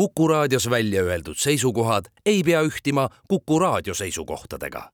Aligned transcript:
Kuku 0.00 0.28
raadios 0.28 0.70
välja 0.70 1.02
öeldud 1.02 1.36
seisukohad 1.36 2.04
ei 2.26 2.42
pea 2.42 2.60
ühtima 2.62 3.08
Kuku 3.28 3.58
raadio 3.58 3.94
seisukohtadega. 3.94 4.90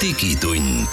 digitund. 0.00 0.86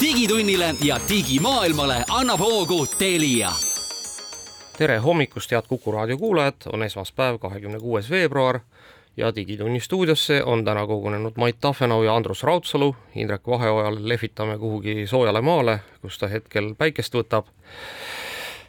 digitunnile 0.00 0.74
ja 0.82 1.00
digimaailmale 1.08 2.04
annab 2.10 2.38
hoogu 2.40 2.86
Telia 2.86 3.52
tere 4.78 4.98
hommikust, 4.98 5.50
head 5.50 5.66
Kuku 5.68 5.92
raadio 5.92 6.18
kuulajad, 6.18 6.54
on 6.72 6.82
esmaspäev, 6.82 7.38
kahekümne 7.38 7.78
kuues 7.78 8.10
veebruar 8.10 8.60
ja 9.16 9.34
Digitunni 9.34 9.80
stuudiosse 9.80 10.42
on 10.44 10.64
täna 10.64 10.86
kogunenud 10.86 11.32
Mait 11.36 11.56
Tafenau 11.60 12.02
ja 12.02 12.16
Andrus 12.16 12.42
Raudsalu. 12.42 12.96
Indrek 13.14 13.46
Vaheojal 13.46 13.98
lehvitame 14.00 14.58
kuhugi 14.58 15.06
soojale 15.06 15.40
maale, 15.40 15.78
kus 16.00 16.18
ta 16.18 16.28
hetkel 16.28 16.74
päikest 16.78 17.14
võtab. 17.14 17.46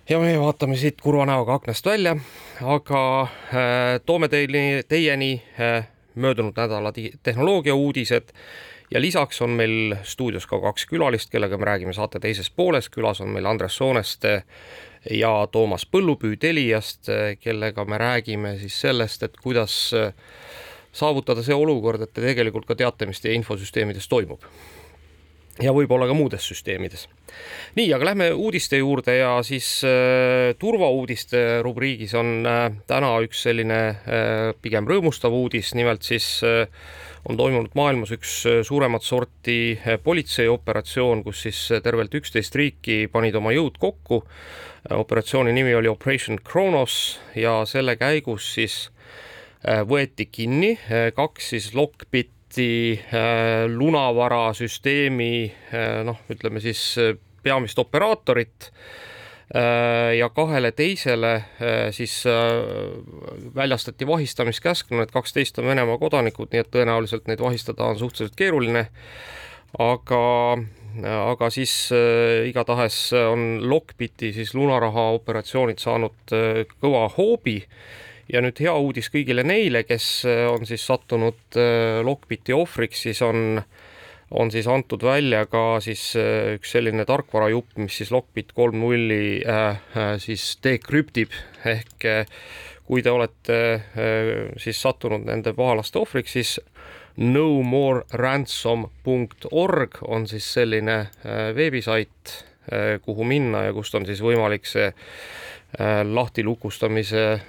ja 0.10 0.20
meie 0.20 0.40
vaatame 0.40 0.76
siit 0.76 1.02
kurva 1.02 1.26
näoga 1.26 1.54
aknast 1.54 1.86
välja, 1.86 2.18
aga 2.62 3.22
äh, 3.22 4.02
toome 4.06 4.28
teile, 4.28 4.84
teieni 4.88 5.42
äh, 5.60 5.88
möödunud 6.16 6.54
nädala 6.58 6.92
tehnoloogia 7.24 7.76
uudised 7.76 8.34
ja 8.92 9.02
lisaks 9.02 9.42
on 9.42 9.50
meil 9.50 9.96
stuudios 10.04 10.48
ka 10.48 10.60
kaks 10.60 10.86
külalist, 10.86 11.32
kellega 11.32 11.58
me 11.58 11.66
räägime 11.66 11.94
saate 11.94 12.20
teises 12.20 12.50
pooles. 12.50 12.90
külas 12.90 13.22
on 13.22 13.30
meil 13.30 13.46
Andres 13.46 13.78
Sooneste 13.78 14.44
ja 15.12 15.32
Toomas 15.52 15.86
Põllupüü 15.86 16.38
Teliast, 16.40 17.10
kellega 17.40 17.86
me 17.86 17.98
räägime 17.98 18.58
siis 18.62 18.80
sellest, 18.86 19.24
et 19.24 19.38
kuidas 19.44 19.94
saavutada 20.94 21.44
see 21.44 21.58
olukord, 21.58 22.06
et 22.06 22.14
te 22.14 22.24
tegelikult 22.24 22.68
ka 22.70 22.78
teate, 22.78 23.10
mis 23.10 23.22
teie 23.22 23.36
infosüsteemides 23.40 24.08
toimub. 24.12 24.46
ja 25.62 25.70
võib-olla 25.70 26.08
ka 26.10 26.16
muudes 26.18 26.46
süsteemides. 26.50 27.08
nii, 27.78 27.92
aga 27.94 28.06
lähme 28.06 28.32
uudiste 28.34 28.78
juurde 28.78 29.18
ja 29.18 29.36
siis 29.46 29.68
äh, 29.86 30.54
turvauudiste 30.60 31.62
rubriigis 31.66 32.14
on 32.18 32.46
äh, 32.46 32.74
täna 32.90 33.12
üks 33.26 33.44
selline 33.46 33.80
äh, 33.90 34.54
pigem 34.62 34.90
rõõmustav 34.90 35.34
uudis, 35.34 35.74
nimelt 35.78 36.04
siis 36.04 36.42
äh, 36.46 36.68
on 37.30 37.38
toimunud 37.38 37.74
maailmas 37.78 38.12
üks 38.12 38.44
suuremat 38.68 39.06
sorti 39.06 39.80
politseioperatsioon, 40.04 41.24
kus 41.24 41.46
siis 41.48 41.62
tervelt 41.84 42.14
üksteist 42.14 42.56
riiki 42.56 43.08
panid 43.12 43.38
oma 43.40 43.54
jõud 43.56 43.80
kokku. 43.80 44.26
Operatsiooni 44.90 45.54
nimi 45.54 45.76
oli 45.76 45.88
Operation 45.88 46.40
Kronos 46.44 47.22
ja 47.36 47.62
selle 47.66 47.96
käigus 47.96 48.54
siis 48.54 48.90
võeti 49.64 50.26
kinni 50.28 50.74
kaks 51.16 51.54
siis 51.54 51.70
Lockbiti 51.76 53.00
lunavarasüsteemi 53.72 55.32
noh, 56.04 56.20
ütleme 56.30 56.60
siis 56.60 56.84
peamist 57.44 57.80
operaatorit 57.80 58.72
Äh, 59.56 60.16
ja 60.18 60.30
kahele 60.30 60.72
teisele 60.72 61.34
äh, 61.36 61.92
siis 61.92 62.24
äh, 62.26 62.34
väljastati 63.56 64.08
vahistamiskäsk, 64.08 64.90
no 64.90 64.98
need 64.98 65.12
kaksteist 65.14 65.60
on 65.62 65.68
Venemaa 65.70 66.00
kodanikud, 66.02 66.50
nii 66.50 66.62
et 66.64 66.72
tõenäoliselt 66.74 67.28
neid 67.30 67.44
vahistada 67.44 67.86
on 67.92 68.00
suhteliselt 68.00 68.34
keeruline. 68.40 68.88
aga, 69.78 70.22
aga 71.02 71.50
siis 71.54 71.74
igatahes 72.48 72.98
on 73.18 73.64
Lockbiti 73.70 74.34
siis 74.36 74.54
lunaraha 74.54 75.10
operatsioonid 75.18 75.82
saanud 75.82 76.34
kõva 76.78 77.08
hoobi. 77.18 77.58
Ja 78.32 78.40
nüüd 78.40 78.62
hea 78.64 78.74
uudis 78.80 79.10
kõigile 79.12 79.44
neile, 79.44 79.82
kes 79.84 80.24
on 80.52 80.68
siis 80.70 80.86
sattunud 80.88 81.58
Lockbiti 82.06 82.54
ohvriks, 82.56 83.02
siis 83.08 83.20
on 83.26 83.58
äh, 83.60 83.66
on 84.34 84.52
siis 84.52 84.68
antud 84.68 85.04
välja 85.06 85.46
ka 85.46 85.80
siis 85.84 86.14
äh, 86.18 86.56
üks 86.58 86.74
selline 86.74 87.06
tarkvarajupp, 87.06 87.78
mis 87.84 87.98
siis 88.02 88.12
Lockbit 88.14 88.54
kolm 88.58 88.80
nulli 88.82 89.42
äh, 89.46 89.82
äh, 89.98 90.14
siis 90.22 90.58
dekrüptib 90.64 91.34
ehk 91.70 92.08
kui 92.84 93.00
te 93.00 93.14
olete 93.14 93.58
siis 94.60 94.82
sattunud 94.84 95.24
nende 95.24 95.54
pahalaste 95.56 96.02
ohvriks, 96.02 96.34
siis 96.36 96.58
nomoreransom.org 97.18 99.98
on 100.08 100.28
siis 100.28 100.54
selline 100.54 101.08
veebisait, 101.56 102.46
kuhu 103.06 103.24
minna 103.28 103.64
ja 103.68 103.74
kust 103.74 103.96
on 103.96 104.06
siis 104.06 104.22
võimalik 104.24 104.66
see 104.66 104.94
lahtilukustamise 106.04 107.40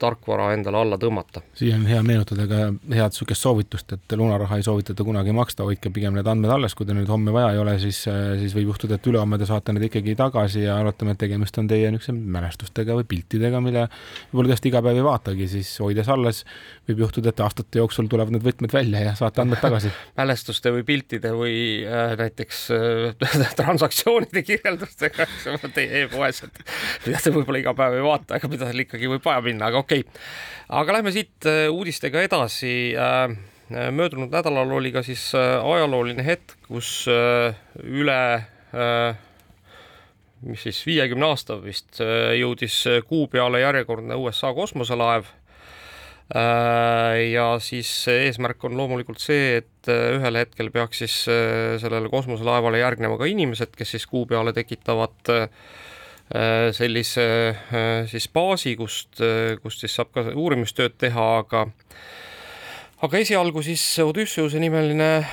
tarkvara 0.00 0.52
endale 0.56 0.80
alla 0.80 0.98
tõmmata. 1.00 1.42
siia 1.56 1.76
on 1.78 1.86
hea 1.88 2.02
meenutada 2.06 2.46
ka 2.50 2.60
head 2.92 3.14
niisugust 3.16 3.46
soovitust, 3.46 3.92
et 3.96 4.16
lunaraha 4.18 4.58
ei 4.60 4.66
soovitata 4.66 5.04
kunagi 5.04 5.34
maksta, 5.36 5.66
hoidke 5.66 5.90
pigem 5.94 6.16
need 6.16 6.26
andmed 6.30 6.52
alles, 6.52 6.74
kui 6.76 6.86
teil 6.86 6.98
nüüd 7.00 7.10
homme 7.12 7.34
vaja 7.34 7.52
ei 7.54 7.60
ole, 7.62 7.76
siis, 7.82 8.02
siis 8.40 8.56
võib 8.56 8.72
juhtuda, 8.72 8.98
et 8.98 9.10
ülehomme 9.10 9.38
te 9.40 9.48
saate 9.48 9.74
need 9.76 9.88
ikkagi 9.88 10.16
tagasi 10.18 10.66
ja 10.66 10.78
arvatame, 10.80 11.16
et 11.16 11.22
tegemist 11.24 11.58
on 11.60 11.70
teie 11.70 11.90
niisuguse 11.92 12.14
mälestustega 12.36 12.96
või 12.98 13.08
piltidega, 13.08 13.60
mille 13.64 13.86
võib-olla 14.32 14.52
tõesti 14.54 14.72
iga 14.72 14.82
päev 14.84 15.00
ei 15.00 15.06
vaatagi, 15.06 15.48
siis 15.56 15.72
hoides 15.82 16.10
alles 16.12 16.42
võib 16.88 17.04
juhtuda, 17.06 17.32
et 17.32 17.44
aastate 17.44 17.80
jooksul 17.80 18.10
tulevad 18.10 18.34
need 18.34 18.44
võtmed 18.46 18.74
välja 18.74 19.02
ja 19.08 19.14
saate 19.18 19.42
andmed 19.44 19.62
tagasi 19.62 19.92
mälestuste 20.20 20.72
või 20.74 20.84
piltide 20.86 21.32
või 21.36 21.56
äh, 21.86 22.14
näiteks 22.20 22.62
äh, 22.76 23.50
transaktsioonide 23.60 24.42
kirjeldustega 24.46 25.28
teie 25.74 26.04
e-poes, 26.04 26.42
et 26.46 26.60
mida 27.06 27.20
te 27.22 27.32
võib-olla 27.34 27.62
iga 27.62 27.74
päev 27.76 27.98
ei 27.98 28.04
vaata, 28.06 28.38
aga 28.38 28.50
mida 28.52 28.68
teil 28.70 28.84
ikkagi 28.86 29.10
võib 29.10 29.24
vaja 29.26 29.42
minna, 29.44 29.70
aga 29.70 29.82
okei 29.86 30.02
okay.. 30.02 30.22
aga 30.68 30.98
lähme 30.98 31.12
siit 31.14 31.46
äh, 31.46 31.66
uudistega 31.70 32.24
edasi 32.26 32.74
äh, 32.98 33.30
äh, 33.70 33.88
möödunud 33.94 34.34
nädalal 34.34 34.72
oli 34.74 34.92
ka 34.94 35.04
siis 35.06 35.30
ajalooline 35.36 36.26
hetk, 36.26 36.58
kus 36.66 37.06
üle 37.06 38.20
mis 40.46 40.62
siis 40.66 40.82
viiekümne 40.84 41.30
aasta 41.30 41.56
vist 41.62 42.00
jõudis 42.36 42.74
kuu 43.08 43.24
peale 43.32 43.62
järjekordne 43.62 44.18
USA 44.20 44.50
kosmoselaev. 44.54 45.30
ja 47.30 47.46
siis 47.62 47.88
eesmärk 48.10 48.64
on 48.68 48.76
loomulikult 48.76 49.22
see, 49.22 49.62
et 49.62 49.88
ühel 49.88 50.36
hetkel 50.42 50.68
peaks 50.74 51.00
siis 51.04 51.16
sellele 51.80 52.10
kosmoselaevale 52.12 52.82
järgnema 52.82 53.16
ka 53.16 53.30
inimesed, 53.30 53.72
kes 53.78 53.96
siis 53.96 54.06
kuu 54.10 54.26
peale 54.26 54.52
tekitavad 54.52 55.32
Äh, 55.32 55.48
sellise 56.74 57.54
äh, 57.54 58.06
siis 58.10 58.26
baasi, 58.28 58.74
kust, 58.76 59.20
äh, 59.22 59.54
kust 59.62 59.84
siis 59.84 59.94
saab 59.94 60.10
ka 60.14 60.24
uurimistööd 60.34 60.96
teha, 60.98 61.26
aga 61.44 61.66
aga 63.06 63.18
esialgu 63.20 63.62
siis 63.62 63.82
Odysseuse 64.00 64.58
nimeline 64.58 65.26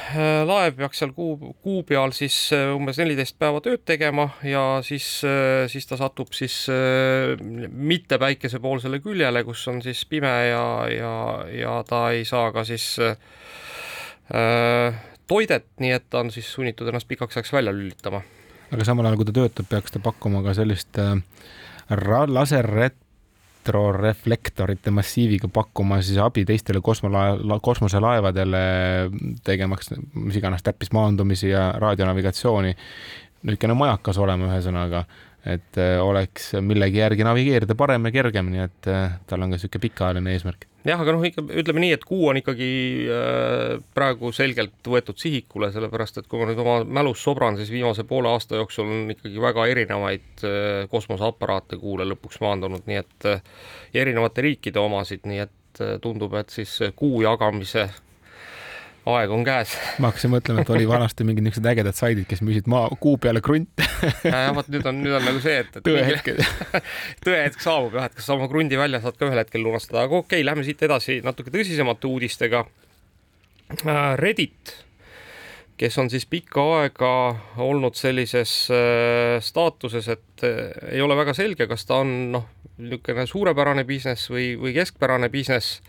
laev 0.45 0.75
peaks 0.77 0.99
seal 0.99 1.13
kuu, 1.15 1.53
kuu 1.63 1.83
peal 1.87 2.11
siis 2.13 2.51
umbes 2.51 2.99
neliteist 2.99 3.37
päeva 3.39 3.61
tööd 3.63 3.85
tegema 3.87 4.27
ja 4.45 4.81
siis, 4.83 5.23
siis 5.71 5.87
ta 5.87 5.97
satub 5.97 6.35
siis 6.35 6.67
mitte 7.39 8.19
päikesepoolsele 8.19 8.99
küljele, 9.01 9.45
kus 9.47 9.63
on 9.71 9.79
siis 9.81 10.03
pime 10.11 10.33
ja, 10.49 10.65
ja, 10.91 11.13
ja 11.55 11.79
ta 11.87 12.11
ei 12.11 12.27
saa 12.27 12.51
ka 12.51 12.65
siis 12.67 12.99
äh, 12.99 13.15
toidet, 15.27 15.67
nii 15.79 15.95
et 15.95 16.09
ta 16.09 16.23
on 16.23 16.31
siis 16.35 16.51
sunnitud 16.51 16.87
ennast 16.91 17.07
pikaks 17.07 17.39
ajaks 17.39 17.55
välja 17.55 17.73
lülitama 17.73 18.21
aga 18.73 18.85
samal 18.88 19.06
ajal, 19.07 19.17
kui 19.19 19.28
ta 19.29 19.35
töötab, 19.35 19.66
peaks 19.69 19.91
ta 19.94 20.00
pakkuma 20.03 20.39
ka 20.45 20.51
sellist 20.57 20.94
äh, 21.01 21.09
laserretroreflektorite 22.38 24.89
massiiviga 24.94 25.47
pakkuma 25.53 26.01
siis 26.01 26.17
abi 26.23 26.41
teistele 26.50 26.79
kosmolae-, 26.84 27.59
kosmoselaevadele, 27.63 28.63
tegemaks 29.45 29.85
mis 30.16 30.35
iganes 30.41 30.61
täppismaandumisi 30.66 31.47
ja 31.53 31.63
raadionavigatsiooni. 31.78 32.72
niisugune 33.44 33.73
majakas 33.75 34.17
olema, 34.17 34.47
ühesõnaga 34.47 35.05
et 35.43 35.79
äh, 35.79 35.97
oleks 35.99 36.53
millegi 36.63 37.01
järgi 37.01 37.25
navigeerida 37.27 37.75
parem 37.75 38.07
ja 38.07 38.13
kergem, 38.15 38.51
nii 38.53 38.61
et 38.63 38.87
äh, 38.91 39.17
tal 39.27 39.43
on 39.43 39.51
ka 39.51 39.57
niisugune 39.57 39.83
pikaajaline 39.83 40.35
eesmärk. 40.35 40.67
jah, 40.87 41.01
aga 41.03 41.15
noh, 41.15 41.25
ikka 41.27 41.43
ütleme 41.43 41.83
nii, 41.83 41.95
et 41.97 42.05
kuu 42.07 42.29
on 42.31 42.39
ikkagi 42.39 42.69
äh, 43.11 43.81
praegu 43.95 44.31
selgelt 44.35 44.91
võetud 44.95 45.19
sihikule, 45.19 45.72
sellepärast 45.75 46.22
et 46.22 46.29
kui 46.31 46.40
ma 46.40 46.47
nüüd 46.47 46.61
oma 46.63 46.78
mälus 46.99 47.23
sobran, 47.23 47.59
siis 47.59 47.72
viimase 47.73 48.07
poole 48.07 48.31
aasta 48.31 48.61
jooksul 48.61 48.87
on 48.87 49.11
ikkagi 49.16 49.43
väga 49.43 49.67
erinevaid 49.73 50.45
kosmoseaparaate 50.91 51.79
kuule 51.81 52.07
lõpuks 52.07 52.39
maandunud, 52.43 52.87
nii 52.87 53.01
et 53.01 53.29
ja 53.34 54.05
erinevate 54.05 54.47
riikide 54.47 54.79
omasid, 54.79 55.28
nii 55.28 55.43
et 55.43 55.84
tundub, 56.03 56.35
et 56.37 56.53
siis 56.53 56.72
kuu 56.96 57.23
jagamise 57.25 57.87
aeg 59.09 59.32
on 59.35 59.44
käes. 59.44 59.73
ma 60.00 60.11
hakkasin 60.11 60.32
mõtlema, 60.32 60.64
et 60.64 60.72
oli 60.72 60.88
vanasti 60.88 61.26
mingid 61.28 61.44
niisugused 61.46 61.70
ägedad 61.73 61.97
saidid, 61.97 62.28
kes 62.29 62.44
müüsid 62.46 62.70
maa, 62.72 62.88
kuu 63.03 63.17
peale 63.22 63.41
krunte 63.44 63.85
ja, 64.23 64.46
ja 64.47 64.53
vot 64.55 64.70
nüüd 64.72 64.88
on, 64.90 65.02
nüüd 65.03 65.17
on 65.17 65.28
nagu 65.28 65.41
see, 65.44 65.58
et, 65.66 65.76
et 65.79 65.88
tõehetk 65.88 66.32
tõehetk 67.26 67.64
saabub 67.64 67.97
jah, 68.00 68.08
et 68.08 68.16
kas 68.16 68.29
sa 68.29 68.38
oma 68.38 68.47
krundi 68.52 68.79
välja 68.79 69.02
saad 69.03 69.20
ka 69.20 69.28
ühel 69.28 69.41
hetkel 69.44 69.66
lunastada, 69.66 70.05
aga 70.05 70.22
okei 70.22 70.40
okay,, 70.40 70.47
lähme 70.47 70.66
siit 70.67 70.82
edasi 70.88 71.20
natuke 71.26 71.52
tõsisemate 71.53 72.09
uudistega. 72.09 72.64
Äh, 73.73 74.02
Reddit, 74.20 74.73
kes 75.79 75.99
on 75.99 76.09
siis 76.14 76.26
pikka 76.29 76.64
aega 76.79 77.14
olnud 77.64 77.97
sellises 77.99 78.56
äh, 78.72 79.38
staatuses, 79.44 80.09
et 80.16 80.47
äh, 80.47 80.73
ei 80.96 81.03
ole 81.03 81.17
väga 81.20 81.35
selge, 81.35 81.67
kas 81.67 81.88
ta 81.90 81.99
on 82.03 82.16
noh, 82.38 82.49
niisugune 82.79 83.28
suurepärane 83.29 83.84
business 83.88 84.32
või, 84.32 84.53
või 84.59 84.76
keskpärane 84.78 85.29
business 85.34 85.82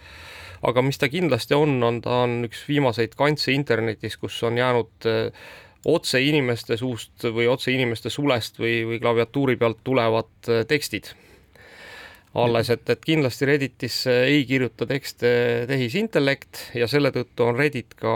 aga 0.65 0.83
mis 0.83 0.99
ta 1.01 1.11
kindlasti 1.13 1.57
on, 1.57 1.77
on 1.83 2.01
ta 2.05 2.23
on 2.25 2.43
üks 2.49 2.65
viimaseid 2.69 3.17
kantse 3.19 3.53
internetis, 3.53 4.17
kus 4.21 4.41
on 4.47 4.59
jäänud 4.61 5.09
otse 5.85 6.21
inimeste 6.25 6.79
suust 6.81 7.27
või 7.29 7.49
otse 7.51 7.75
inimeste 7.75 8.11
sulest 8.11 8.59
või, 8.59 8.79
või 8.89 9.03
klaviatuuri 9.03 9.59
pealt 9.61 9.83
tulevad 9.85 10.53
tekstid 10.69 11.13
alles, 12.35 12.71
et, 12.71 12.89
et 12.91 13.03
kindlasti 13.05 13.47
Redditisse 13.47 14.15
ei 14.27 14.43
kirjuta 14.47 14.87
tekste 14.91 15.29
tehisintellekt 15.71 16.71
ja 16.75 16.89
selle 16.91 17.13
tõttu 17.15 17.47
on 17.47 17.59
Reddit 17.59 17.95
ka 17.99 18.15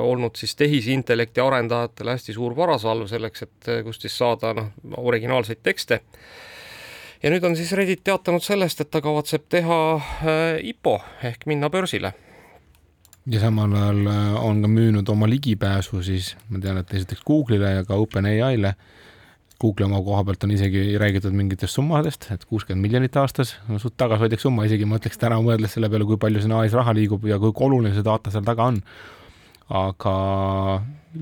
olnud 0.00 0.38
siis 0.40 0.56
tehisintellekti 0.56 1.42
arendajatele 1.44 2.16
hästi 2.16 2.36
suur 2.36 2.56
varasalv 2.56 3.10
selleks, 3.10 3.44
et 3.44 3.72
kust 3.84 4.06
siis 4.06 4.16
saada 4.16 4.54
noh, 4.56 4.70
originaalseid 5.04 5.60
tekste. 5.62 6.00
Ja 7.22 7.32
nüüd 7.32 7.44
on 7.44 7.56
siis 7.58 7.72
Reddit 7.76 8.04
teatanud 8.04 8.44
sellest, 8.44 8.80
et 8.80 8.90
ta 8.90 9.02
kavatseb 9.04 9.48
teha 9.52 9.80
äh, 9.96 10.58
IPO 10.72 10.98
ehk 11.30 11.46
minna 11.50 11.70
börsile 11.70 12.14
ja 13.30 13.42
samal 13.42 13.74
ajal 13.76 14.06
äh, 14.06 14.38
on 14.44 14.62
ka 14.64 14.70
müünud 14.70 15.12
oma 15.12 15.28
ligipääsu 15.30 16.02
siis, 16.02 16.34
ma 16.48 16.62
tean, 16.62 16.80
et 16.80 16.94
esiteks 16.94 17.22
Google'ile 17.26 17.76
ja 17.78 17.84
ka 17.84 18.00
OpenAI-le 18.00 18.74
Google'i 19.60 19.84
oma 19.84 20.00
koha 20.04 20.22
pealt 20.24 20.44
on 20.46 20.54
isegi 20.54 20.96
räägitud 20.98 21.34
mingitest 21.36 21.76
summadest, 21.76 22.30
et 22.32 22.44
kuuskümmend 22.48 22.86
miljonit 22.86 23.16
aastas, 23.20 23.58
no 23.68 23.78
suht 23.82 23.98
tagasihoidlik 24.00 24.40
summa, 24.40 24.64
isegi 24.64 24.88
ma 24.88 24.96
ütleks 24.96 25.20
täna 25.20 25.36
mõeldes 25.44 25.76
selle 25.76 25.90
peale, 25.92 26.06
kui 26.08 26.16
palju 26.20 26.40
sinna 26.40 26.62
AI-s 26.62 26.76
raha 26.78 26.94
liigub 26.96 27.26
ja 27.28 27.36
kui 27.42 27.52
oluline 27.66 27.92
see 27.92 28.06
data 28.06 28.32
seal 28.32 28.46
taga 28.46 28.70
on. 28.72 28.80
Aga 29.70 30.14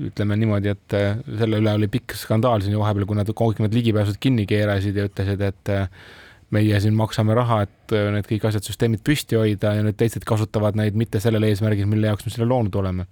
ütleme 0.09 0.37
niimoodi, 0.37 0.73
et 0.73 0.95
äh, 0.97 1.21
selle 1.39 1.59
üle 1.61 1.73
oli 1.77 1.89
pikk 1.91 2.15
skandaal 2.17 2.63
siin 2.65 2.77
vahepeal, 2.77 3.07
kui 3.09 3.17
nad 3.17 3.29
kõik 3.29 3.61
need 3.63 3.77
ligipääsud 3.77 4.19
kinni 4.21 4.45
keerasid 4.49 4.97
ja 4.97 5.07
ütlesid, 5.09 5.41
et 5.45 5.71
äh, 5.73 5.87
meie 6.53 6.81
siin 6.81 6.97
maksame 6.97 7.37
raha, 7.37 7.63
et 7.65 7.95
äh, 7.97 8.09
need 8.13 8.29
kõik 8.29 8.49
asjad, 8.49 8.65
süsteemid 8.65 9.01
püsti 9.05 9.37
hoida 9.39 9.75
ja 9.77 9.85
nüüd 9.85 9.97
teised 9.97 10.25
kasutavad 10.29 10.77
neid 10.77 10.97
mitte 10.97 11.21
sellel 11.21 11.47
eesmärgil, 11.49 11.89
mille 11.89 12.11
jaoks 12.11 12.27
me 12.27 12.35
selle 12.35 12.49
loonud 12.49 12.77
oleme. 12.81 13.07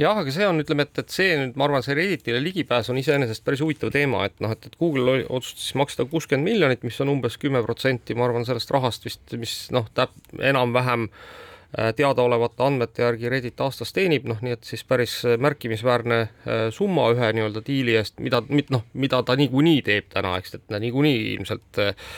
Jah, 0.00 0.16
aga 0.16 0.32
see 0.32 0.46
on, 0.48 0.62
ütleme, 0.64 0.86
et, 0.88 0.96
et 1.02 1.12
see 1.12 1.36
nüüd, 1.36 1.56
ma 1.60 1.66
arvan, 1.68 1.84
see 1.84 1.96
Redditile 1.96 2.40
ligipääs 2.40 2.88
on 2.88 2.96
iseenesest 2.96 3.44
päris 3.44 3.60
huvitav 3.60 3.92
teema, 3.92 4.24
et 4.24 4.40
noh, 4.40 4.52
et, 4.56 4.64
et 4.68 4.80
Google 4.80 5.18
otsustas 5.28 5.74
maksta 5.76 6.08
kuuskümmend 6.08 6.48
miljonit, 6.48 6.84
mis 6.88 6.96
on 7.04 7.12
umbes 7.12 7.36
kümme 7.40 7.60
protsenti, 7.64 8.16
ma 8.16 8.24
arvan, 8.24 8.48
sellest 8.48 8.72
rahast 8.72 9.04
vist, 9.04 9.36
mis 9.36 9.66
noh, 9.76 9.84
täp-, 9.92 10.16
enam-vähem 10.40 11.10
äh, 11.10 11.51
teadaolevate 11.96 12.62
andmete 12.66 13.02
järgi 13.02 13.30
Reddit 13.32 13.60
aastas 13.64 13.94
teenib, 13.96 14.26
noh, 14.28 14.40
nii 14.44 14.56
et 14.58 14.68
siis 14.68 14.82
päris 14.84 15.14
märkimisväärne 15.40 16.18
äh, 16.20 16.66
summa 16.74 17.06
ühe 17.14 17.30
nii-öelda 17.32 17.62
diili 17.66 17.96
eest, 17.96 18.18
mida, 18.20 18.42
noh, 18.74 18.84
mida 18.92 19.22
ta 19.24 19.36
niikuinii 19.40 19.80
teeb 19.86 20.10
täna, 20.12 20.34
eks, 20.40 20.58
et 20.58 20.66
ta 20.68 20.82
niikuinii 20.82 21.32
ilmselt 21.38 21.80
äh, 21.80 22.12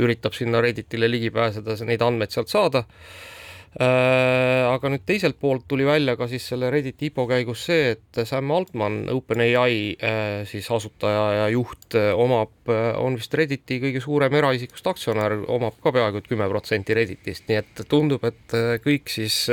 üritab 0.00 0.36
sinna 0.36 0.64
Redditile 0.64 1.10
ligi 1.10 1.30
pääseda, 1.34 1.76
neid 1.84 2.02
andmeid 2.04 2.32
sealt 2.32 2.52
saada. 2.52 2.86
Äh, 2.88 3.33
aga 3.74 4.90
nüüd 4.92 5.02
teiselt 5.06 5.38
poolt 5.42 5.64
tuli 5.70 5.86
välja 5.86 6.14
ka 6.18 6.28
siis 6.30 6.44
selle 6.46 6.68
Redditi 6.70 7.08
IPO 7.10 7.26
käigus 7.26 7.64
see, 7.66 7.94
et 7.96 8.20
Sam 8.28 8.52
Altman, 8.54 9.00
OpenAI 9.10 9.78
äh, 9.98 10.44
siis 10.46 10.68
asutaja 10.70 11.24
ja 11.40 11.48
juht, 11.50 11.96
äh, 11.98 12.12
omab, 12.14 12.54
on 13.02 13.18
vist 13.18 13.34
Redditi 13.34 13.80
kõige 13.82 14.02
suurem 14.04 14.34
eraisikust 14.38 14.86
aktsionär, 14.94 15.36
omab 15.50 15.80
ka 15.82 15.92
peaaegu 15.94 16.22
et 16.22 16.30
kümme 16.30 16.48
protsenti 16.52 16.96
Redditist, 16.96 17.48
nii 17.50 17.60
et 17.60 17.84
tundub, 17.90 18.24
et 18.30 18.58
kõik 18.84 19.10
siis 19.12 19.44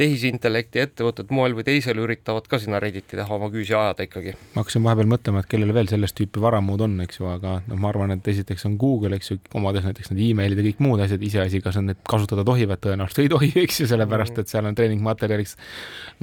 tehisintellekti 0.00 0.80
ettevõtted 0.80 1.30
moel 1.34 1.52
või 1.56 1.66
teisel 1.66 1.98
üritavad 2.00 2.46
ka 2.48 2.58
sinna 2.60 2.80
Redditi 2.80 3.18
taha 3.18 3.36
oma 3.36 3.50
küüsi 3.52 3.74
ajada 3.76 4.06
ikkagi. 4.06 4.32
ma 4.54 4.62
hakkasin 4.62 4.84
vahepeal 4.86 5.10
mõtlema, 5.12 5.42
et 5.42 5.50
kellel 5.52 5.74
veel 5.76 5.90
sellist 5.90 6.16
tüüpi 6.18 6.40
varamud 6.40 6.80
on, 6.86 6.98
eks 7.04 7.20
ju, 7.20 7.28
aga 7.28 7.58
noh, 7.66 7.80
ma 7.80 7.90
arvan, 7.92 8.14
et 8.16 8.28
esiteks 8.32 8.64
on 8.68 8.78
Google, 8.80 9.16
eks 9.18 9.32
ju, 9.34 9.38
omades 9.58 9.84
näiteks 9.84 10.12
need 10.12 10.24
emailid 10.30 10.62
ja 10.62 10.66
kõik 10.70 10.82
muud 10.86 11.04
asjad, 11.04 11.22
iseasi, 11.28 11.60
kas 11.64 11.80
nad 11.80 11.90
neid 11.90 12.04
kasutada 12.08 12.44
tohivad, 12.48 12.80
tõenäoliselt 12.84 13.24
ei 13.26 13.32
tohi, 13.32 13.52
eks 13.66 13.82
ju, 13.84 13.88
sellepärast 13.92 14.40
et 14.42 14.52
seal 14.52 14.68
on 14.68 14.78
treeningmaterjaliks 14.78 15.58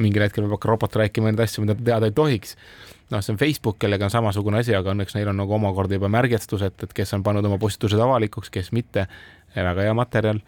mingil 0.01 0.25
hetkel 0.25 0.47
peab 0.47 0.57
hakka 0.57 0.73
robot 0.73 1.01
rääkima 1.03 1.29
neid 1.29 1.45
asju, 1.45 1.65
mida 1.65 1.77
ta 1.77 1.91
teada 1.93 2.09
ei 2.09 2.17
tohiks 2.17 2.57
noh, 3.09 3.21
see 3.21 3.33
on 3.33 3.39
Facebook, 3.41 3.79
kellega 3.81 4.05
on 4.05 4.13
samasugune 4.13 4.61
asi, 4.61 4.73
aga 4.77 4.93
õnneks 4.93 5.15
neil 5.17 5.29
on 5.31 5.39
nagu 5.41 5.55
omakorda 5.57 5.97
juba 5.97 6.09
märgestus, 6.13 6.61
et, 6.65 6.77
et 6.85 6.93
kes 6.93 7.13
on 7.17 7.25
pannud 7.25 7.45
oma 7.45 7.57
postitused 7.61 8.01
avalikuks, 8.01 8.51
kes 8.53 8.73
mitte. 8.75 9.07
väga 9.55 9.81
hea 9.81 9.93
materjal 9.97 10.41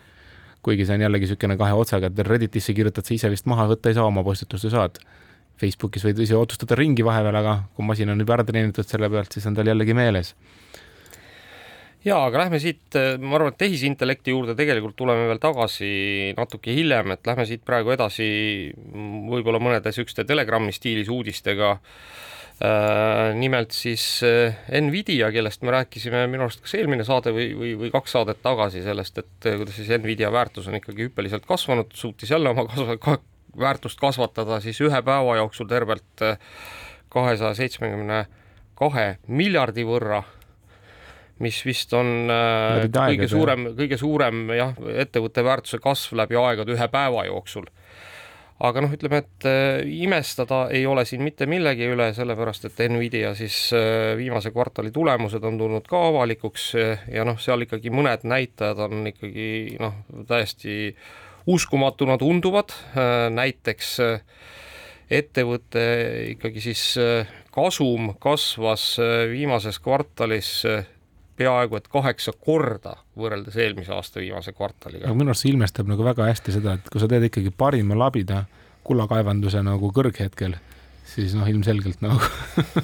kuigi 0.66 0.86
see 0.86 0.98
on 0.98 1.06
jällegi 1.06 1.28
niisugune 1.28 1.58
kahe 1.60 1.76
otsaga, 1.78 2.12
et 2.12 2.24
Redditisse 2.28 2.76
kirjutad 2.78 3.08
sa 3.08 3.16
ise 3.16 3.32
vist 3.34 3.50
maha 3.50 3.68
võtta 3.72 3.92
ei 3.92 3.98
saa, 3.98 4.08
oma 4.10 4.24
postituste 4.26 4.72
saad. 4.74 5.02
Facebookis 5.62 6.06
võid 6.08 6.20
ise 6.24 6.38
otsustada 6.38 6.78
ringi 6.78 7.06
vahepeal, 7.06 7.38
aga 7.38 7.58
kui 7.76 7.86
masin 7.86 8.10
on 8.10 8.22
juba 8.24 8.38
ära 8.38 8.46
treenitud 8.48 8.88
selle 8.88 9.10
pealt, 9.14 9.34
siis 9.34 9.46
on 9.50 9.58
tal 9.58 9.70
jällegi 9.70 9.98
meeles 9.98 10.36
jaa, 12.02 12.24
aga 12.26 12.40
lähme 12.42 12.58
siit, 12.58 12.96
ma 13.22 13.36
arvan, 13.38 13.54
et 13.54 13.60
tehisintellekti 13.62 14.34
juurde 14.34 14.56
tegelikult 14.58 14.96
tuleme 14.98 15.28
veel 15.30 15.38
tagasi 15.42 15.92
natuke 16.34 16.74
hiljem, 16.74 17.14
et 17.14 17.30
lähme 17.30 17.46
siit 17.46 17.62
praegu 17.62 17.94
edasi 17.94 18.26
võib-olla 19.30 19.62
mõnede 19.62 19.94
niisuguste 19.94 20.26
Telegrami 20.26 20.74
stiilis 20.74 21.12
uudistega 21.14 21.76
äh, 21.76 21.84
Äh, 21.84 22.31
nimelt 23.34 23.72
siis 23.74 24.04
äh, 24.24 24.58
Nvidia, 24.82 25.32
kellest 25.34 25.64
me 25.66 25.74
rääkisime 25.74 26.28
minu 26.30 26.46
arust 26.46 26.62
kas 26.62 26.76
eelmine 26.78 27.06
saade 27.08 27.34
või, 27.34 27.48
või, 27.58 27.72
või 27.80 27.90
kaks 27.94 28.14
saadet 28.14 28.42
tagasi 28.44 28.84
sellest, 28.86 29.18
et 29.18 29.48
äh, 29.50 29.56
kuidas 29.58 29.80
siis 29.80 29.90
Nvidia 29.98 30.30
väärtus 30.34 30.68
on 30.70 30.78
ikkagi 30.78 31.08
hüppeliselt 31.08 31.48
kasvanud, 31.50 31.90
suutis 31.98 32.30
jälle 32.30 32.52
oma 32.54 32.68
kasv-, 32.70 33.00
ka, 33.02 33.18
väärtust 33.58 34.00
kasvatada 34.02 34.60
siis 34.62 34.78
ühe 34.86 35.02
päeva 35.02 35.40
jooksul 35.40 35.70
tervelt 35.72 36.26
kahesaja 37.12 37.58
seitsmekümne 37.58 38.22
kahe 38.78 39.08
miljardi 39.28 39.84
võrra, 39.86 40.22
mis 41.42 41.58
vist 41.66 41.94
on 41.98 42.30
kõige 42.94 43.28
suurem, 43.30 43.72
kõige 43.78 43.98
suurem 43.98 44.46
jah, 44.54 44.78
ettevõtte 45.02 45.44
väärtuse 45.46 45.82
kasv 45.82 46.14
läbi 46.22 46.38
aegade 46.38 46.78
ühe 46.78 46.88
päeva 46.94 47.26
jooksul 47.26 47.66
aga 48.62 48.84
noh, 48.84 48.94
ütleme, 48.94 49.22
et 49.24 49.48
äh, 49.50 49.82
imestada 50.04 50.66
ei 50.74 50.86
ole 50.90 51.04
siin 51.10 51.24
mitte 51.26 51.48
millegi 51.50 51.88
üle, 51.92 52.12
sellepärast 52.16 52.68
et 52.70 52.82
Nvidia 52.92 53.34
siis 53.38 53.58
äh, 53.78 54.14
viimase 54.20 54.52
kvartali 54.54 54.92
tulemused 54.94 55.44
on 55.48 55.58
tulnud 55.60 55.88
ka 55.90 56.04
avalikuks 56.12 56.68
äh, 56.80 57.06
ja 57.16 57.26
noh, 57.28 57.40
seal 57.42 57.66
ikkagi 57.66 57.94
mõned 57.94 58.26
näitajad 58.30 58.84
on 58.86 59.10
ikkagi 59.10 59.80
noh, 59.82 59.98
täiesti 60.30 60.96
uskumatuna 61.50 62.20
tunduvad, 62.22 62.70
näiteks 63.34 63.96
ettevõte 65.10 65.86
ikkagi 66.36 66.62
siis 66.62 66.84
kasum 67.50 68.12
kasvas 68.22 68.84
viimases 69.32 69.82
kvartalis 69.82 70.52
peaaegu 71.38 71.78
et 71.80 71.88
kaheksa 71.92 72.34
korda 72.38 72.98
võrreldes 73.18 73.58
eelmise 73.62 73.94
aasta 73.96 74.22
viimase 74.22 74.54
kvartaliga. 74.56 75.08
aga 75.08 75.18
minu 75.18 75.34
arust 75.34 75.46
see 75.46 75.54
ilmestab 75.54 75.90
nagu 75.92 76.06
väga 76.06 76.28
hästi 76.30 76.58
seda, 76.58 76.76
et 76.78 76.92
kui 76.92 77.02
sa 77.02 77.10
teed 77.12 77.30
ikkagi 77.30 77.54
parima 77.56 77.98
labida 77.98 78.44
kullakaevanduse 78.88 79.62
nagu 79.66 79.92
kõrghetkel, 79.94 80.56
siis 81.08 81.36
noh, 81.38 81.48
ilmselgelt 81.50 82.02
nagu 82.04 82.20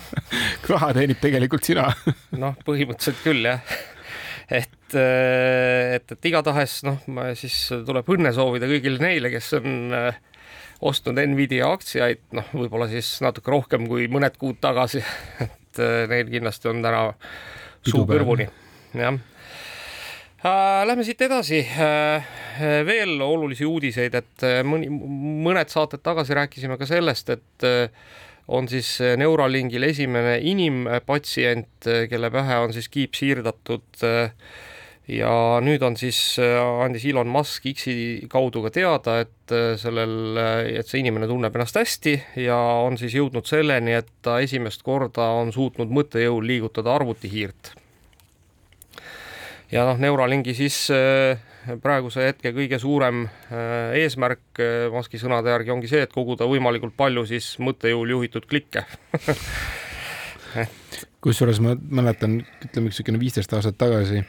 raha 0.71 0.93
teenib 0.97 1.21
tegelikult 1.21 1.67
sina. 1.67 1.89
Noh, 2.43 2.57
põhimõtteliselt 2.67 3.23
küll 3.25 3.47
jah. 3.49 3.77
Et, 4.47 4.95
et, 4.95 6.11
et 6.15 6.27
igatahes 6.29 6.79
noh, 6.87 7.01
siis 7.35 7.55
tuleb 7.87 8.07
õnne 8.13 8.31
soovida 8.35 8.69
kõigile 8.69 9.01
neile, 9.03 9.31
kes 9.33 9.49
on 9.57 9.95
äh, 9.95 10.19
ostnud 10.87 11.19
Nvidia 11.19 11.67
aktsiaid, 11.73 12.21
noh, 12.37 12.47
võib-olla 12.55 12.87
siis 12.91 13.17
natuke 13.25 13.51
rohkem 13.51 13.87
kui 13.89 14.07
mõned 14.11 14.37
kuud 14.39 14.61
tagasi. 14.63 15.03
Et 15.43 15.81
äh, 15.83 16.05
neil 16.09 16.31
kindlasti 16.31 16.71
on 16.71 16.79
täna 16.85 17.09
suu 17.91 18.05
kõrvuni, 18.09 18.47
jah. 18.97 19.17
Äh, 20.45 20.85
lähme 20.85 21.03
siit 21.03 21.21
edasi. 21.25 21.63
Äh, 21.65 22.27
veel 22.85 23.17
olulisi 23.25 23.65
uudiseid, 23.65 24.13
et 24.19 24.45
äh, 24.45 24.59
mõni, 24.65 24.89
mõned 25.43 25.71
saated 25.73 26.03
tagasi 26.05 26.37
rääkisime 26.37 26.77
ka 26.77 26.85
sellest, 26.89 27.31
et 27.33 27.67
on 28.47 28.69
siis 28.71 28.93
Neuralingil 29.19 29.83
esimene 29.89 30.37
inimpatsient, 30.47 31.89
kelle 32.07 32.29
pähe 32.31 32.59
on 32.63 32.71
siis 32.75 32.87
kiip 32.87 33.17
siirdatud 33.17 34.05
ja 35.07 35.31
nüüd 35.63 35.83
on 35.87 35.95
siis, 35.99 36.19
andis 36.83 37.05
Elon 37.07 37.29
Musk 37.31 37.65
X-i 37.71 38.27
kaudu 38.31 38.65
ka 38.65 38.71
teada, 38.75 39.21
et 39.23 39.55
sellel, 39.79 40.35
et 40.75 40.87
see 40.87 40.99
inimene 40.99 41.29
tunneb 41.29 41.55
ennast 41.55 41.79
hästi 41.79 42.15
ja 42.43 42.57
on 42.83 42.99
siis 42.99 43.15
jõudnud 43.15 43.47
selleni, 43.47 43.95
et 43.95 44.09
ta 44.25 44.41
esimest 44.43 44.83
korda 44.83 45.31
on 45.39 45.53
suutnud 45.55 45.91
mõttejõul 45.95 46.47
liigutada 46.51 46.95
arvutihiirt. 46.97 47.71
Ja 49.71 49.83
noh, 49.87 49.97
Neuralingi 49.99 50.53
siis 50.55 50.75
äh, 50.95 51.39
praeguse 51.83 52.23
hetke 52.29 52.53
kõige 52.55 52.79
suurem 52.79 53.25
äh, 53.27 53.97
eesmärk 53.99 54.61
äh, 54.63 54.87
Muski 54.93 55.19
sõnade 55.19 55.51
järgi 55.51 55.73
ongi 55.75 55.91
see, 55.91 56.05
et 56.07 56.13
koguda 56.15 56.47
võimalikult 56.47 56.95
palju 56.99 57.25
siis 57.27 57.49
mõttejõul 57.59 58.15
juhitud 58.15 58.47
klikke. 58.47 58.85
Kusjuures 61.23 61.59
ma 61.63 61.75
mäletan, 61.75 62.39
ütleme 62.63 62.87
üks 62.87 63.01
niisugune 63.01 63.19
viisteist 63.19 63.51
aastat 63.57 63.75
tagasi 63.81 64.23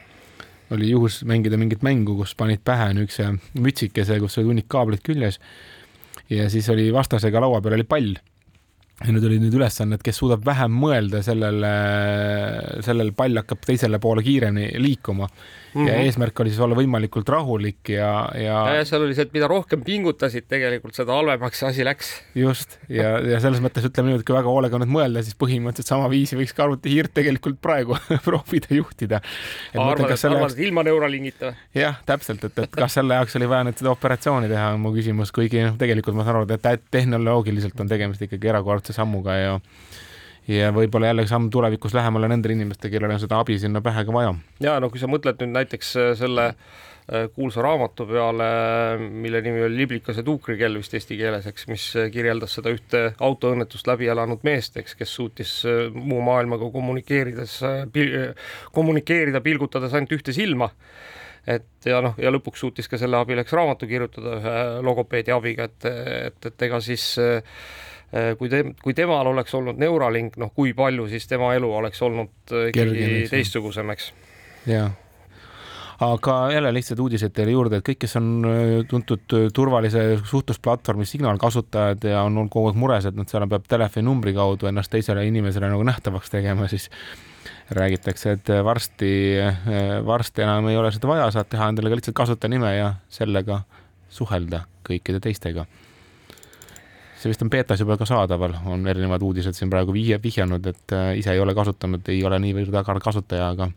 oli 0.75 0.89
juhus 0.89 1.23
mängida 1.25 1.57
mingit 1.57 1.83
mängu, 1.85 2.15
kus 2.19 2.35
panid 2.37 2.61
pähe 2.65 2.91
niisuguse 2.93 3.61
mütsikese, 3.61 4.19
kus 4.21 4.37
oli 4.39 4.51
hunnik 4.51 4.69
kaablit 4.71 5.03
küljes. 5.05 5.39
Ja 6.29 6.49
siis 6.49 6.69
oli 6.69 6.89
vastasega 6.93 7.41
laua 7.41 7.61
peal 7.61 7.77
oli 7.79 7.87
pall. 7.89 8.13
Ja 8.99 9.13
nüüd 9.15 9.23
olid 9.29 9.41
nüüd 9.45 9.55
ülesanded, 9.55 10.01
kes 10.03 10.17
suudab 10.19 10.43
vähem 10.45 10.73
mõelda 10.75 11.21
sellele, 11.23 11.71
sellel 12.83 13.13
pall 13.15 13.39
hakkab 13.39 13.63
teisele 13.63 13.99
poole 14.03 14.25
kiiremini 14.25 14.73
liikuma 14.83 15.29
mm. 15.73 15.81
-hmm. 15.81 15.87
ja 15.87 15.95
eesmärk 16.03 16.39
oli 16.39 16.53
siis 16.53 16.61
olla 16.63 16.77
võimalikult 16.77 17.29
rahulik 17.29 17.91
ja, 17.93 18.11
ja. 18.35 18.57
ja 18.75 18.85
seal 18.87 19.05
oli 19.05 19.15
see, 19.17 19.27
et 19.27 19.33
mida 19.35 19.47
rohkem 19.51 19.83
pingutasid, 19.85 20.47
tegelikult 20.49 20.97
seda 20.97 21.15
halvemaks 21.17 21.61
see 21.61 21.69
asi 21.69 21.85
läks. 21.87 22.11
just 22.35 22.77
ja, 22.89 23.17
ja 23.19 23.39
selles 23.43 23.61
mõttes 23.63 23.85
ütleme 23.85 24.11
niimoodi, 24.11 24.27
kui 24.27 24.37
väga 24.37 24.53
hoolega 24.53 24.81
nüüd 24.81 24.93
mõelda, 24.93 25.23
siis 25.25 25.37
põhimõtteliselt 25.39 25.93
sama 25.93 26.09
viisi 26.11 26.37
võiks 26.39 26.55
ka 26.55 26.65
arvutihiirt 26.67 27.13
tegelikult 27.13 27.61
praegu 27.61 27.97
proovida 28.27 28.75
juhtida. 28.75 29.21
arvad, 29.75 30.11
et 30.11 30.25
arvad, 30.31 30.51
et 30.51 30.65
ilma 30.67 30.83
Neuralinkita? 30.87 31.53
jah, 31.77 32.01
täpselt, 32.05 32.43
et, 32.49 32.65
et 32.65 32.77
kas 32.83 32.99
selle 32.99 33.19
jaoks 33.19 33.39
oli 33.39 33.49
vaja 33.49 33.69
nüüd 33.69 33.79
seda 33.81 33.93
operatsiooni 33.93 34.51
teha, 34.51 34.73
on 34.75 34.83
mu 34.83 34.93
küsimus, 34.95 35.33
kuigi 35.35 35.63
noh, 35.65 35.79
tegelikult 35.79 36.17
ma 36.17 36.27
saan 36.27 36.41
aru, 36.41 36.59
et 36.59 36.85
tehnoloogiliselt 36.91 37.79
on 37.79 37.89
tegemist 37.89 38.23
ikkagi 38.25 38.53
erakordse 38.53 38.95
sammuga 38.95 39.35
ja 39.37 39.57
ja 40.49 40.73
võib-olla 40.73 41.11
jälle 41.11 41.25
samm 41.29 41.49
tulevikus 41.53 41.93
lähemale 41.93 42.29
nendele 42.31 42.57
inimestele, 42.57 42.91
kellel 42.93 43.13
on 43.13 43.21
seda 43.21 43.39
abi 43.43 43.59
sinna 43.61 43.81
pähe 43.85 44.05
ka 44.05 44.13
vaja. 44.13 44.35
ja 44.63 44.77
no 44.81 44.89
kui 44.89 45.01
sa 45.01 45.09
mõtled 45.11 45.41
nüüd 45.43 45.53
näiteks 45.53 45.91
äh, 45.99 46.09
selle 46.17 46.45
äh, 46.49 47.27
kuulsa 47.35 47.61
raamatu 47.65 48.07
peale, 48.09 48.49
mille 48.99 49.41
nimi 49.45 49.61
oli 49.67 49.83
Liblikase 49.83 50.23
tuukrikell 50.25 50.79
vist 50.81 50.95
eesti 50.97 51.17
keeles, 51.19 51.45
eks, 51.51 51.67
mis 51.69 51.85
kirjeldas 52.13 52.57
seda 52.57 52.73
ühte 52.73 53.03
autoõnnetust 53.19 53.89
läbi 53.89 54.09
elanud 54.09 54.43
meest, 54.47 54.77
eks, 54.81 54.97
kes 54.99 55.13
suutis 55.21 55.53
äh, 55.69 55.85
muu 55.93 56.23
maailmaga 56.25 56.71
kommunikeerides, 56.73 57.59
kommunikeerida, 58.73 59.43
pilgutades 59.45 59.93
ainult 59.93 60.17
ühte 60.17 60.35
silma 60.35 60.71
et 61.49 61.87
ja 61.87 62.01
noh, 62.03 62.17
ja 62.19 62.29
lõpuks 62.33 62.61
suutis 62.61 62.89
ka 62.89 62.97
selle 62.99 63.17
abil, 63.17 63.39
eks 63.41 63.53
raamatu 63.55 63.87
kirjutada 63.89 64.33
ühe 64.37 64.57
logopeedi 64.85 65.31
abiga, 65.33 65.69
et, 65.69 65.85
et, 66.27 66.49
et 66.51 66.65
ega 66.67 66.81
siis 66.83 67.13
äh, 67.21 67.39
Äh, 67.41 67.98
kui 68.37 68.49
te, 68.49 68.63
kui 68.81 68.95
temal 68.97 69.27
oleks 69.29 69.53
olnud 69.53 69.77
Neuralink, 69.77 70.39
noh, 70.41 70.49
kui 70.55 70.73
palju 70.77 71.05
siis 71.11 71.27
tema 71.29 71.51
elu 71.57 71.69
oleks 71.81 72.01
olnud 72.01 72.55
äh, 72.55 72.71
ikkagi 72.71 73.27
teistsugusem, 73.29 73.93
eks? 73.93 74.11
jaa. 74.69 74.89
Aga 75.99 76.33
jälle 76.53 76.69
lihtsalt 76.71 77.01
uudiseid 77.03 77.33
teile 77.35 77.51
juurde, 77.51 77.81
et 77.81 77.85
kõik, 77.85 77.99
kes 78.05 78.15
on 78.17 78.29
äh, 78.47 78.69
tuntud 78.89 79.35
turvalise 79.53 80.03
suhtlusplatvormi 80.25 81.05
Signal 81.05 81.37
kasutajad 81.41 82.07
ja 82.07 82.21
on 82.23 82.37
olnud 82.37 82.53
kogu 82.53 82.71
aeg 82.71 82.79
mures, 82.79 83.05
et 83.05 83.17
nad 83.17 83.29
seal 83.29 83.45
peab 83.51 83.67
telefoninumbri 83.69 84.33
kaudu 84.37 84.69
ennast 84.71 84.93
teisele 84.93 85.25
inimesele 85.27 85.69
nagu 85.69 85.83
nähtavaks 85.85 86.31
tegema, 86.33 86.69
siis 86.71 86.87
räägitakse, 87.75 88.31
et 88.39 88.49
varsti, 88.65 89.11
varsti 90.05 90.41
enam 90.41 90.71
ei 90.71 90.79
ole 90.79 90.89
seda 90.95 91.11
vaja, 91.11 91.27
saad 91.35 91.51
teha 91.51 91.67
endale 91.69 91.91
ka 91.91 91.99
lihtsalt 91.99 92.17
kasutajanime 92.17 92.71
ja 92.73 92.87
sellega 93.13 93.59
suhelda 94.09 94.63
kõikide 94.87 95.21
teistega 95.21 95.67
see 97.19 97.31
vist 97.31 97.41
on 97.43 97.51
beetas 97.51 97.81
juba 97.83 97.97
ka 97.99 98.07
saadaval, 98.07 98.55
on 98.71 98.87
erinevad 98.87 99.23
uudised 99.25 99.57
siin 99.57 99.71
praegu 99.71 99.93
vihje, 99.95 100.19
vihjanud, 100.23 100.69
et 100.71 100.95
äh, 100.95 101.11
ise 101.19 101.33
ei 101.35 101.41
ole 101.43 101.55
kasutanud, 101.57 102.07
ei 102.11 102.21
ole 102.25 102.39
niivõrd 102.39 102.79
agar 102.79 103.01
kasutaja, 103.03 103.51
aga, 103.55 103.69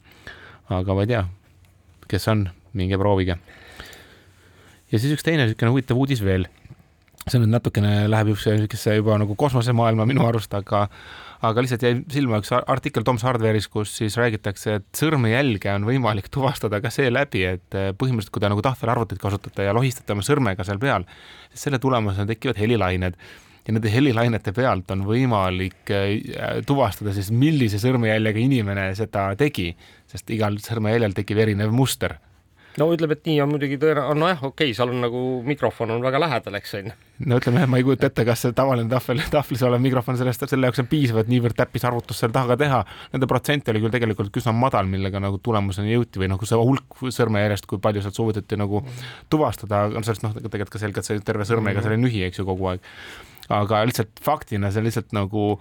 aga 0.78 0.96
ma 0.96 1.04
ei 1.06 1.10
tea, 1.10 1.22
kes 2.10 2.28
on, 2.30 2.46
minge 2.78 2.98
proovige. 3.00 3.36
ja 4.92 5.00
siis 5.00 5.16
üks 5.16 5.26
teine 5.26 5.48
niisugune 5.48 5.72
huvitav 5.74 5.98
uudis 5.98 6.22
veel. 6.24 6.46
see 7.26 7.38
nüüd 7.38 7.52
natukene 7.54 8.08
läheb 8.10 8.30
niisugusesse 8.30 8.96
juba 8.96 9.18
nagu 9.18 9.34
kosmosemaailma 9.38 10.06
minu 10.06 10.26
arust, 10.26 10.54
aga 10.54 10.88
aga 11.42 11.62
lihtsalt 11.64 11.84
jäi 11.86 11.92
silma 12.12 12.38
üks 12.42 12.52
artikkel 12.54 13.04
Tom's 13.06 13.24
Hardware'is, 13.26 13.68
kus 13.72 13.96
siis 13.98 14.16
räägitakse, 14.20 14.78
et 14.78 14.88
sõrmejälge 14.98 15.72
on 15.74 15.86
võimalik 15.88 16.30
tuvastada 16.34 16.82
ka 16.82 16.92
seeläbi, 16.94 17.44
et 17.56 17.78
äh, 17.78 17.90
põhimõtteliselt, 17.98 18.34
kui 18.34 18.44
te 18.44 18.50
nagu 18.52 18.64
tahvelarvutit 18.64 19.22
kasutate 19.22 19.68
ja 19.68 19.76
lohistate 19.76 20.14
oma 20.14 20.26
sõrmega 20.26 20.66
seal 20.66 20.82
peal, 20.82 21.06
siis 21.52 21.68
selle 21.68 21.82
tulemusena 21.82 22.28
tekivad 22.30 22.60
helilained. 22.62 23.18
Ja 23.62 23.70
nende 23.76 23.90
helilainete 23.92 24.50
pealt 24.54 24.90
on 24.90 25.04
võimalik 25.06 25.90
äh, 25.94 26.60
tuvastada 26.66 27.14
siis, 27.14 27.30
millise 27.34 27.78
sõrmejäljega 27.82 28.42
inimene 28.42 28.90
seda 28.98 29.30
tegi, 29.38 29.70
sest 30.10 30.30
igal 30.34 30.58
sõrmejäljel 30.62 31.14
tekib 31.18 31.42
erinev 31.44 31.74
muster 31.74 32.18
no 32.80 32.88
ütleme, 32.94 33.16
et 33.16 33.28
nii 33.28 33.38
on 33.44 33.50
muidugi 33.52 33.76
tõenäoliselt, 33.80 34.20
nojah, 34.20 34.42
okei 34.48 34.70
okay,, 34.70 34.76
seal 34.76 34.92
on 34.92 35.02
nagu 35.04 35.22
mikrofon 35.46 35.92
on 35.94 36.04
väga 36.04 36.20
lähedal, 36.22 36.56
eks 36.58 36.74
on 36.78 36.88
ju. 36.88 36.94
no 37.28 37.38
ütleme, 37.40 37.64
ma 37.68 37.80
ei 37.80 37.86
kujuta 37.86 38.08
ette, 38.08 38.24
kas 38.28 38.44
see 38.46 38.54
tavaline 38.56 38.88
tahvel, 38.90 39.20
tahvlis 39.32 39.64
olev 39.68 39.82
mikrofon 39.84 40.18
sellest, 40.20 40.46
selle 40.50 40.70
jaoks 40.70 40.82
on 40.82 40.88
piisav, 40.90 41.20
et 41.22 41.32
niivõrd 41.32 41.58
täppisarvutust 41.58 42.24
seal 42.24 42.34
taga 42.34 42.56
teha. 42.60 42.82
Nende 43.12 43.28
protsent 43.30 43.68
oli 43.72 43.82
küll 43.84 43.94
tegelikult 43.94 44.40
üsna 44.40 44.54
madal, 44.56 44.88
millega 44.90 45.20
nagu 45.22 45.40
tulemuseni 45.42 45.94
jõuti 45.94 46.22
või 46.22 46.32
nagu 46.32 46.48
see 46.48 46.58
hulk 46.58 47.04
sõrmejäljest, 47.18 47.68
kui 47.70 47.82
palju 47.82 48.04
sealt 48.04 48.18
soovitati 48.18 48.60
nagu 48.60 48.82
tuvastada, 49.32 49.84
sellest 50.00 50.26
noh, 50.26 50.36
tegelikult 50.40 50.76
ka 50.76 50.82
selgelt 50.82 51.08
see 51.08 51.20
terve 51.20 51.48
sõrmega 51.48 51.78
mm 51.78 51.80
-hmm. 51.80 51.88
selle 51.90 52.02
nühi, 52.02 52.26
eks 52.28 52.40
ju, 52.40 52.48
kogu 52.48 52.72
aeg. 52.72 52.92
aga 53.52 53.84
lihtsalt 53.84 54.20
faktina 54.22 54.70
see 54.72 54.82
lihtsalt 54.82 55.12
nagu 55.12 55.58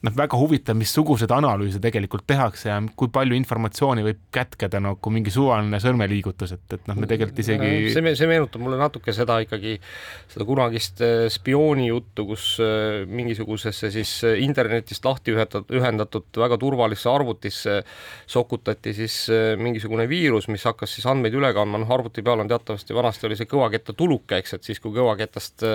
noh, 0.00 0.14
väga 0.16 0.38
huvitav, 0.40 0.76
missuguseid 0.80 1.32
analüüse 1.34 1.80
tegelikult 1.82 2.24
tehakse 2.28 2.70
ja 2.70 2.78
kui 2.96 3.10
palju 3.12 3.36
informatsiooni 3.36 4.04
võib 4.06 4.20
kätkeda 4.32 4.80
nagu 4.80 5.12
mingi 5.12 5.32
suvaline 5.34 5.76
sõrmeliigutus, 5.82 6.54
et, 6.56 6.64
et 6.76 6.86
noh, 6.88 6.96
me 6.96 7.08
tegelikult 7.10 7.42
isegi. 7.42 7.90
see, 7.92 8.14
see 8.16 8.28
meenutab 8.30 8.64
mulle 8.64 8.78
natuke 8.80 9.12
seda 9.16 9.36
ikkagi, 9.44 9.76
seda 10.32 10.46
kunagist 10.48 11.02
äh, 11.04 11.26
spiooni 11.32 11.90
juttu, 11.90 12.24
kus 12.30 12.46
äh, 12.64 13.02
mingisugusesse 13.10 13.90
siis 13.92 14.14
äh, 14.24 14.38
internetist 14.46 15.04
lahti 15.04 15.34
ühendatud, 15.34 15.68
ühendatud 15.76 16.40
väga 16.44 16.56
turvalisse 16.60 17.12
arvutisse 17.12 17.76
sokutati 18.30 18.94
siis 18.96 19.18
mingisugune 19.60 20.06
viirus, 20.08 20.48
mis 20.48 20.64
hakkas 20.64 20.96
siis 20.96 21.08
andmeid 21.10 21.36
üle 21.36 21.52
kandma, 21.56 21.82
noh 21.82 21.92
arvuti 21.92 22.24
peal 22.24 22.40
on 22.40 22.48
teatavasti, 22.48 22.96
vanasti 22.96 23.28
oli 23.28 23.36
see 23.36 23.50
kõvaketta 23.50 23.92
tuluke, 23.98 24.40
eks, 24.40 24.56
et 24.56 24.66
siis 24.70 24.80
kui 24.80 24.94
kõvaketast, 24.94 25.66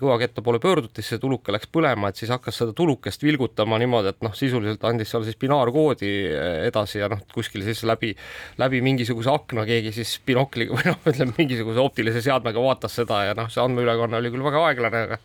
kõvaketta 0.00 0.44
poole 0.44 0.60
pöörduti, 0.62 1.02
siis 1.02 1.16
see 1.16 1.22
tuluke 1.22 1.54
läks 1.54 1.70
põlema, 1.72 2.10
et 2.10 2.20
siis 2.20 2.30
hakkas 2.34 2.60
seda 2.62 2.74
tulukest 2.76 3.23
vilgutama 3.24 3.78
niimoodi, 3.82 4.12
et 4.14 4.22
noh, 4.24 4.34
sisuliselt 4.36 4.84
andis 4.88 5.10
seal 5.12 5.24
siis 5.26 5.38
binaarkoodi 5.40 6.12
eh, 6.28 6.60
edasi 6.68 7.00
ja 7.00 7.10
noh, 7.12 7.24
kuskil 7.34 7.64
siis 7.66 7.82
läbi, 7.88 8.12
läbi 8.60 8.82
mingisuguse 8.84 9.32
akna 9.32 9.66
keegi 9.68 9.94
siis 9.96 10.16
binokliga 10.26 10.76
või 10.76 10.88
noh, 10.90 11.02
ütleme 11.12 11.36
mingisuguse 11.38 11.82
optilise 11.82 12.24
seadmega 12.24 12.62
vaatas 12.62 12.96
seda 13.00 13.24
ja 13.30 13.36
noh, 13.38 13.50
see 13.52 13.64
andmeülekanne 13.64 14.20
oli 14.20 14.32
küll 14.34 14.46
väga 14.46 14.64
aeglane, 14.68 15.04
aga 15.08 15.20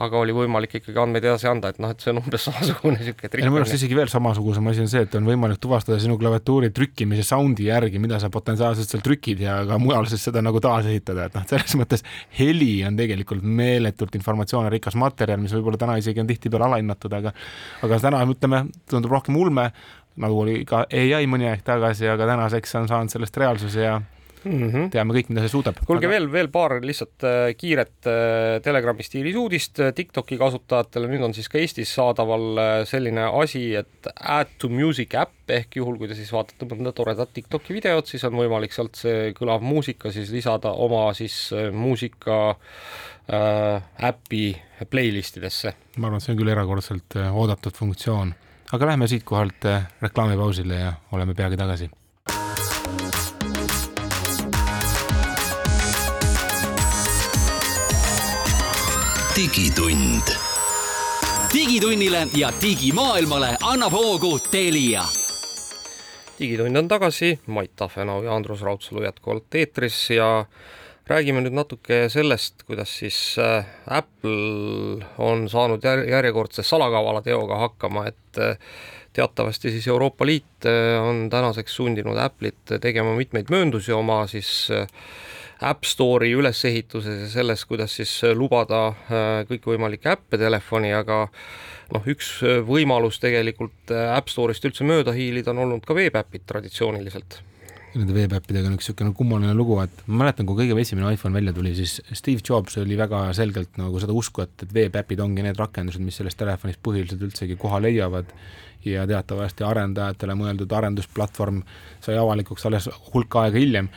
aga 0.00 0.20
oli 0.20 0.34
võimalik 0.34 0.76
ikkagi 0.78 0.98
andmeid 1.02 1.26
edasi 1.26 1.48
anda, 1.50 1.72
et 1.72 1.80
noh, 1.82 1.92
et 1.92 2.02
see 2.02 2.12
on 2.12 2.20
umbes 2.22 2.44
samasugune 2.48 2.98
niisugune 3.00 3.30
trikk. 3.32 3.46
minu 3.46 3.60
arust 3.60 3.76
isegi 3.76 3.98
veel 3.98 4.10
samasugusem 4.12 4.70
asi 4.70 4.84
on 4.84 4.90
see, 4.92 5.02
et 5.06 5.16
on 5.18 5.28
võimalik 5.28 5.60
tuvastada 5.62 5.98
sinu 6.02 6.16
klaviatuuri 6.20 6.70
trükkimise 6.76 7.24
sound'i 7.26 7.68
järgi, 7.68 8.00
mida 8.02 8.20
sa 8.22 8.30
potentsiaalselt 8.32 8.92
seal 8.92 9.04
trükid 9.04 9.42
ja 9.44 9.60
ka 9.68 9.80
mujal 9.82 10.08
siis 10.10 10.24
seda 10.28 10.42
nagu 10.44 10.62
taasesitada, 10.62 11.28
et 11.28 11.38
noh, 11.38 11.46
selles 11.50 11.76
mõttes 11.80 12.06
heli 12.38 12.72
on 12.86 12.98
tegelikult 13.00 13.44
meeletult 13.44 14.16
informatsioonirikas 14.20 14.98
materjal, 15.00 15.40
mis 15.42 15.54
võib-olla 15.56 15.80
täna 15.80 15.98
isegi 16.00 16.22
on 16.22 16.30
tihtipeale 16.30 16.70
alahinnatud, 16.70 17.18
aga 17.20 17.34
aga 17.86 18.00
täna 18.02 18.22
ütleme, 18.30 18.64
tundub 18.90 19.12
rohkem 19.16 19.36
ulme, 19.40 19.70
nagu 20.20 20.40
oli 20.42 20.62
ka 20.68 20.84
ai 20.90 21.26
mõni 21.30 21.48
aeg 21.50 21.62
tagasi, 21.66 22.08
aga 22.10 22.28
tänaseks 22.32 22.74
on 22.80 22.88
saanud 22.90 23.12
sellest 23.12 23.36
reaalsus 23.40 23.76
ja 23.78 23.98
mm. 24.44 24.70
-hmm. 24.70 24.88
teame 24.92 25.14
kõik, 25.14 25.30
mida 25.30 25.44
see 25.44 25.52
suudab. 25.52 25.78
kuulge 25.86 26.06
aga... 26.06 26.14
veel, 26.14 26.28
veel 26.32 26.48
paar 26.52 26.76
lihtsalt 26.84 27.26
äh, 27.26 27.52
kiiret 27.58 28.08
äh, 28.08 28.60
Telegrami 28.64 29.04
stiilis 29.06 29.36
uudist 29.36 29.80
äh, 29.80 29.92
TikToki 29.96 30.38
kasutajatele, 30.40 31.10
nüüd 31.10 31.24
on 31.28 31.36
siis 31.36 31.48
ka 31.50 31.60
Eestis 31.60 31.92
saadaval 31.94 32.84
selline 32.88 33.28
asi, 33.42 33.64
et 33.80 34.10
Add 34.14 34.56
to 34.58 34.70
Music 34.72 35.14
äpp 35.18 35.50
ehk 35.50 35.80
juhul, 35.80 35.98
kui 35.98 36.08
te 36.08 36.16
siis 36.18 36.30
vaatate 36.32 36.68
mõnda 36.70 36.92
toredat 36.96 37.32
TikToki 37.34 37.76
videot, 37.76 38.06
siis 38.06 38.24
on 38.28 38.38
võimalik 38.38 38.74
sealt 38.76 38.98
see 39.00 39.30
kõlav 39.36 39.64
muusika 39.64 40.12
siis 40.14 40.30
lisada 40.34 40.72
oma 40.72 41.08
siis 41.16 41.50
muusika 41.72 42.40
äh, 42.54 43.82
äpi 44.10 44.44
playlist 44.90 45.40
idesse. 45.40 45.74
ma 45.96 46.08
arvan, 46.08 46.20
et 46.20 46.26
see 46.26 46.34
on 46.34 46.40
küll 46.40 46.54
erakordselt 46.54 47.18
oodatud 47.30 47.76
funktsioon, 47.76 48.34
aga 48.72 48.92
lähme 48.92 49.10
siitkohalt 49.10 49.72
reklaamipausile 50.00 50.84
ja 50.84 50.92
oleme 51.12 51.34
peagi 51.34 51.58
tagasi 51.60 51.90
digitund. 59.40 60.22
digitunnile 61.52 62.26
ja 62.36 62.52
digimaailmale 62.62 63.56
annab 63.62 63.92
hoogu 63.92 64.38
Telia. 64.38 65.04
digitund 66.38 66.76
on 66.76 66.88
tagasi, 66.88 67.38
Mait 67.46 67.70
Tafenau 67.76 68.22
ja 68.22 68.34
Andrus 68.34 68.60
Raudsalu 68.62 69.02
jätkuvalt 69.02 69.54
eetris 69.54 70.10
ja 70.10 70.44
räägime 71.06 71.40
nüüd 71.40 71.56
natuke 71.56 72.02
sellest, 72.12 72.66
kuidas 72.68 72.98
siis 72.98 73.38
äh, 73.40 73.64
Apple 73.86 75.06
on 75.18 75.48
saanud 75.48 75.88
järjekordse 75.88 76.62
salakavala 76.62 77.22
teoga 77.22 77.62
hakkama, 77.64 78.06
et 78.12 78.44
äh, 78.44 78.58
teatavasti 79.12 79.70
siis 79.70 79.88
Euroopa 79.88 80.26
Liit 80.26 80.68
äh, 80.68 81.00
on 81.00 81.30
tänaseks 81.32 81.80
sundinud 81.80 82.20
Apple'it 82.20 82.76
tegema 82.80 83.16
mitmeid 83.16 83.48
mööndusi 83.48 83.92
oma 83.96 84.26
siis 84.26 84.68
äh, 84.68 84.86
App 85.60 85.84
Store'i 85.84 86.32
ülesehituses 86.32 87.20
ja 87.20 87.28
selles, 87.28 87.66
kuidas 87.68 87.92
siis 87.98 88.12
äh, 88.24 88.32
lubada 88.36 88.86
äh, 88.88 89.28
kõikvõimalikke 89.50 90.14
äppe 90.14 90.38
telefoni, 90.40 90.92
aga 90.96 91.26
noh, 91.92 92.08
üks 92.08 92.38
äh, 92.46 92.62
võimalus 92.64 93.20
tegelikult 93.20 93.92
App 93.92 94.32
Store'ist 94.32 94.64
üldse 94.64 94.86
mööda 94.88 95.12
hiilida 95.16 95.52
on 95.52 95.66
olnud 95.66 95.84
ka 95.84 95.96
veebiäpid 95.96 96.46
traditsiooniliselt. 96.48 97.42
nende 97.90 98.14
veebiäppidega 98.14 98.70
on 98.70 98.78
üks 98.78 98.86
niisugune 98.86 99.12
kummaline 99.18 99.52
lugu, 99.58 99.76
et 99.82 100.02
ma 100.06 100.22
mäletan, 100.22 100.46
kui 100.46 100.62
kõige 100.62 100.78
esimene 100.80 101.12
iPhone 101.12 101.34
välja 101.34 101.52
tuli, 101.52 101.74
siis 101.74 101.98
Steve 102.12 102.40
Jobs 102.48 102.78
oli 102.78 102.96
väga 102.96 103.24
selgelt 103.36 103.76
nagu 103.76 104.00
seda 104.00 104.16
usku, 104.16 104.46
et, 104.46 104.54
et 104.62 104.72
veebiäpid 104.74 105.20
ongi 105.20 105.44
need 105.44 105.58
rakendused, 105.58 106.00
mis 106.00 106.16
selles 106.22 106.38
telefonis 106.38 106.78
põhiliselt 106.80 107.26
üldsegi 107.26 107.58
koha 107.60 107.82
leiavad 107.82 108.30
ja 108.84 109.04
teatavasti 109.10 109.66
arendajatele 109.66 110.38
mõeldud 110.38 110.72
arendusplatvorm 110.72 111.60
sai 112.00 112.16
avalikuks 112.16 112.64
alles 112.70 112.88
hulk 113.10 113.36
aega 113.42 113.60
hiljem. 113.60 113.90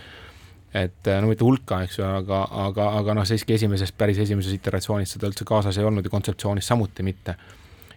Et 0.74 1.10
no 1.22 1.30
mitte 1.30 1.46
hulka, 1.46 1.84
eks 1.86 2.00
ju, 2.00 2.06
aga, 2.08 2.44
aga, 2.65 2.88
aga 3.00 3.15
noh, 3.20 3.25
siiski 3.30 3.53
esimeses, 3.58 3.94
päris 3.98 4.18
esimeses 4.24 4.56
iteratsioonis 4.58 5.15
seda 5.15 5.30
üldse 5.30 5.46
kaasas 5.46 5.77
ei 5.77 5.86
olnud 5.86 6.06
ja 6.06 6.13
kontseptsioonis 6.13 6.68
samuti 6.68 7.06
mitte. 7.06 7.36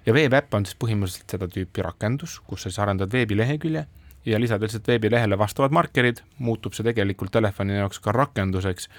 ja 0.06 0.14
veebiäpp 0.14 0.54
on 0.54 0.66
siis 0.66 0.76
põhimõtteliselt 0.78 1.32
seda 1.34 1.48
tüüpi 1.50 1.82
rakendus, 1.82 2.40
kus 2.46 2.62
sa 2.62 2.70
siis 2.70 2.82
arendad 2.84 3.12
veebilehekülje 3.12 3.86
ja 4.26 4.40
lisad 4.40 4.62
lihtsalt 4.62 4.88
veebilehele 4.88 5.38
vastavad 5.38 5.72
markerid, 5.72 6.20
muutub 6.38 6.76
see 6.76 6.84
tegelikult 6.86 7.32
telefoni 7.32 7.78
jaoks 7.78 8.02
ka 8.02 8.12
rakenduseks, 8.12 8.90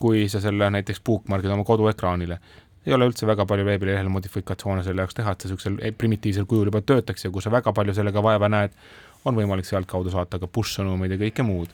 kui 0.00 0.26
sa 0.32 0.40
selle 0.40 0.70
näiteks 0.72 1.00
bookmargid 1.06 1.54
oma 1.54 1.64
koduekraanile. 1.64 2.40
ei 2.86 2.92
ole 2.96 3.06
üldse 3.06 3.26
väga 3.28 3.44
palju 3.46 3.64
veebilehel 3.64 4.08
modifikatsioone 4.08 4.82
selle 4.82 5.04
jaoks 5.04 5.14
teha, 5.14 5.32
et 5.32 5.40
see 5.40 5.50
niisugusel 5.50 5.96
primitiivsel 5.98 6.46
kujul 6.48 6.70
juba 6.72 6.80
töötaks 6.80 7.24
ja 7.24 7.30
kui 7.30 7.42
sa 7.42 7.50
väga 7.52 7.72
palju 7.76 7.94
sellega 7.94 8.22
vaeva 8.22 8.48
näed, 8.48 8.72
on 9.24 9.36
võimalik 9.36 9.68
sealtkaudu 9.68 10.10
saata 10.10 10.38
ka 10.40 10.48
push-sõnumeid 10.48 11.12
ja 11.12 11.20
kõike 11.20 11.44
muud 11.44 11.68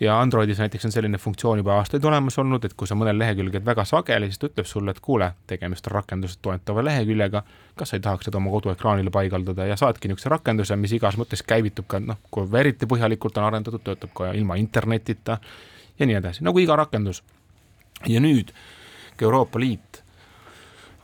ja 0.00 0.20
Androidis 0.20 0.58
näiteks 0.58 0.84
on 0.84 0.92
selline 0.92 1.18
funktsioon 1.18 1.58
juba 1.58 1.74
aastaid 1.76 2.04
olemas 2.04 2.38
olnud, 2.38 2.64
et 2.64 2.74
kui 2.74 2.88
sa 2.88 2.96
mõnel 2.98 3.18
lehekülgel 3.18 3.64
väga 3.64 3.84
sageli, 3.84 4.30
siis 4.30 4.40
ta 4.42 4.48
ütleb 4.50 4.66
sulle, 4.66 4.90
et 4.90 5.00
kuule, 5.00 5.32
tegemist 5.46 5.86
on 5.86 5.96
rakendust 5.98 6.40
toetava 6.42 6.84
leheküljega, 6.84 7.42
kas 7.78 7.92
sa 7.92 7.98
ei 7.98 8.04
tahaks 8.04 8.28
seda 8.28 8.40
oma 8.40 8.50
koduekraanile 8.50 9.12
paigaldada 9.14 9.66
ja 9.68 9.76
saadki 9.78 10.10
niisuguse 10.10 10.32
rakenduse, 10.32 10.76
mis 10.76 10.96
igas 10.98 11.18
mõttes 11.20 11.44
käivitub 11.46 11.86
ka 11.88 12.00
noh, 12.02 12.18
kui 12.30 12.48
eriti 12.58 12.88
põhjalikult 12.90 13.38
on 13.38 13.48
arendatud, 13.50 13.84
töötab 13.84 14.14
ka 14.16 14.32
ilma 14.38 14.58
internetita 14.60 15.38
ja 15.98 16.08
nii 16.08 16.18
edasi, 16.18 16.44
nagu 16.44 16.58
iga 16.58 16.76
rakendus. 16.76 17.22
ja 18.08 18.20
nüüd, 18.20 18.50
kui 19.16 19.24
Euroopa 19.28 19.60
Liit 19.60 20.02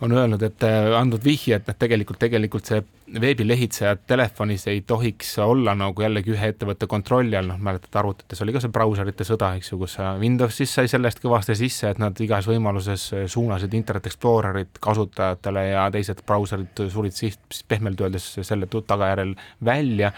on 0.01 0.13
öelnud, 0.13 0.43
et 0.43 0.63
äh, 0.63 0.95
andnud 0.99 1.25
vihje, 1.25 1.57
et 1.57 1.79
tegelikult, 1.79 2.19
tegelikult 2.19 2.67
see 2.67 2.83
veebilehitseja 3.21 3.97
telefonis 3.97 4.67
ei 4.69 4.81
tohiks 4.87 5.31
olla 5.43 5.75
nagu 5.79 6.03
jällegi 6.03 6.33
ühe 6.35 6.51
ettevõtte 6.53 6.87
kontrolli 6.91 7.37
all, 7.39 7.49
noh, 7.53 7.61
mäletate, 7.63 7.99
arvutites 8.01 8.43
oli 8.45 8.55
ka 8.55 8.63
see 8.63 8.73
brauserite 8.75 9.27
sõda, 9.27 9.53
eks 9.59 9.73
ju, 9.73 9.79
kus 9.81 9.97
Windowsis 10.21 10.75
sai 10.79 10.91
sellest 10.91 11.23
kõvasti 11.23 11.57
sisse, 11.59 11.93
et 11.93 12.03
nad 12.03 12.21
igas 12.25 12.49
võimaluses 12.51 13.09
suunasid 13.33 13.75
Internet 13.79 14.11
Explorerit 14.11 14.81
kasutajatele 14.85 15.65
ja 15.71 15.87
teised 15.95 16.23
brauserid 16.27 16.85
surid 16.93 17.17
siht, 17.17 17.41
pehmelt 17.69 18.01
öeldes 18.05 18.31
selle 18.43 18.69
tagajärjel 18.69 19.35
välja, 19.65 20.13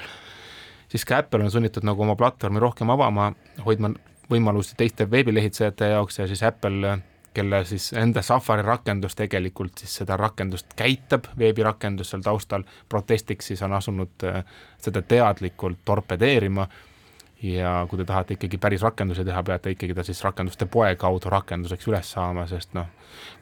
siis 0.90 1.06
ka 1.06 1.23
Apple 1.23 1.47
on 1.47 1.54
sunnitud 1.54 1.87
nagu 1.87 2.02
oma 2.02 2.18
platvormi 2.18 2.62
rohkem 2.62 2.90
avama, 2.90 3.30
hoidma 3.66 3.94
võimalusi 4.30 4.76
teiste 4.78 5.06
veebilehitsejate 5.11 5.94
jaoks 5.94 6.20
ja 6.20 6.28
siis 6.30 6.42
Apple 6.47 6.99
kelle 7.34 7.64
siis 7.64 7.92
enda 7.92 8.22
Safari 8.22 8.62
rakendus 8.62 9.14
tegelikult 9.16 9.78
siis 9.78 9.94
seda 10.00 10.16
rakendust 10.16 10.75
käitab, 10.76 11.28
veebirakendus 11.38 12.10
seal 12.10 12.22
taustal, 12.26 12.64
protestiks 12.88 13.52
siis 13.52 13.62
on 13.62 13.72
asunud 13.72 14.25
äh, 14.26 14.44
seda 14.78 15.02
teadlikult 15.02 15.84
torpedeerima. 15.84 16.68
Ja 17.42 17.87
kui 17.88 17.96
te 17.96 18.04
tahate 18.04 18.34
ikkagi 18.37 18.58
päris 18.60 18.82
rakendusi 18.84 19.25
teha, 19.25 19.42
peate 19.42 19.70
ikkagi 19.72 19.94
ta 19.96 20.02
siis 20.04 20.18
rakenduste 20.25 20.66
poe 20.68 20.90
kaudu 21.00 21.30
rakenduseks 21.32 21.87
üles 21.88 22.10
saama, 22.12 22.44
sest 22.50 22.75
noh, 22.76 22.90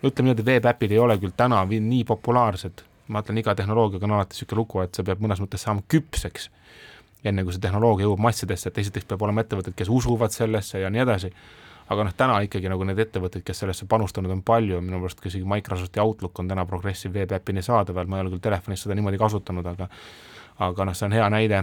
ütleme 0.04 0.28
niimoodi, 0.28 0.44
veebiäpid 0.46 0.94
ei 0.94 1.00
ole 1.02 1.16
küll 1.18 1.34
täna 1.36 1.64
nii 1.66 2.04
populaarsed, 2.06 2.84
ma 3.10 3.24
ütlen, 3.24 3.40
iga 3.42 3.56
tehnoloogiaga 3.58 4.06
on 4.06 4.14
alati 4.20 4.36
niisugune 4.36 4.60
lugu, 4.60 4.84
et 4.84 4.94
see 4.94 5.08
peab 5.08 5.24
mõnes 5.24 5.42
mõttes 5.42 5.66
saama 5.66 5.82
küpseks, 5.90 6.46
enne 7.26 7.42
kui 7.42 7.56
see 7.56 7.64
tehnoloogia 7.64 8.06
jõuab 8.06 8.22
massidesse, 8.28 8.70
et 8.70 8.78
esiteks 8.84 9.08
peab 9.10 9.26
olema 9.26 9.42
ettevõtted, 9.42 9.74
kes 9.74 9.90
usuvad 9.90 10.30
sellesse 10.36 10.78
ja 10.78 10.94
nii 10.94 11.02
edasi 11.02 11.32
aga 11.88 12.04
noh, 12.04 12.14
täna 12.16 12.38
ikkagi 12.44 12.68
nagu 12.70 12.84
need 12.84 13.00
ettevõtted, 13.04 13.42
kes 13.46 13.62
sellesse 13.64 13.88
panustanud 13.88 14.32
on 14.32 14.42
palju, 14.46 14.80
minu 14.84 15.00
meelest 15.00 15.22
ka 15.22 15.30
isegi 15.30 15.46
Microsofti 15.48 16.02
Outlook 16.02 16.38
on 16.42 16.50
täna 16.50 16.66
Progressive 16.68 17.14
veebiäpini 17.14 17.64
saadaval, 17.64 18.06
ma 18.06 18.18
ei 18.18 18.26
ole 18.26 18.34
küll 18.34 18.44
telefonis 18.44 18.84
seda 18.84 18.96
niimoodi 18.98 19.20
kasutanud, 19.20 19.66
aga 19.72 19.88
aga 20.68 20.88
noh, 20.88 20.96
see 20.98 21.06
on 21.06 21.16
hea 21.16 21.28
näide, 21.32 21.62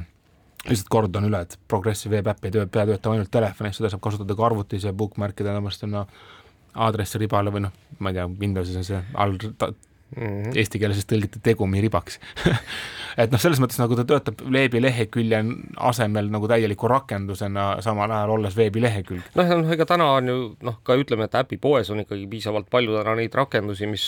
lihtsalt 0.65 0.89
kordan 0.89 1.27
üle, 1.29 1.43
et 1.45 1.57
Progressive 1.67 2.17
veebiäpp 2.17 2.47
ei 2.47 2.55
töö, 2.57 2.65
pea 2.65 2.85
töötama 2.89 3.19
ainult 3.19 3.31
telefonis, 3.31 3.77
seda 3.77 3.91
saab 3.93 4.03
kasutada 4.05 4.37
ka 4.37 4.47
arvutis 4.47 4.87
ja 4.87 4.93
bookmarkide 4.93 5.51
tõenäoliselt 5.51 5.89
on 5.89 5.97
no, 5.99 6.05
aadressiribale 6.87 7.53
või 7.53 7.67
noh, 7.67 7.75
ma 7.99 8.11
ei 8.11 8.19
tea, 8.19 8.29
Windowsis 8.39 8.79
on 8.81 8.87
see 8.87 9.03
all 9.13 9.37
mm 10.15 10.27
-hmm. 10.27 10.57
eesti 10.57 10.79
keeles 10.79 11.05
tõlgiti 11.09 11.41
tegumiriibaks 11.43 12.19
et 13.21 13.31
noh, 13.31 13.41
selles 13.41 13.59
mõttes 13.63 13.79
nagu 13.79 13.95
ta 13.97 14.05
töötab 14.07 14.41
veebilehekülje 14.51 15.41
asemel 15.89 16.29
nagu 16.33 16.47
täieliku 16.51 16.89
rakendusena, 16.91 17.67
samal 17.85 18.11
ajal 18.11 18.35
olles 18.35 18.57
veebilehekülg. 18.57 19.31
noh, 19.35 19.53
noh 19.61 19.71
ega 19.75 19.87
täna 19.87 20.09
on 20.17 20.31
ju 20.31 20.37
noh, 20.67 20.79
ka 20.83 20.97
ütleme, 20.99 21.29
et 21.29 21.37
äpipoes 21.39 21.91
on 21.93 22.03
ikkagi 22.03 22.27
piisavalt 22.31 22.69
palju 22.71 22.97
täna 22.97 23.15
neid 23.19 23.35
rakendusi, 23.35 23.87
mis 23.87 24.07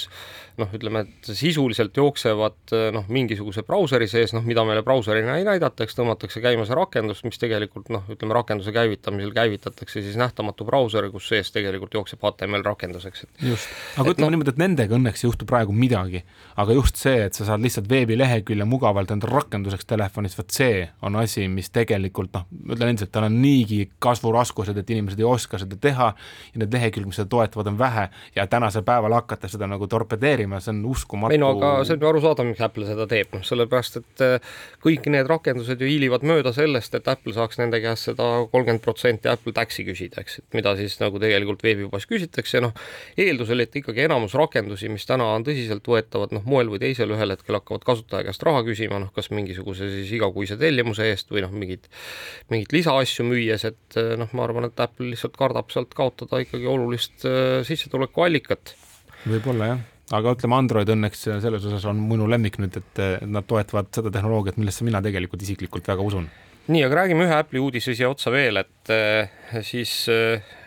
noh, 0.58 0.72
ütleme, 0.74 1.06
et 1.06 1.32
sisuliselt 1.38 1.98
jooksevad 1.98 2.76
noh, 2.96 3.08
mingisuguse 3.14 3.64
brauseri 3.68 4.10
sees, 4.12 4.34
noh, 4.36 4.46
mida 4.48 4.66
meile 4.68 4.84
brauserina 4.86 5.38
ei 5.40 5.48
näidata, 5.48 5.86
eks 5.86 5.98
tõmmatakse 6.00 6.44
käima 6.44 6.66
see 6.68 6.78
rakendus, 6.78 7.24
mis 7.28 7.40
tegelikult 7.42 7.92
noh, 7.94 8.06
ütleme 8.12 8.36
rakenduse 8.38 8.74
käivitamisel 8.76 9.34
käivitatakse 9.38 10.02
siis 10.02 10.20
nähtamatu 10.20 10.68
brauser, 10.68 11.10
kus 11.14 11.30
sees 11.32 11.52
tegelikult 11.56 11.94
jookseb 11.94 12.24
HTML 12.24 12.66
rakenduseks, 12.68 13.24
et 13.24 13.48
just, 13.54 13.72
aga 13.96 14.12
ütleme 14.12 14.28
no, 14.28 14.36
niimoodi, 14.36 14.56
et 14.56 14.62
nendega 14.62 14.98
õnneks 14.98 15.24
ei 15.24 15.30
juhtu 15.30 15.48
praegu 15.48 15.76
midagi, 15.76 15.87
aga 16.58 16.74
just 16.74 16.98
see, 16.98 17.22
et 17.28 17.38
sa 17.38 17.46
saad 17.46 17.62
lihtsalt 17.62 17.88
veebilehekülje 17.90 18.66
mugavalt 18.66 19.12
enda 19.14 19.30
rakenduseks 19.30 19.86
telefonis, 19.86 20.38
vot 20.38 20.54
see 20.54 20.88
on 21.06 21.16
asi, 21.22 21.46
mis 21.52 21.70
tegelikult 21.74 22.34
noh, 22.34 22.48
ma 22.66 22.76
ütlen 22.76 22.94
endiselt, 22.94 23.12
tal 23.14 23.28
on 23.28 23.36
niigi 23.42 23.84
kasvuraskused, 24.04 24.78
et 24.78 24.94
inimesed 24.96 25.22
ei 25.22 25.28
oska 25.28 25.60
seda 25.62 25.78
teha 25.82 26.08
ja 26.16 26.62
need 26.62 26.74
lehekülg, 26.74 27.10
mis 27.10 27.20
seda 27.20 27.30
toetavad, 27.34 27.70
on 27.72 27.78
vähe 27.80 28.08
ja 28.36 28.48
tänasel 28.50 28.86
päeval 28.88 29.14
hakata 29.20 29.50
seda 29.52 29.70
nagu 29.70 29.88
torpedeerima, 29.92 30.62
see 30.64 30.74
on 30.74 30.82
uskumatu. 30.90 31.36
ei 31.36 31.42
no 31.42 31.52
aga 31.56 31.74
see 31.86 31.98
on 31.98 32.06
ju 32.06 32.10
arusaadav, 32.10 32.50
miks 32.50 32.64
Apple 32.66 32.88
seda 32.90 33.06
teeb, 33.12 33.36
noh 33.38 33.46
sellepärast, 33.46 34.02
et 34.02 34.26
eh, 34.26 34.58
kõik 34.84 35.06
need 35.14 35.30
rakendused 35.30 35.82
ju 35.82 35.92
hiilivad 35.92 36.26
mööda 36.28 36.56
sellest, 36.56 36.98
et 36.98 37.12
Apple 37.12 37.36
saaks 37.38 37.62
nende 37.62 37.82
käest 37.84 38.10
seda 38.10 38.32
kolmkümmend 38.50 38.82
protsenti 38.86 39.30
Apple 39.30 39.54
Taxi 39.54 39.86
küsida, 39.86 40.26
eks, 40.26 40.42
et 40.42 40.58
mida 40.58 40.74
siis 40.80 40.98
nagu 41.04 41.22
tegelikult 41.22 41.62
veebipoes 41.66 42.10
küsitakse, 42.10 42.64
noh 42.66 42.74
eeldusel, 43.18 43.62
et 43.62 43.78
ikkagi 43.78 44.08
enamus 44.08 44.34
rakendusi, 44.38 44.90
mis 44.90 45.06
täna 45.06 45.30
on 45.36 45.46
tõsiselt 45.46 45.77
tõsiseltvõetavad, 45.78 46.34
noh, 46.36 46.46
moel 46.46 46.70
või 46.72 46.80
teisel 46.82 47.12
ühel 47.14 47.34
hetkel 47.34 47.58
hakkavad 47.58 47.86
kasutaja 47.86 48.26
käest 48.28 48.44
raha 48.44 48.64
küsima, 48.66 49.00
noh, 49.00 49.12
kas 49.14 49.30
mingisuguse 49.32 49.90
siis 49.92 50.12
igakuise 50.18 50.58
tellimuse 50.58 51.08
eest 51.10 51.30
või 51.32 51.44
noh, 51.46 51.52
mingit, 51.52 51.88
mingit 52.50 52.74
lisaasju 52.74 53.26
müües, 53.28 53.66
et 53.66 54.00
noh, 54.18 54.30
ma 54.34 54.46
arvan, 54.46 54.68
et 54.70 54.80
Apple 54.80 55.12
lihtsalt 55.12 55.38
kardab 55.38 55.72
sealt 55.72 55.94
kaotada 55.94 56.42
ikkagi 56.44 56.68
olulist 56.68 57.26
äh, 57.26 57.62
sissetulekuallikat. 57.68 58.76
võib-olla 59.28 59.72
jah 59.74 59.86
aga 60.18 60.32
ütleme, 60.38 60.56
Android 60.56 60.88
õnneks 60.88 61.26
selles 61.28 61.66
osas 61.68 61.86
on 61.90 62.00
minu 62.00 62.30
lemmik 62.32 62.56
nüüd, 62.62 62.78
et 62.80 63.02
nad 63.28 63.44
toetavad 63.44 63.90
seda 63.92 64.12
tehnoloogiat, 64.14 64.56
millesse 64.56 64.86
mina 64.88 65.02
tegelikult 65.04 65.42
isiklikult 65.44 65.88
väga 65.88 66.02
usun. 66.02 66.30
nii, 66.68 66.84
aga 66.84 67.02
räägime 67.02 67.26
ühe 67.28 67.36
Apple'i 67.36 67.60
uudise 67.60 67.92
siia 67.96 68.08
otsa 68.10 68.32
veel, 68.32 68.62
et 68.64 68.94
siis 69.68 70.06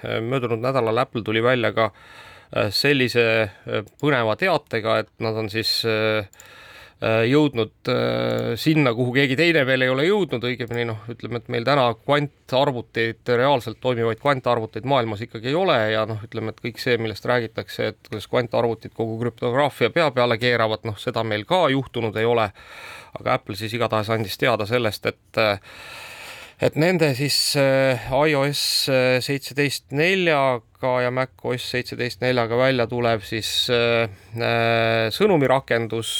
möödunud 0.03 0.61
nädalal 0.61 1.01
Apple 1.01 1.25
tuli 1.25 1.40
välja 1.44 1.73
ka 1.73 1.88
Äh, 1.88 2.30
sellise 2.75 3.27
äh, 3.43 3.85
põneva 4.01 4.37
teatega, 4.39 5.01
et 5.05 5.13
nad 5.23 5.37
on 5.39 5.51
siis 5.53 5.81
äh, 5.89 6.27
jõudnud 7.01 7.89
sinna, 8.61 8.91
kuhu 8.93 9.15
keegi 9.15 9.33
teine 9.39 9.63
veel 9.65 9.87
ei 9.87 9.89
ole 9.89 10.05
jõudnud, 10.05 10.43
õigemini 10.45 10.83
noh, 10.91 10.99
ütleme, 11.09 11.41
et 11.41 11.47
meil 11.49 11.65
täna 11.65 11.87
kvantarvuteid, 11.97 13.23
reaalselt 13.41 13.79
toimivaid 13.81 14.21
kvantarvuteid 14.21 14.85
maailmas 14.85 15.23
ikkagi 15.25 15.49
ei 15.49 15.57
ole 15.57 15.79
ja 15.95 16.03
noh, 16.11 16.21
ütleme, 16.27 16.53
et 16.53 16.61
kõik 16.61 16.83
see, 16.83 16.99
millest 17.01 17.25
räägitakse, 17.25 17.89
et 17.95 18.11
kuidas 18.11 18.29
kvantarvutid 18.29 18.93
kogu 18.93 19.17
krüptograafia 19.23 19.89
pea 19.97 20.11
peale 20.13 20.37
keeravad, 20.43 20.85
noh, 20.85 21.01
seda 21.01 21.25
meil 21.25 21.49
ka 21.49 21.63
juhtunud 21.73 22.21
ei 22.21 22.29
ole. 22.29 22.51
aga 23.17 23.39
Apple 23.41 23.57
siis 23.57 23.73
igatahes 23.75 24.13
andis 24.13 24.37
teada 24.39 24.69
sellest, 24.69 25.09
et 25.09 25.41
et 26.61 26.77
nende 26.77 27.09
siis 27.16 27.37
äh, 27.57 28.11
iOS 28.12 28.62
äh, 28.92 29.18
seitseteist 29.25 29.94
neljaga 29.96 30.92
ja 31.07 31.12
macOS 31.14 31.70
seitseteist 31.73 32.20
neljaga 32.25 32.59
välja 32.61 32.87
tulev 32.90 33.25
siis 33.25 33.53
äh, 33.73 34.11
sõnumirakendus 35.16 36.12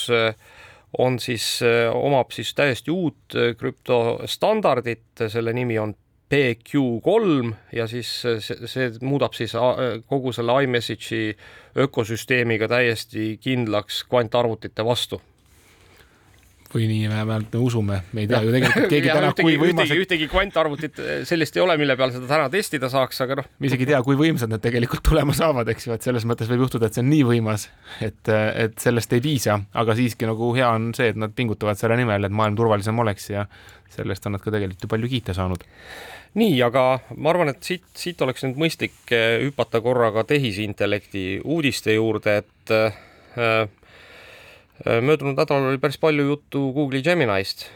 on 0.99 1.21
siis, 1.23 1.61
omab 1.95 2.33
siis 2.35 2.49
täiesti 2.59 2.91
uut 2.91 3.37
krüptostandardit, 3.61 5.23
selle 5.31 5.53
nimi 5.55 5.77
on 5.79 5.93
PQ3 6.35 7.53
ja 7.79 7.87
siis 7.87 8.11
see, 8.43 8.67
see 8.67 8.89
muudab 9.07 9.37
siis 9.39 9.55
kogu 10.11 10.33
selle 10.35 10.57
iMessage'i 10.67 11.31
ökosüsteemiga 11.87 12.67
täiesti 12.73 13.37
kindlaks 13.39 14.03
kvantarvutite 14.11 14.83
vastu 14.85 15.21
või 16.75 16.87
nii 16.91 17.09
vähemalt 17.11 17.55
me 17.55 17.63
usume, 17.65 17.99
me 18.15 18.25
ei 18.25 18.29
tea 18.31 18.41
ju 18.45 18.53
tegelikult 18.55 18.93
keegi 18.93 19.11
täna, 19.17 19.31
kui 19.39 19.57
võimas. 19.61 19.93
ühtegi 19.95 20.29
kvantarvutit 20.31 21.01
eh, 21.03 21.23
sellist 21.29 21.57
ei 21.59 21.65
ole, 21.65 21.77
mille 21.81 21.97
peal 21.99 22.15
seda 22.15 22.29
täna 22.31 22.51
testida 22.53 22.91
saaks, 22.93 23.21
aga 23.25 23.41
noh. 23.41 23.49
me 23.59 23.71
isegi 23.71 23.87
ei 23.87 23.93
tea, 23.93 24.03
kui 24.07 24.19
võimsad 24.19 24.53
nad 24.53 24.63
tegelikult 24.63 25.05
tulema 25.11 25.35
saavad, 25.37 25.69
eks 25.75 25.89
ju, 25.89 25.97
et 25.97 26.07
selles 26.07 26.27
mõttes 26.29 26.51
võib 26.51 26.67
juhtuda, 26.67 26.91
et 26.91 26.99
see 26.99 27.05
on 27.05 27.11
nii 27.11 27.27
võimas, 27.33 27.67
et, 28.07 28.31
et 28.31 28.79
sellest 28.83 29.17
ei 29.17 29.25
piisa, 29.25 29.59
aga 29.83 29.99
siiski 29.99 30.31
nagu 30.31 30.53
hea 30.57 30.71
on 30.71 30.93
see, 30.97 31.11
et 31.15 31.19
nad 31.21 31.35
pingutavad 31.35 31.81
selle 31.81 31.99
nimel, 32.01 32.29
et 32.29 32.39
maailm 32.43 32.59
turvalisem 32.59 33.05
oleks 33.05 33.31
ja 33.33 33.49
sellest 33.91 34.27
on 34.27 34.37
nad 34.37 34.45
ka 34.45 34.55
tegelikult 34.55 34.87
ju 34.87 34.95
palju 34.95 35.11
kiita 35.11 35.35
saanud 35.37 35.67
nii, 36.39 36.61
aga 36.63 36.85
ma 37.19 37.33
arvan, 37.33 37.51
et 37.51 37.65
siit, 37.67 37.87
siit 37.99 38.21
oleks 38.23 38.45
nüüd 38.47 38.59
mõistlik 38.61 39.15
eh, 39.15 39.41
hüpata 39.43 39.81
korraga 39.83 40.23
tehisintellekti 40.29 41.41
uudiste 41.43 41.97
juurde, 41.97 42.37
et 42.45 42.75
äh, 42.75 43.67
möödunud 44.85 45.37
nädalal 45.37 45.71
oli 45.73 45.79
päris 45.79 45.99
palju 46.01 46.25
juttu 46.25 46.71
Google'i 46.73 47.03
Gemini'st. 47.05 47.67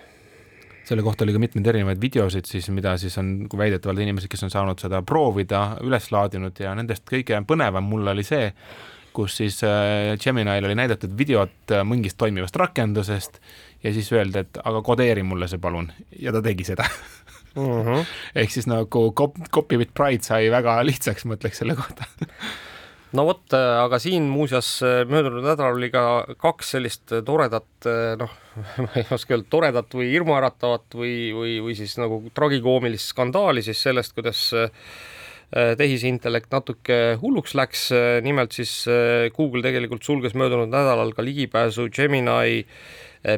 selle 0.85 1.03
kohta 1.03 1.25
oli 1.25 1.33
ka 1.33 1.40
mitmeid 1.40 1.67
erinevaid 1.67 2.01
videosid 2.01 2.45
siis, 2.45 2.69
mida 2.71 2.97
siis 3.01 3.19
on 3.19 3.47
väidetavalt 3.57 4.03
inimesed, 4.05 4.29
kes 4.29 4.43
on 4.45 4.51
saanud 4.53 4.81
seda 4.81 5.03
proovida, 5.03 5.79
üles 5.81 6.11
laadinud 6.12 6.61
ja 6.61 6.75
nendest 6.77 7.07
kõige 7.09 7.40
põnevam 7.49 7.88
mul 7.88 8.12
oli 8.12 8.25
see, 8.25 8.51
kus 9.17 9.37
siis 9.40 9.61
Gemini'l 10.21 10.69
oli 10.69 10.77
näidatud 10.77 11.14
videot 11.19 11.73
mingist 11.88 12.19
toimivast 12.21 12.57
rakendusest 12.57 13.40
ja 13.85 13.93
siis 13.93 14.12
öeldi, 14.12 14.45
et 14.45 14.61
aga 14.64 14.83
kodeeri 14.83 15.23
mulle 15.23 15.49
see 15.49 15.61
palun 15.61 15.90
ja 16.21 16.33
ta 16.33 16.43
tegi 16.43 16.64
seda. 16.64 16.88
Mhm. 17.57 17.88
-huh. 17.88 18.05
ehk 18.43 18.51
siis 18.51 18.67
nagu 18.67 19.12
copy 19.53 19.77
with 19.77 19.95
pride 19.95 20.23
sai 20.23 20.51
väga 20.51 20.83
lihtsaks, 20.85 21.25
ma 21.25 21.37
ütleks 21.37 21.62
selle 21.62 21.77
kohta 21.77 22.05
no 23.14 23.24
vot, 23.29 23.55
aga 23.55 23.98
siin 24.03 24.27
muuseas 24.31 24.68
möödunud 25.11 25.44
nädalal 25.46 25.79
oli 25.79 25.90
ka 25.94 26.05
kaks 26.40 26.74
sellist 26.77 27.14
toredat, 27.27 27.88
noh, 28.20 28.33
ma 28.85 28.90
ei 28.98 29.07
oska 29.14 29.37
öelda, 29.37 29.50
toredat 29.53 29.96
või 29.96 30.11
hirmuäratavat 30.12 30.96
või, 30.98 31.16
või, 31.37 31.59
või 31.64 31.77
siis 31.79 31.96
nagu 32.00 32.22
tragikoomilist 32.35 33.14
skandaali 33.14 33.62
siis 33.64 33.83
sellest, 33.87 34.16
kuidas 34.16 34.48
tehisintellekt 35.55 36.50
natuke 36.50 36.96
hulluks 37.20 37.53
läks, 37.55 37.87
nimelt 38.27 38.57
siis 38.57 38.72
Google 39.37 39.62
tegelikult 39.62 40.03
sulges 40.03 40.35
möödunud 40.35 40.72
nädalal 40.72 41.12
ka 41.14 41.22
ligipääsu 41.22 41.87
Gemini 41.94 42.64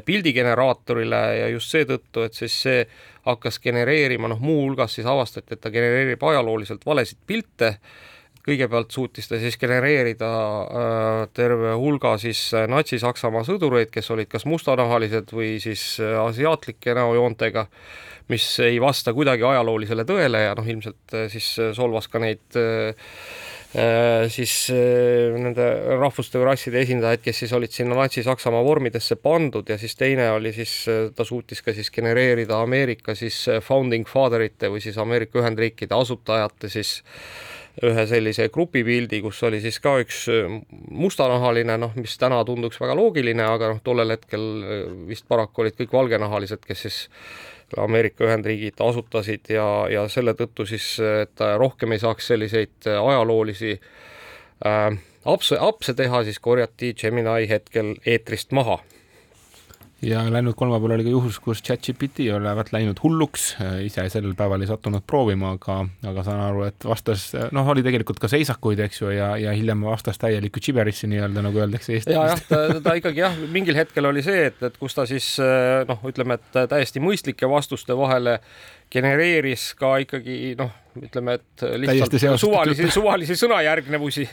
pildigeneraatorile 0.06 1.20
ja 1.42 1.50
just 1.52 1.74
seetõttu, 1.74 2.24
et 2.26 2.34
siis 2.34 2.56
see 2.64 2.80
hakkas 3.26 3.58
genereerima, 3.62 4.30
noh, 4.30 4.40
muuhulgas 4.42 4.96
siis 4.96 5.06
avastati, 5.06 5.54
et 5.54 5.62
ta 5.62 5.70
genereerib 5.74 6.22
ajalooliselt 6.24 6.86
valesid 6.86 7.20
pilte, 7.26 7.76
kõigepealt 8.46 8.94
suutis 8.94 9.28
ta 9.28 9.40
siis 9.42 9.58
genereerida 9.60 10.30
äh, 10.30 11.22
terve 11.36 11.74
hulga 11.80 12.16
siis 12.22 12.42
äh, 12.54 12.68
Natsi-Saksamaa 12.70 13.44
sõdureid, 13.48 13.90
kes 13.94 14.10
olid 14.14 14.30
kas 14.32 14.46
mustanahalised 14.48 15.34
või 15.34 15.56
siis 15.62 15.96
äh, 16.00 16.14
asiaatlike 16.22 16.94
näojoontega, 16.98 17.66
mis 18.32 18.46
ei 18.64 18.80
vasta 18.82 19.14
kuidagi 19.16 19.46
ajaloolisele 19.46 20.06
tõele 20.08 20.46
ja 20.48 20.54
noh, 20.58 20.66
ilmselt 20.66 21.18
äh, 21.18 21.28
siis 21.32 21.52
solvas 21.76 22.10
ka 22.12 22.22
neid 22.22 22.60
äh, 22.60 22.94
Äh, 23.76 24.30
siis 24.30 24.70
äh, 24.72 25.34
nende 25.36 25.64
rahvuste 25.98 26.38
või 26.38 26.46
rasside 26.48 26.78
esindajaid, 26.80 27.20
kes 27.20 27.42
siis 27.42 27.50
olid 27.52 27.74
sinna 27.74 27.96
Natsi-Saksamaa 27.98 28.62
vormidesse 28.64 29.18
pandud 29.20 29.68
ja 29.68 29.76
siis 29.76 29.98
teine 30.00 30.30
oli 30.32 30.52
siis, 30.56 30.72
äh, 30.88 31.10
ta 31.12 31.26
suutis 31.28 31.60
ka 31.66 31.74
siis 31.76 31.90
genereerida 31.92 32.56
Ameerika 32.64 33.12
siis 33.18 33.42
founding 33.66 34.08
father'ite 34.08 34.70
või 34.72 34.80
siis 34.80 34.96
Ameerika 35.02 35.42
Ühendriikide 35.42 35.98
asutajate 35.98 36.70
siis 36.72 37.02
ühe 37.84 38.06
sellise 38.08 38.48
grupipildi, 38.52 39.20
kus 39.24 39.42
oli 39.44 39.60
siis 39.60 39.76
ka 39.84 39.98
üks 40.00 40.22
mustanahaline, 40.90 41.76
noh, 41.80 41.92
mis 42.00 42.16
täna 42.20 42.38
tunduks 42.48 42.80
väga 42.80 42.96
loogiline, 42.96 43.44
aga 43.44 43.74
noh, 43.74 43.82
tollel 43.84 44.14
hetkel 44.14 44.46
vist 45.08 45.26
paraku 45.28 45.64
olid 45.64 45.76
kõik 45.76 45.92
valgenahalised, 45.92 46.64
kes 46.64 46.86
siis 46.86 47.02
Ameerika 47.76 48.24
Ühendriigid 48.24 48.80
asutasid 48.80 49.50
ja, 49.50 49.66
ja 49.90 50.06
selle 50.08 50.36
tõttu 50.38 50.64
siis, 50.70 50.94
et 51.02 51.42
rohkem 51.58 51.92
ei 51.92 52.00
saaks 52.00 52.30
selliseid 52.30 52.86
ajaloolisi 52.86 53.74
äh, 53.74 54.96
apse, 55.26 55.58
apse 55.60 55.94
teha, 55.98 56.22
siis 56.24 56.38
korjati 56.42 56.94
Gemini 56.94 57.48
hetkel 57.50 57.96
eetrist 58.06 58.54
maha 58.56 58.78
ja 60.02 60.32
läinud 60.32 60.54
kolmapäeval 60.56 60.94
oli 60.94 61.04
ka 61.06 61.10
juhus, 61.10 61.38
kus 61.40 61.62
chat-GPT 61.64 62.26
olevat 62.36 62.68
läinud 62.72 62.98
hulluks, 63.02 63.46
ise 63.84 64.04
sellel 64.12 64.34
päeval 64.36 64.60
ei 64.60 64.68
sattunud 64.68 65.04
proovima, 65.08 65.54
aga, 65.56 65.78
aga 66.10 66.24
saan 66.26 66.42
aru, 66.44 66.66
et 66.68 66.84
vastas, 66.84 67.30
noh, 67.56 67.70
oli 67.72 67.84
tegelikult 67.86 68.20
ka 68.20 68.28
seisakuid, 68.28 68.82
eks 68.84 69.00
ju, 69.00 69.10
ja, 69.16 69.30
ja 69.40 69.54
hiljem 69.56 69.86
vastas 69.88 70.20
täielikku 70.20 70.60
giberissi 70.62 71.08
nii-öelda, 71.10 71.44
nagu 71.48 71.62
öeldakse 71.64 71.96
Eestis. 71.96 72.12
ja 72.12 72.28
jah, 72.32 72.44
ta, 72.48 72.62
ta 72.84 72.96
ikkagi 73.00 73.24
jah, 73.24 73.40
mingil 73.52 73.78
hetkel 73.78 74.12
oli 74.12 74.24
see, 74.26 74.46
et, 74.50 74.60
et 74.68 74.76
kus 74.80 74.96
ta 74.98 75.08
siis 75.08 75.32
noh, 75.88 76.04
ütleme, 76.08 76.36
et 76.36 76.62
täiesti 76.68 77.00
mõistlike 77.00 77.48
vastuste 77.48 77.96
vahele 77.96 78.38
genereeris 78.92 79.70
ka 79.80 79.96
ikkagi 80.04 80.56
noh, 80.60 80.76
ütleme, 81.00 81.40
et 81.40 81.68
lihtsalt 81.80 82.20
suvalisi, 82.40 82.90
suvalisi 82.92 83.38
sõnajärgnevusi 83.40 84.28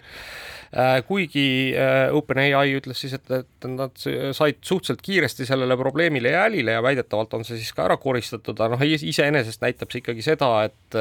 kuigi 1.07 1.45
äh, 1.77 2.07
OpenAI 2.15 2.73
ütles 2.79 3.03
siis, 3.03 3.13
et, 3.17 3.29
et 3.29 3.67
nad 3.69 3.93
said 3.97 4.61
suhteliselt 4.65 5.03
kiiresti 5.05 5.45
sellele 5.45 5.77
probleemile 5.77 6.33
jälile 6.33 6.77
ja 6.77 6.83
väidetavalt 6.83 7.33
on 7.37 7.45
see 7.45 7.59
siis 7.59 7.73
ka 7.77 7.85
ära 7.85 7.97
koristatud, 8.01 8.57
aga 8.57 8.77
noh, 8.77 8.85
iseenesest 9.13 9.61
näitab 9.61 9.93
see 9.93 10.01
ikkagi 10.01 10.25
seda, 10.25 10.49
et 10.65 10.97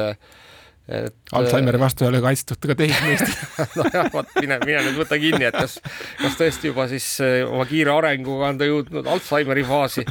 et 0.87 1.15
Alžeimeri 1.31 1.79
vastu 1.79 2.03
ei 2.03 2.09
ole 2.11 2.19
kaitstud 2.23 2.59
ka 2.59 2.75
tehismeestid 2.75 3.59
nojah, 3.79 4.09
vot 4.11 4.33
mine, 4.41 4.57
mine 4.65 4.81
nüüd 4.83 4.97
võta 4.99 5.15
kinni, 5.21 5.47
et 5.47 5.55
kas, 5.55 5.77
kas 6.19 6.35
tõesti 6.39 6.71
juba 6.73 6.89
siis 6.91 7.07
eh, 7.23 7.39
oma 7.47 7.63
kiire 7.69 7.93
arenguga 7.93 8.49
on 8.51 8.59
ta 8.59 8.67
jõudnud 8.67 9.07
Alžeimeri 9.15 9.63
faasi 9.67 10.03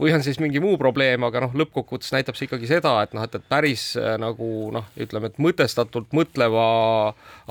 või 0.00 0.14
on 0.16 0.24
siis 0.24 0.40
mingi 0.40 0.62
muu 0.64 0.78
probleem, 0.80 1.26
aga 1.28 1.44
noh, 1.44 1.56
lõppkokkuvõttes 1.60 2.14
näitab 2.16 2.38
see 2.38 2.48
ikkagi 2.48 2.70
seda, 2.72 2.96
et 3.04 3.12
noh, 3.16 3.26
et, 3.28 3.36
et 3.36 3.48
päris 3.52 3.90
eh, 4.00 4.14
nagu 4.20 4.50
noh, 4.72 4.88
ütleme, 4.96 5.28
et 5.28 5.40
mõtestatult 5.44 6.16
mõtleva 6.16 6.68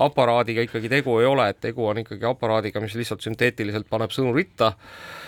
aparaadiga 0.10 0.66
ikkagi 0.66 0.90
tegu 0.98 1.20
ei 1.22 1.30
ole, 1.30 1.52
et 1.54 1.62
tegu 1.62 1.86
on 1.92 2.02
ikkagi 2.02 2.26
aparaadiga, 2.26 2.82
mis 2.82 2.98
lihtsalt 2.98 3.22
sünteetiliselt 3.22 3.86
paneb 3.92 4.16
sõnu 4.16 4.34
ritta. 4.34 4.74
Äh, 4.74 5.23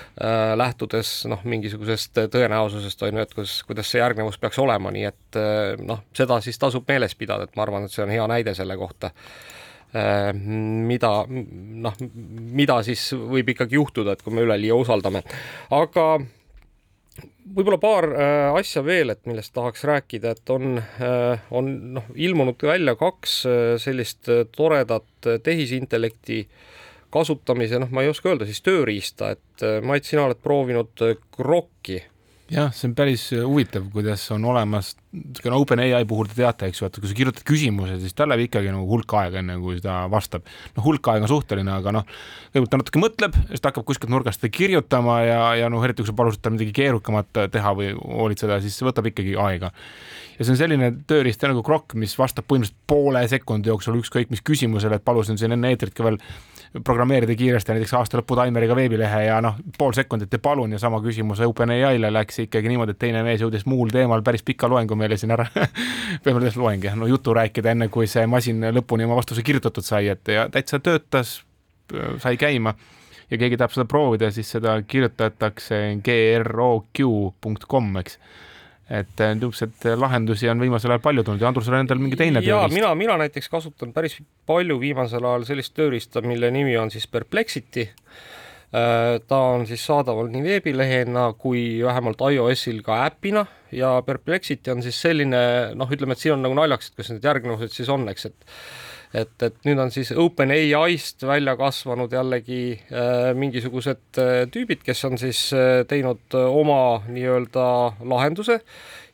lähtudes 0.56 1.26
noh, 1.28 1.42
mingisugusest 1.44 2.22
tõenäosusest 2.32 3.02
on 3.04 3.18
ju, 3.18 3.26
et 3.26 3.34
kuidas, 3.36 3.58
kuidas 3.68 3.90
see 3.92 4.00
järgnevus 4.00 4.38
peaks 4.40 4.60
olema, 4.64 4.94
nii 4.96 5.10
et 5.10 5.40
äh, 5.40 5.74
noh, 5.84 6.06
seda 6.16 6.40
siis 6.44 6.60
tasub 6.62 6.88
meeles 6.88 7.18
pidada, 7.20 7.48
et 7.48 7.58
ma 7.58 7.66
arvan, 7.66 7.86
et 7.86 7.92
see 7.92 8.06
on 8.06 8.14
hea 8.14 8.28
näide 8.32 8.54
selle 8.56 8.78
kohta 8.80 9.12
äh, 9.12 10.32
mida 10.32 11.12
noh, 11.28 12.00
mida 12.62 12.80
siis 12.88 13.10
võib 13.20 13.52
ikkagi 13.52 13.76
juhtuda, 13.76 14.16
et 14.16 14.24
kui 14.24 14.36
me 14.36 14.46
üleliia 14.48 14.78
usaldame. 14.80 15.26
aga 15.76 16.06
võib-olla 17.58 17.82
paar 17.84 18.08
äh, 18.14 18.60
asja 18.62 18.86
veel, 18.88 19.12
et 19.12 19.28
millest 19.28 19.52
tahaks 19.58 19.84
rääkida, 19.84 20.38
et 20.38 20.56
on 20.56 20.80
äh,, 20.80 21.44
on 21.52 21.74
noh, 22.00 22.08
ilmunud 22.16 22.64
välja 22.64 22.96
kaks 23.00 23.36
äh, 23.52 23.66
sellist 23.84 24.32
toredat 24.56 25.36
tehisintellekti 25.44 26.40
äh, 26.46 26.72
kasutamise, 27.16 27.80
noh, 27.82 27.94
ma 27.96 28.04
ei 28.04 28.12
oska 28.12 28.32
öelda 28.32 28.48
siis 28.50 28.62
tööriista, 28.66 29.32
et 29.38 29.66
äh, 29.66 29.80
Mait, 29.86 30.06
sina 30.08 30.28
oled 30.28 30.42
proovinud 30.44 31.08
Grokki 31.38 32.02
äh, 32.02 32.12
jah, 32.52 32.70
see 32.76 32.90
on 32.90 32.94
päris 32.98 33.24
äh, 33.34 33.42
huvitav, 33.46 33.88
kuidas 33.94 34.24
on 34.34 34.46
olemas, 34.46 34.92
niisugune 35.16 35.58
OpenAI 35.58 36.06
puhul 36.10 36.30
te 36.30 36.38
teate, 36.38 36.70
eks 36.70 36.82
ju, 36.82 36.90
et 36.90 37.00
kui 37.02 37.10
sa 37.10 37.18
kirjutad 37.18 37.46
küsimuse, 37.48 37.98
siis 38.02 38.14
tal 38.18 38.30
läheb 38.30 38.46
ikkagi 38.46 38.70
nagu 38.74 38.86
hulk 38.90 39.16
aega, 39.18 39.42
enne 39.42 39.56
kui 39.62 39.80
ta 39.82 40.04
vastab. 40.12 40.46
noh, 40.76 40.86
hulk 40.86 41.10
aega 41.10 41.26
on 41.26 41.32
suhteline, 41.32 41.74
aga 41.74 41.96
noh, 41.96 42.06
kõigepealt 42.54 42.74
ta 42.74 42.82
natuke 42.82 43.02
mõtleb, 43.02 43.40
siis 43.50 43.64
ta 43.64 43.72
hakkab 43.72 43.88
kuskilt 43.90 44.14
nurgast 44.14 44.46
kirjutama 44.46 45.20
ja, 45.26 45.40
ja 45.64 45.72
noh, 45.74 45.84
eriti 45.86 46.06
kui 46.06 46.12
sa 46.12 46.18
palusid 46.18 46.44
tal 46.46 46.54
midagi 46.58 46.76
keerukamat 46.78 47.42
teha 47.56 47.74
või 47.78 47.94
hoolitseda, 47.98 48.60
siis 48.62 48.78
see 48.78 48.90
võtab 48.90 49.10
ikkagi 49.10 49.38
aega 49.42 49.74
ja 50.38 50.46
see 50.46 50.54
on 50.54 50.60
selline 50.60 50.92
tööriist 51.10 51.42
nagu 51.50 51.64
Grok, 51.66 51.96
mis 51.98 52.14
vastab 52.20 52.46
põhimõtteliselt 52.50 52.86
poole 52.90 53.24
sekundi 53.32 53.72
jooksul 53.72 53.98
ükskõik 54.04 54.30
mis 54.34 54.44
küsimusele, 54.46 55.00
et 55.00 55.08
palusin 55.08 55.40
siin 55.40 55.56
enne 55.56 55.74
eetrit 55.74 55.96
ka 55.98 56.06
veel 56.06 56.20
programmeerida 56.84 57.36
kiiresti 57.36 57.72
näiteks 57.72 57.94
aasta 57.98 58.20
lõpu 58.20 58.36
taimeriga 58.36 58.76
veebilehe 58.76 59.22
ja 59.28 59.38
noh, 59.44 59.56
pool 59.78 59.94
sekundit 59.96 60.34
ja 60.34 60.40
palun 60.44 60.76
ja 60.76 60.80
sama 60.82 61.00
küsimus 61.04 61.40
OpenAI-le 61.46 62.12
läks 62.14 62.42
ikkagi 62.46 62.72
niimoodi, 62.72 62.96
et 62.96 63.00
teine 63.00 63.24
mees 63.24 63.42
jõudis 63.44 63.66
muul 63.70 63.94
teemal 63.94 64.24
päris 64.26 64.44
pika 64.44 64.70
loengu 64.72 64.98
meile 65.00 65.18
siin 65.18 65.32
ära. 65.36 65.46
Põhimõtteliselt 66.26 66.62
loeng 66.62 66.84
jah, 66.84 66.98
no 67.00 67.08
jutu 67.10 67.36
rääkida, 67.38 67.72
enne 67.76 67.88
kui 67.94 68.10
see 68.12 68.26
masin 68.28 68.64
lõpuni 68.76 69.08
oma 69.08 69.20
vastuse 69.20 69.44
kirjutatud 69.46 69.86
sai, 69.86 70.10
et 70.12 70.28
ja 70.32 70.48
täitsa 70.52 70.80
töötas, 70.84 71.38
sai 72.24 72.38
käima. 72.42 72.76
Ja 73.32 73.40
keegi 73.42 73.58
tahab 73.58 73.74
seda 73.74 73.88
proovida, 73.90 74.30
siis 74.32 74.52
seda 74.54 74.76
kirjutatakse 74.86 75.80
groq.com, 76.06 77.96
eks 78.04 78.20
et 78.90 79.22
äh, 79.22 79.34
niisuguseid 79.34 79.98
lahendusi 79.98 80.50
on 80.52 80.62
viimasel 80.62 80.94
ajal 80.94 81.02
palju 81.02 81.24
tulnud 81.26 81.42
ja 81.42 81.50
Andrus, 81.50 81.66
sul 81.66 81.74
on 81.74 81.82
endal 81.82 82.02
mingi 82.02 82.20
teine 82.20 82.42
tööriist? 82.44 82.76
mina, 82.76 82.92
mina 82.98 83.18
näiteks 83.18 83.50
kasutan 83.50 83.94
päris 83.96 84.20
palju 84.46 84.78
viimasel 84.82 85.26
ajal 85.26 85.46
sellist 85.48 85.74
tööriista, 85.78 86.22
mille 86.22 86.52
nimi 86.54 86.78
on 86.78 86.94
siis 86.94 87.08
Perplexity. 87.10 87.88
Äh, 88.76 89.18
ta 89.26 89.42
on 89.56 89.66
siis 89.70 89.82
saadaval 89.86 90.30
nii 90.34 90.44
veebilehena 90.46 91.32
kui 91.40 91.82
vähemalt 91.86 92.22
iOS-il 92.30 92.84
ka 92.86 93.02
äpina 93.08 93.46
ja 93.74 93.96
Perplexity 94.06 94.74
on 94.74 94.86
siis 94.86 95.02
selline 95.02 95.42
noh, 95.74 95.90
ütleme, 95.92 96.14
et 96.14 96.22
siin 96.22 96.38
on 96.38 96.46
nagu 96.46 96.58
naljakas, 96.58 96.92
et 96.92 97.02
kas 97.02 97.14
need 97.14 97.26
järgnevused 97.26 97.74
siis 97.74 97.90
on, 97.90 98.06
eks, 98.12 98.30
et 98.30 98.54
et, 99.16 99.36
et 99.46 99.58
nüüd 99.68 99.80
on 99.80 99.92
siis 99.94 100.12
OpenAI-st 100.20 101.24
välja 101.28 101.56
kasvanud 101.60 102.12
jällegi 102.14 102.60
äh, 102.76 103.30
mingisugused 103.38 104.20
äh, 104.20 104.44
tüübid, 104.52 104.82
kes 104.86 105.04
on 105.08 105.20
siis 105.22 105.48
äh, 105.56 105.84
teinud 105.90 106.36
äh, 106.36 106.48
oma 106.50 107.02
nii-öelda 107.08 107.68
lahenduse. 108.12 108.60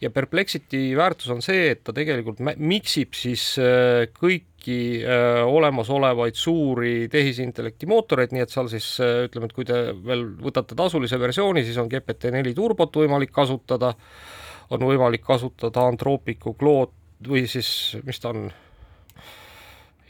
Ja 0.02 0.10
Perplexity 0.10 0.96
väärtus 0.98 1.30
on 1.34 1.44
see, 1.46 1.70
et 1.76 1.84
ta 1.86 1.94
tegelikult 1.94 2.42
miksib 2.42 3.14
siis 3.18 3.44
äh, 3.62 4.08
kõiki 4.18 4.80
äh, 5.04 5.42
olemasolevaid 5.46 6.40
suuri 6.40 6.96
tehisintellekti 7.14 7.90
mootoreid, 7.92 8.34
nii 8.34 8.46
et 8.46 8.54
seal 8.54 8.72
siis 8.72 8.90
ütleme, 9.02 9.52
et 9.52 9.56
kui 9.58 9.68
te 9.70 9.84
veel 10.08 10.26
võtate 10.42 10.78
tasulise 10.78 11.22
versiooni, 11.22 11.66
siis 11.68 11.78
on 11.82 11.92
GPT-4 11.92 12.56
turbot 12.58 13.02
võimalik 13.04 13.34
kasutada, 13.36 13.94
on 14.74 14.90
võimalik 14.90 15.24
kasutada 15.28 15.86
Anthropicu 15.92 16.56
Claude 16.58 16.98
või 17.28 17.46
siis, 17.50 17.70
mis 18.08 18.18
ta 18.18 18.32
on 18.34 18.50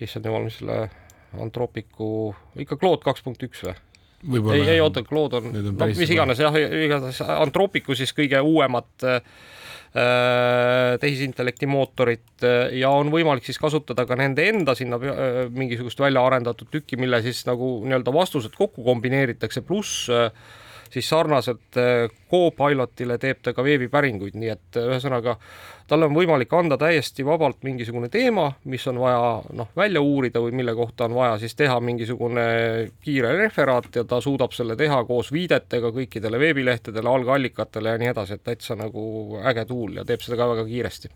issand 0.05 0.27
jumal, 0.27 0.45
mis 0.47 0.59
selle 0.61 0.83
Anthropicu, 1.41 2.33
ikka 2.59 2.77
Claude 2.79 3.05
kaks 3.05 3.23
punkt 3.25 3.43
üks 3.47 3.63
või? 3.67 3.77
ei, 4.53 4.67
ei 4.75 4.81
oota, 4.81 5.03
Claude 5.03 5.39
on, 5.39 5.49
on 5.49 5.71
no, 5.73 5.87
mis 5.97 6.13
iganes 6.13 6.41
jah, 6.41 6.53
igatahes 6.53 7.23
Anthropicu 7.25 7.95
siis 7.97 8.13
kõige 8.13 8.41
uuemat 8.45 9.05
äh, 9.07 9.21
tehisintellekti 11.01 11.69
mootorit 11.71 12.45
äh, 12.45 12.75
ja 12.79 12.91
on 12.93 13.09
võimalik 13.13 13.47
siis 13.47 13.59
kasutada 13.61 14.05
ka 14.07 14.17
nende 14.19 14.45
enda 14.51 14.75
sinna 14.77 14.99
äh, 15.01 15.43
mingisugust 15.49 15.99
välja 16.03 16.23
arendatud 16.27 16.69
tükki, 16.71 16.99
mille 17.01 17.21
siis 17.25 17.43
nagu 17.49 17.79
nii-öelda 17.85 18.13
vastused 18.13 18.55
kokku 18.57 18.85
kombineeritakse, 18.85 19.65
pluss 19.65 20.05
äh, 20.13 20.29
siis 20.93 21.09
sarnaselt 21.09 21.77
äh, 21.79 22.09
Copilotile 22.31 23.17
teeb 23.19 23.41
ta 23.43 23.53
ka 23.53 23.63
veebipäringuid, 23.63 24.35
nii 24.39 24.51
et 24.53 24.79
äh, 24.79 24.89
ühesõnaga 24.91 25.37
talle 25.91 26.07
on 26.07 26.15
võimalik 26.15 26.53
anda 26.55 26.77
täiesti 26.79 27.25
vabalt 27.27 27.63
mingisugune 27.67 28.07
teema, 28.11 28.47
mis 28.71 28.85
on 28.87 28.99
vaja 29.01 29.41
noh, 29.57 29.71
välja 29.75 30.01
uurida 30.01 30.43
või 30.43 30.55
mille 30.61 30.75
kohta 30.75 31.09
on 31.09 31.17
vaja 31.17 31.39
siis 31.41 31.55
teha 31.59 31.79
mingisugune 31.83 32.45
kiire 33.03 33.33
referaat 33.39 33.99
ja 33.99 34.05
ta 34.07 34.21
suudab 34.23 34.55
selle 34.55 34.77
teha 34.79 35.01
koos 35.09 35.33
viidetega 35.35 35.91
kõikidele 35.95 36.39
veebilehtedele, 36.39 37.09
algallikatele 37.09 37.95
ja 37.95 38.03
nii 38.03 38.13
edasi, 38.13 38.39
et 38.39 38.47
täitsa 38.47 38.79
nagu 38.79 39.41
äge 39.43 39.67
tuul 39.67 39.99
ja 39.99 40.07
teeb 40.07 40.23
seda 40.23 40.39
ka 40.39 40.49
väga 40.53 40.65
kiiresti 40.69 41.11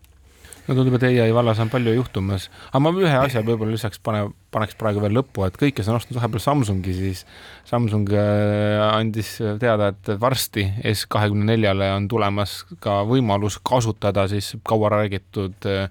no 0.66 0.74
tundub, 0.74 0.96
et 0.98 1.06
ai 1.08 1.34
vallas 1.34 1.60
on 1.62 1.70
palju 1.72 1.94
juhtumas, 1.96 2.48
aga 2.70 2.80
ma 2.82 2.92
ühe 2.94 3.14
asja 3.18 3.42
võib-olla 3.46 3.74
lisaks 3.74 4.00
pane, 4.02 4.24
paneks 4.54 4.78
praegu 4.80 5.02
veel 5.04 5.14
lõppu, 5.18 5.44
et 5.46 5.58
kõik, 5.60 5.76
kes 5.78 5.90
on 5.90 5.98
ostnud 6.00 6.18
vahepeal 6.18 6.42
Samsungi, 6.42 6.94
siis 6.96 7.22
Samsung 7.68 8.10
äh, 8.16 8.82
andis 8.88 9.36
teada, 9.62 9.92
et 9.94 10.12
varsti 10.22 10.66
S 10.92 11.06
kahekümne 11.12 11.52
neljale 11.52 11.92
on 11.94 12.08
tulemas 12.10 12.58
ka 12.82 13.02
võimalus 13.08 13.60
kasutada 13.66 14.26
siis 14.32 14.54
kaua 14.66 14.92
räägitud 14.98 15.70
äh, 15.70 15.88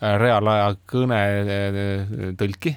reaalaja 0.00 0.74
kõnetõlki 0.90 2.76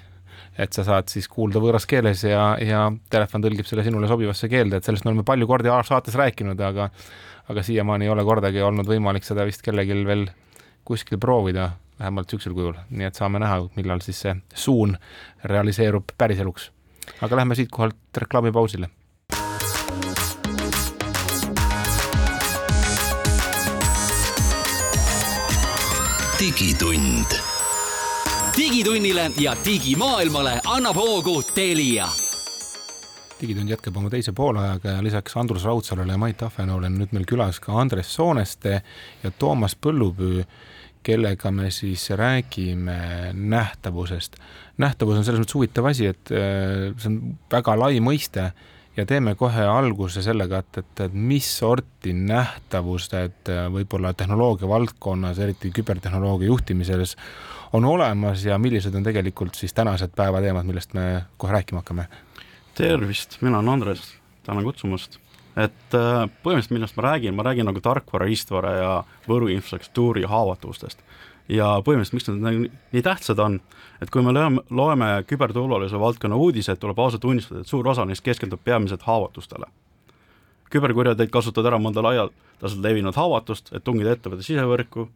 et 0.59 0.75
sa 0.75 0.83
saad 0.85 1.09
siis 1.09 1.25
kuulda 1.31 1.57
võõras 1.61 1.87
keeles 1.89 2.21
ja, 2.27 2.53
ja 2.61 2.85
telefon 3.09 3.41
tõlgib 3.41 3.65
selle 3.65 3.85
sinule 3.85 4.09
sobivasse 4.09 4.49
keelde, 4.51 4.77
et 4.77 4.85
sellest 4.85 5.05
me 5.05 5.13
oleme 5.13 5.25
palju 5.25 5.47
kordi 5.49 5.71
saates 5.87 6.17
rääkinud, 6.19 6.59
aga 6.61 6.91
aga 7.51 7.63
siiamaani 7.63 8.05
ei 8.07 8.11
ole 8.13 8.23
kordagi 8.23 8.61
olnud 8.63 8.87
võimalik 8.87 9.25
seda 9.27 9.43
vist 9.47 9.63
kellelgi 9.65 9.97
veel 10.07 10.27
kuskil 10.85 11.17
proovida, 11.17 11.71
vähemalt 11.99 12.27
niisugusel 12.27 12.53
kujul, 12.53 12.73
nii 12.89 13.07
et 13.07 13.15
saame 13.15 13.39
näha, 13.39 13.61
millal 13.75 14.01
siis 14.03 14.19
see 14.25 14.35
suun 14.53 14.97
realiseerub 15.43 16.15
päriseluks. 16.17 16.71
aga 17.21 17.35
lähme 17.35 17.55
siitkohalt 17.55 17.95
reklaamipausile. 18.17 18.89
digitund. 26.39 27.39
digitunnile 28.57 29.31
ja 29.39 29.55
digimaailmale 29.65 30.61
annab 30.65 30.95
hoogu 30.95 31.43
Telia 31.43 32.22
digitund 33.43 33.71
jätkab 33.71 33.97
oma 33.99 34.11
teise 34.13 34.31
poolajaga 34.35 34.97
ja 34.97 35.03
lisaks 35.03 35.35
Andrus 35.37 35.65
Raudsalule 35.67 36.15
ja 36.15 36.19
Mait 36.21 36.43
Ahvenoole 36.45 36.87
on 36.87 37.01
nüüd 37.01 37.11
meil 37.15 37.27
külas 37.27 37.59
ka 37.63 37.75
Andres 37.79 38.13
Sooneste 38.15 38.79
ja 39.23 39.31
Toomas 39.39 39.75
Põllupüü 39.75 40.45
kellega 41.03 41.51
me 41.51 41.71
siis 41.71 42.09
räägime 42.15 43.33
nähtavusest. 43.33 44.37
nähtavus 44.77 45.17
on 45.19 45.25
selles 45.27 45.43
mõttes 45.43 45.57
huvitav 45.57 45.89
asi, 45.91 46.07
et 46.13 46.31
äh, 46.31 46.93
see 46.97 47.11
on 47.11 47.17
väga 47.51 47.75
lai 47.77 47.99
mõiste 47.99 48.47
ja 48.97 49.05
teeme 49.09 49.35
kohe 49.35 49.65
alguse 49.67 50.23
sellega, 50.23 50.63
et, 50.63 50.79
et, 50.79 51.03
et 51.07 51.13
mis 51.13 51.49
sorti 51.59 52.13
nähtavused 52.15 53.51
äh, 53.51 53.65
võib-olla 53.73 54.13
tehnoloogia 54.17 54.69
valdkonnas, 54.69 55.41
eriti 55.43 55.73
kübertehnoloogia 55.75 56.47
juhtimises, 56.47 57.17
on 57.73 57.85
olemas 57.89 58.45
ja 58.45 58.57
millised 58.61 58.95
on 58.95 59.03
tegelikult 59.03 59.57
siis 59.59 59.73
tänased 59.73 60.13
päevateemad, 60.15 60.65
millest 60.69 60.93
me 60.95 61.25
kohe 61.37 61.59
rääkima 61.59 61.83
hakkame? 61.83 62.07
Tervist, 62.77 63.37
mina 63.41 63.59
olen 63.59 63.75
Andres, 63.77 64.07
tänan 64.43 64.65
kutsumast 64.65 65.19
et 65.57 65.95
äh, 65.97 66.23
põhimõtteliselt, 66.43 66.73
millest 66.73 66.97
ma 66.97 67.05
räägin, 67.07 67.35
ma 67.37 67.45
räägin 67.45 67.67
nagu 67.69 67.81
tarkvara, 67.83 68.25
riistvara 68.25 68.73
ja 68.77 68.91
võrguinfrastruktuuri 69.29 70.25
haavatavustest. 70.29 71.03
ja 71.49 71.67
põhimõtteliselt, 71.85 72.13
miks 72.15 72.27
need 72.31 72.71
nii 72.95 73.03
tähtsad 73.03 73.39
on, 73.39 73.59
et 74.01 74.09
kui 74.09 74.23
me 74.23 74.33
loeme, 74.33 74.63
loeme 74.69 75.09
küberturvalisuse 75.27 75.99
valdkonna 75.99 76.39
uudiseid, 76.39 76.79
tuleb 76.79 76.99
ausalt 76.99 77.21
tunnistada, 77.21 77.61
et 77.61 77.67
suur 77.67 77.87
osa 77.87 78.05
neist 78.05 78.23
keskendub 78.23 78.63
peamiselt 78.63 79.01
haavatustele. 79.01 79.65
küberkurjateid 80.73 81.29
kasutavad 81.29 81.69
ära 81.69 81.77
mõnda 81.77 82.01
laialdaselt 82.01 82.81
levinud 82.81 83.15
haavatust, 83.15 83.69
et 83.73 83.83
tungida 83.83 84.15
ettevõtte 84.15 84.43
sisevõrku 84.43 85.09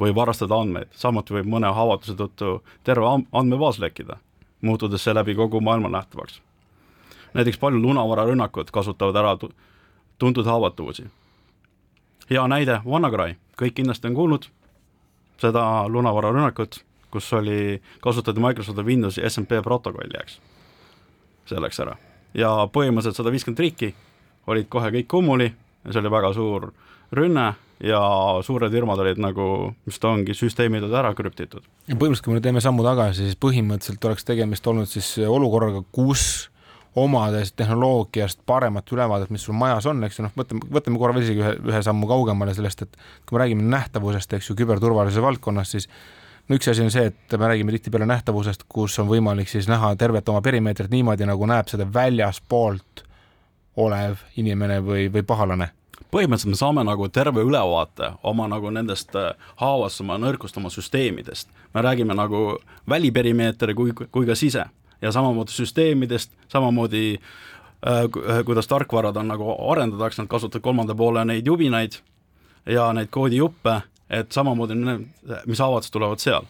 või 0.00 0.14
varastada 0.14 0.56
andmeid, 0.56 0.88
samuti 0.96 1.34
võib 1.34 1.46
mõne 1.46 1.68
haavatuse 1.74 2.16
tõttu 2.16 2.62
terve 2.84 3.04
andmebaas 3.32 3.78
lekkida, 3.78 4.16
muutudes 4.62 5.04
seeläbi 5.04 5.34
kogu 5.34 5.60
maailma 5.60 5.92
nähtavaks 5.92 6.40
näiteks 7.34 7.58
paljud 7.58 7.82
lunavararünnakud 7.82 8.70
kasutavad 8.72 9.16
ära 9.16 9.36
tuntud 10.18 10.46
haavatavusi. 10.46 11.06
hea 12.30 12.48
näide, 12.48 12.80
WannaCry, 12.86 13.36
kõik 13.60 13.74
kindlasti 13.74 14.08
on 14.08 14.14
kuulnud 14.14 14.46
seda 15.40 15.88
lunavararünnakut, 15.88 16.84
kus 17.10 17.32
oli, 17.32 17.82
kasutati 18.00 18.40
Microsofti 18.40 18.82
Windowsi 18.82 19.22
SMP 19.28 19.60
protokolli, 19.62 20.18
eks, 20.20 20.40
selleks 21.46 21.80
ära. 21.80 21.96
ja 22.34 22.48
põhimõtteliselt 22.72 23.16
sada 23.16 23.30
viiskümmend 23.30 23.58
riiki 23.58 23.94
olid 24.46 24.68
kohe 24.68 24.90
kõik 24.90 25.06
kummuli 25.08 25.52
ja 25.84 25.92
see 25.92 26.00
oli 26.00 26.10
väga 26.10 26.32
suur 26.34 26.72
rünne 27.12 27.52
ja 27.84 28.00
suured 28.42 28.72
firmad 28.72 28.98
olid 29.02 29.20
nagu, 29.22 29.74
mis 29.86 29.98
ta 30.00 30.10
ongi, 30.14 30.34
süsteemid 30.34 30.86
olid 30.86 30.98
ära 30.98 31.12
krüptitud. 31.14 31.62
ja 31.86 31.94
põhimõtteliselt, 31.94 32.24
kui 32.24 32.34
me 32.34 32.40
teeme 32.40 32.62
sammu 32.64 32.86
tagasi, 32.86 33.28
siis 33.28 33.38
põhimõtteliselt 33.40 34.08
oleks 34.08 34.24
tegemist 34.24 34.66
olnud 34.66 34.90
siis 34.90 35.14
olukorraga, 35.28 35.84
kus 35.92 36.50
omades 36.96 37.52
tehnoloogiast 37.52 38.40
paremat 38.46 38.92
ülevaadet, 38.92 39.30
mis 39.34 39.42
sul 39.42 39.56
majas 39.58 39.86
on, 39.90 40.02
eks 40.06 40.18
ju, 40.18 40.26
noh, 40.26 40.34
võtame, 40.38 40.62
võtame 40.76 41.00
korra 41.00 41.16
veel 41.16 41.26
isegi 41.26 41.42
ühe, 41.42 41.54
ühe 41.72 41.80
sammu 41.82 42.06
kaugemale 42.10 42.54
sellest, 42.54 42.84
et 42.86 42.98
kui 43.26 43.36
me 43.36 43.42
räägime 43.42 43.66
nähtavusest, 43.72 44.36
eks 44.38 44.50
ju, 44.50 44.58
küberturvalisuse 44.58 45.22
valdkonnas, 45.24 45.74
siis 45.74 45.88
no 46.48 46.58
üks 46.58 46.70
asi 46.70 46.84
on 46.84 46.92
see, 46.94 47.08
et 47.10 47.38
me 47.38 47.50
räägime 47.50 47.74
tihtipeale 47.74 48.06
nähtavusest, 48.10 48.66
kus 48.70 48.98
on 49.02 49.10
võimalik 49.10 49.50
siis 49.50 49.68
näha 49.70 49.94
tervet 49.98 50.28
oma 50.30 50.42
perimeetrit 50.44 50.92
niimoodi, 50.94 51.26
nagu 51.26 51.50
näeb 51.50 51.70
seda 51.72 51.88
väljaspoolt 51.94 53.04
olev 53.82 54.22
inimene 54.38 54.78
või, 54.84 55.08
või 55.10 55.26
pahalane 55.26 55.72
põhimõtteliselt 56.14 56.52
me 56.52 56.58
saame 56.58 56.82
nagu 56.86 57.08
terve 57.10 57.42
ülevaate 57.42 58.12
oma 58.22 58.46
nagu 58.50 58.70
nendest 58.70 59.16
äh, 59.18 59.32
haavastuma, 59.58 60.14
nõrkustama 60.22 60.70
süsteemidest. 60.70 61.48
me 61.74 61.82
räägime 61.82 62.14
nagu 62.14 62.58
väliperimeeter 62.88 63.74
kui, 63.74 63.92
kui 63.92 64.26
ka 64.26 64.34
sise 64.38 64.64
ja 65.04 65.12
samamoodi 65.12 65.52
süsteemidest, 65.52 66.32
samamoodi 66.48 67.04
äh, 67.14 68.44
kuidas 68.48 68.68
tarkvarad 68.70 69.16
on 69.20 69.28
nagu 69.28 69.54
arendatakse, 69.70 70.22
nad 70.22 70.32
kasutavad 70.32 70.64
kolmanda 70.64 70.96
poole 70.96 71.24
neid 71.28 71.46
jubinaid 71.46 72.00
ja 72.66 72.88
neid 72.96 73.12
koodijuppe, 73.12 73.82
et 74.10 74.32
samamoodi, 74.32 74.76
mis 75.46 75.60
avaldused 75.60 75.92
tulevad 75.92 76.22
seal 76.24 76.48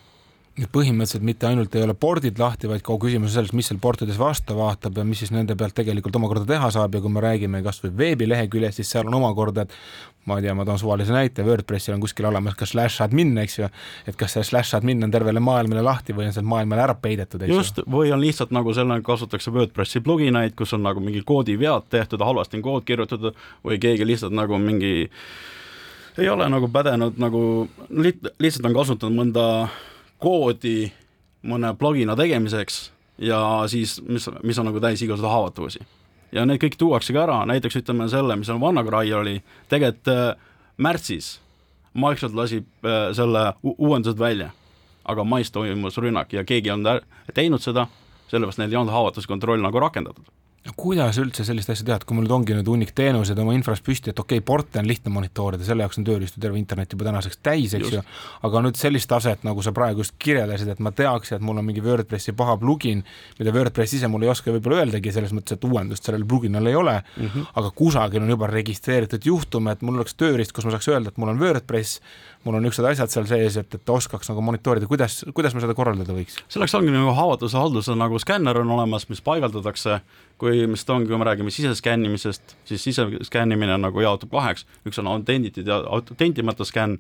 põhimõtteliselt 0.55 1.25
mitte 1.27 1.49
ainult 1.49 1.75
ei 1.75 1.83
ole 1.83 1.97
pordid 1.99 2.39
lahti, 2.39 2.69
vaid 2.71 2.83
kogu 2.87 3.09
küsimus 3.09 3.33
on 3.33 3.35
selles, 3.41 3.53
mis 3.59 3.67
seal 3.67 3.81
portides 3.83 4.19
vastu 4.21 4.55
vaatab 4.55 5.01
ja 5.01 5.05
mis 5.07 5.19
siis 5.25 5.33
nende 5.35 5.57
pealt 5.59 5.75
tegelikult 5.75 6.15
omakorda 6.15 6.47
teha 6.47 6.69
saab 6.71 6.95
ja 6.95 7.01
kui 7.03 7.11
me 7.11 7.23
räägime 7.25 7.63
kasvõi 7.65 7.91
veebileheküljest, 7.99 8.79
siis 8.79 8.93
seal 8.95 9.09
on 9.11 9.17
omakorda, 9.19 9.65
et 9.65 9.73
ma 10.31 10.37
ei 10.39 10.45
tea, 10.45 10.53
ma 10.55 10.63
toon 10.65 10.79
suvalise 10.79 11.11
näite, 11.11 11.43
WordPressil 11.43 11.97
on 11.97 12.05
kuskil 12.05 12.29
olemas 12.31 12.55
ka 12.59 12.69
slash 12.71 13.03
admin, 13.03 13.33
eks 13.43 13.59
ju, 13.59 13.69
et 14.07 14.19
kas 14.21 14.37
see 14.37 14.47
slash 14.47 14.79
admin 14.79 15.03
on 15.03 15.15
tervele 15.15 15.43
maailmale 15.43 15.83
lahti 15.85 16.15
või 16.15 16.29
on 16.29 16.37
sealt 16.37 16.47
maailmale 16.49 16.85
ära 16.85 16.95
peidetud, 16.95 17.43
eks 17.43 17.51
ju. 17.51 17.57
just, 17.59 17.81
või 17.91 18.13
on 18.15 18.23
lihtsalt 18.23 18.55
nagu 18.55 18.75
sellega 18.77 19.03
kasutatakse 19.09 19.51
WordPressi 19.55 20.05
pluginaid, 20.07 20.55
kus 20.55 20.77
on 20.79 20.87
nagu 20.87 21.03
mingi 21.03 21.25
koodivead 21.27 21.91
tehtud, 21.91 22.23
halvasti 22.23 22.61
on 22.61 22.65
kood 22.69 22.87
kirjutatud 22.87 23.35
või 23.67 23.81
keegi 23.83 24.07
lihtsalt 24.07 24.39
nagu 24.39 24.61
mingi 24.63 24.95
ei 26.15 26.31
ole 26.31 26.47
nagu 26.47 26.71
pädenud 26.71 27.19
nagu 27.19 27.43
lihtsalt 27.91 28.71
on 28.71 28.79
kasutanud 28.79 29.19
mõnda 29.19 29.49
koodi 30.25 30.89
mõne 31.45 31.75
plugina 31.79 32.17
tegemiseks 32.17 32.81
ja 33.23 33.39
siis, 33.71 33.99
mis, 34.09 34.27
mis 34.43 34.59
on 34.59 34.71
nagu 34.71 34.81
täis 34.83 35.03
igasuguseid 35.05 35.31
haavatavusi. 35.31 35.85
ja 36.33 36.47
need 36.49 36.63
kõik 36.63 36.81
tuuaksegi 36.81 37.21
ära, 37.21 37.45
näiteks 37.47 37.83
ütleme 37.83 38.09
selle, 38.11 38.37
mis 38.41 38.51
on 38.51 38.61
WannaCry 38.63 39.13
oli, 39.15 39.39
tegelikult 39.69 40.13
äh, 40.13 40.53
märtsis 40.77 41.39
Microsoft 41.95 42.35
lasi 42.35 42.59
äh, 42.59 43.13
selle 43.15 43.53
uuendused 43.63 44.19
välja 44.19 44.51
aga 45.05 45.25
mais 45.25 45.51
toimus 45.53 45.99
rünnak 45.99 46.33
ja 46.33 46.45
keegi 46.45 46.69
ei 46.69 46.75
olnud 46.75 47.05
teinud 47.35 47.63
seda, 47.63 47.87
sellepärast 48.31 48.61
neil 48.61 48.73
ei 48.73 48.81
olnud 48.81 48.95
haavatavuskontroll 48.95 49.63
nagu 49.63 49.81
rakendatud 49.81 50.31
kuidas 50.73 51.19
üldse 51.21 51.45
sellist 51.45 51.69
asja 51.69 51.85
teha, 51.85 51.99
et 52.01 52.05
kui 52.09 52.17
mul 52.17 52.25
nüüd 52.25 52.33
ongi 52.33 52.55
nüüd 52.57 52.69
hunnik 52.71 52.95
teenuseid 52.97 53.39
oma 53.43 53.53
infras 53.53 53.83
püsti, 53.85 54.15
et 54.15 54.21
okei 54.21 54.41
okay,, 54.41 54.45
porte 54.49 54.81
on 54.81 54.89
lihtne 54.89 55.13
monitoorida, 55.13 55.65
selle 55.67 55.85
jaoks 55.85 55.99
on 56.01 56.07
tööriistu 56.09 56.41
terve 56.41 56.57
internet 56.57 56.95
juba 56.95 57.05
tänaseks 57.11 57.41
täis, 57.45 57.75
eks 57.77 57.93
ju, 57.93 58.01
aga 58.49 58.63
nüüd 58.65 58.81
sellist 58.81 59.11
taset, 59.11 59.45
nagu 59.45 59.61
sa 59.65 59.75
praegu 59.77 60.01
just 60.01 60.17
kirjeldasid, 60.25 60.71
et 60.73 60.81
ma 60.81 60.95
teaks, 60.97 61.35
et 61.37 61.45
mul 61.45 61.61
on 61.61 61.69
mingi 61.69 61.85
WordPressi 61.85 62.33
paha 62.39 62.57
plugin, 62.63 63.05
mida 63.39 63.53
WordPress 63.53 63.99
ise 63.99 64.09
mulle 64.09 64.31
ei 64.31 64.33
oska 64.33 64.55
võib-olla 64.55 64.81
öeldagi, 64.87 65.13
selles 65.13 65.35
mõttes, 65.37 65.59
et 65.59 65.69
uuendust 65.69 66.09
sellel 66.09 66.25
pluginal 66.29 66.73
ei 66.73 66.79
ole 66.81 66.97
mm, 67.03 67.27
-hmm. 67.27 67.51
aga 67.61 67.73
kusagil 67.83 68.25
on 68.25 68.33
juba 68.33 68.49
registreeritud 68.49 69.29
juhtum, 69.29 69.69
et 69.69 69.83
mul 69.85 70.01
oleks 70.01 70.17
tööriist, 70.17 70.57
kus 70.57 70.65
ma 70.65 70.73
saaks 70.73 70.89
öelda, 70.89 71.13
et 71.13 71.21
mul 71.21 71.35
on 71.35 71.45
WordPress, 71.45 72.01
mul 72.45 72.57
on 72.57 72.65
niisugused 72.65 72.91
asjad 72.91 73.13
seal 73.13 73.29
sees, 73.29 73.57
et, 73.61 73.75
et 73.75 73.91
oskaks 73.91 74.29
nagu 74.33 74.41
monitoorida, 74.45 74.89
kuidas, 74.89 75.25
kuidas 75.35 75.55
me 75.55 75.61
seda 75.61 75.77
korraldada 75.77 76.17
võiks? 76.17 76.41
selleks 76.49 76.75
ongi 76.75 76.93
nagu 76.93 77.13
haavatavuse 77.17 77.61
halduse 77.61 77.97
nagu 77.97 78.19
skänner 78.19 78.61
on 78.61 78.71
olemas, 78.79 79.09
mis 79.09 79.21
paigaldatakse, 79.25 80.01
kui, 80.39 80.67
mis 80.71 80.85
ta 80.85 80.97
ongi, 80.97 81.09
kui 81.11 81.19
me 81.19 81.29
räägime 81.29 81.53
siseskännimisest, 81.55 82.57
siis 82.69 82.85
siseskännimine 82.85 83.79
nagu 83.79 84.01
jaotub 84.01 84.33
kaheks, 84.35 84.67
üks 84.89 84.99
on 85.03 85.11
autentitud 85.13 85.67
ja 85.67 85.83
autentimata 85.87 86.67
skänn 86.69 86.99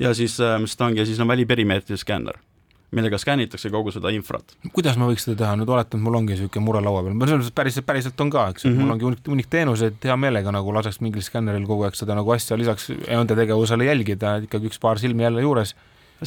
ja 0.00 0.14
siis, 0.14 0.38
äh, 0.40 0.58
mis 0.60 0.76
ta 0.76 0.88
ongi, 0.88 1.06
siis 1.06 1.20
on 1.20 1.28
väliperimeetri 1.28 1.96
skänner 2.00 2.40
millega 2.92 3.16
skännitakse 3.18 3.70
kogu 3.72 3.92
seda 3.92 4.10
infrat. 4.12 4.54
kuidas 4.72 4.98
ma 5.00 5.06
võiks 5.08 5.24
seda 5.24 5.38
teha, 5.42 5.54
nüüd 5.56 5.70
oletan, 5.72 6.00
et 6.00 6.04
mul 6.04 6.18
ongi 6.18 6.34
niisugune 6.34 6.64
mure 6.66 6.82
laua 6.84 7.00
peal, 7.06 7.14
selles 7.22 7.46
mõttes 7.46 7.54
päriselt, 7.56 7.86
päriselt 7.88 8.20
on 8.20 8.32
ka, 8.32 8.48
eks 8.52 8.66
ju. 8.66 8.70
Mm, 8.70 8.76
-hmm. 8.76 8.82
mul 8.82 8.94
ongi 8.96 9.06
hunnik, 9.08 9.22
hunnik 9.32 9.48
teenuseid, 9.52 9.96
hea 10.04 10.16
meelega 10.16 10.52
nagu 10.52 10.74
laseks 10.76 11.00
mingil 11.00 11.24
skänneril 11.24 11.64
kogu 11.66 11.86
aeg 11.88 11.96
seda 11.96 12.14
nagu 12.18 12.34
asja 12.36 12.58
lisaks 12.60 12.90
enda 13.06 13.36
tegevusele 13.38 13.88
jälgida, 13.88 14.36
ikkagi 14.44 14.68
üks 14.68 14.80
paar 14.80 15.00
silmi 15.00 15.24
jälle 15.24 15.40
juures 15.40 15.74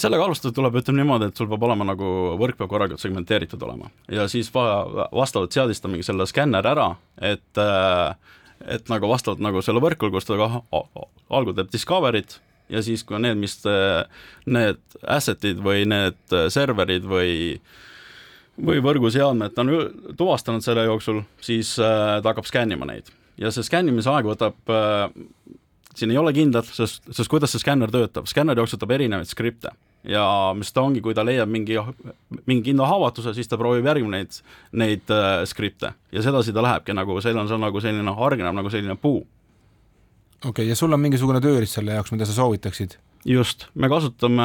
sellega 0.02 0.26
alustada 0.28 0.56
tuleb, 0.56 0.80
ütleme 0.80 1.02
niimoodi, 1.02 1.30
et 1.30 1.40
sul 1.40 1.50
peab 1.52 1.64
olema 1.68 1.88
nagu, 1.88 2.10
võrk 2.40 2.60
peab 2.60 2.72
korralikult 2.72 3.04
segmenteeritud 3.04 3.62
olema. 3.68 3.92
Ja 4.12 4.28
siis 4.32 4.52
va-, 4.54 5.08
vastavalt 5.16 5.56
seadistamegi 5.56 6.06
selle 6.08 6.28
skänner 6.30 6.68
ära, 6.76 6.90
et 7.22 7.64
et 8.72 8.88
nagu 8.90 9.10
vastavalt 9.12 9.42
nagu 9.44 9.62
selle 9.62 9.82
võrkule, 9.84 10.14
kus 10.16 10.26
ta 10.26 10.38
algul 10.40 11.56
teeb 11.58 11.74
discovery't, 11.74 12.40
ja 12.72 12.82
siis, 12.86 13.04
kui 13.06 13.20
need, 13.22 13.38
mis 13.38 13.60
need 14.48 14.80
asset'id 15.02 15.60
või 15.64 15.84
need 15.90 16.38
serverid 16.54 17.06
või 17.10 17.60
või 18.56 18.80
võrguseadmed 18.80 19.58
on 19.60 19.72
tuvastanud 20.16 20.64
selle 20.64 20.86
jooksul, 20.88 21.26
siis 21.44 21.74
äh, 21.76 22.22
ta 22.24 22.32
hakkab 22.32 22.48
skännima 22.48 22.88
neid. 22.88 23.10
Ja 23.36 23.50
see 23.52 23.66
skännimise 23.68 24.08
aeg 24.14 24.30
võtab 24.30 24.72
äh, 24.72 25.10
siin 25.96 26.14
ei 26.14 26.20
ole 26.20 26.34
kindlat, 26.36 26.70
sest, 26.72 27.04
sest 27.12 27.32
kuidas 27.32 27.52
see 27.52 27.60
skänner 27.60 27.92
töötab, 27.92 28.30
skänner 28.32 28.56
jooksutab 28.60 28.96
erinevaid 28.96 29.28
skripte 29.28 29.74
ja 30.10 30.26
mis 30.58 30.74
ta 30.74 30.84
ongi, 30.86 31.02
kui 31.02 31.16
ta 31.18 31.26
leiab 31.26 31.50
mingi, 31.50 31.78
mingi 32.46 32.70
kindla 32.70 32.88
haavatuse, 32.90 33.34
siis 33.34 33.50
ta 33.50 33.58
proovib 33.58 33.86
järgi 33.86 34.10
neid, 34.12 34.42
neid 34.78 35.14
äh, 35.14 35.42
skripte 35.50 35.94
ja 36.12 36.26
sedasi 36.26 36.54
ta 36.54 36.64
lähebki 36.66 36.96
nagu, 36.98 37.18
seal 37.22 37.38
on 37.42 37.50
see 37.50 37.62
nagu 37.62 37.82
selline, 37.82 38.16
hargneb 38.20 38.56
nagu 38.56 38.72
selline 38.74 38.98
puu 39.02 39.24
okei 40.46 40.50
okay,, 40.50 40.70
ja 40.70 40.78
sul 40.78 40.94
on 40.94 41.02
mingisugune 41.02 41.42
tööriist 41.44 41.80
selle 41.80 41.98
jaoks, 41.98 42.14
mida 42.14 42.28
sa 42.28 42.38
soovitaksid? 42.38 42.98
just, 43.26 43.66
me 43.74 43.90
kasutame 43.90 44.44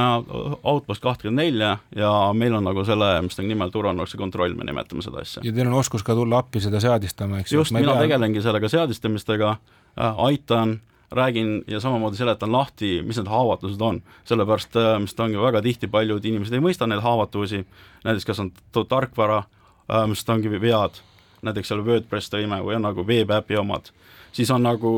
Outpost 0.62 1.02
kahtekümmend 1.04 1.44
nelja 1.44 1.74
ja 1.96 2.12
meil 2.36 2.54
on 2.56 2.64
nagu 2.64 2.84
selle, 2.88 3.12
mis 3.26 3.36
ta 3.36 3.44
nimi 3.44 3.66
on, 3.66 3.72
turvanoksi 3.72 4.20
kontroll, 4.20 4.54
me 4.56 4.64
nimetame 4.68 5.04
seda 5.04 5.24
asja. 5.24 5.44
ja 5.44 5.52
teil 5.52 5.68
on 5.68 5.76
oskus 5.80 6.04
ka 6.06 6.16
tulla 6.16 6.40
appi 6.40 6.62
seda 6.64 6.80
seadistama, 6.80 7.42
eks 7.42 7.52
ju? 7.52 7.60
just, 7.60 7.76
mina 7.76 7.92
pea... 7.92 8.06
tegelengi 8.06 8.42
sellega 8.44 8.72
seadistamistega 8.72 9.50
äh,, 9.52 10.24
aitan, 10.30 10.78
räägin 11.10 11.64
ja 11.66 11.80
samamoodi 11.80 12.16
seletan 12.16 12.52
lahti, 12.52 13.02
mis 13.02 13.18
need 13.18 13.28
haavatused 13.28 13.80
on. 13.80 14.02
sellepärast, 14.24 14.76
äh, 14.76 14.98
mis 15.00 15.14
ta 15.14 15.24
ongi 15.24 15.38
väga 15.38 15.62
tihti, 15.62 15.88
paljud 15.90 16.24
inimesed 16.24 16.54
ei 16.54 16.62
mõista 16.62 16.86
neid 16.86 17.02
haavatusi, 17.02 17.64
näiteks 18.04 18.26
kas 18.26 18.40
on 18.40 18.52
tarkvara 18.88 19.42
äh,, 19.42 20.06
mis 20.06 20.24
ta 20.24 20.36
ongi 20.38 20.50
vead, 20.60 21.02
näiteks 21.42 21.68
seal 21.68 21.84
WordPress 21.84 22.30
tõime 22.30 22.60
või 22.62 22.78
on 22.78 22.86
nagu 22.86 23.06
veebiäpi 23.06 23.58
omad, 23.58 23.90
siis 24.32 24.50
on 24.50 24.62
nagu 24.62 24.92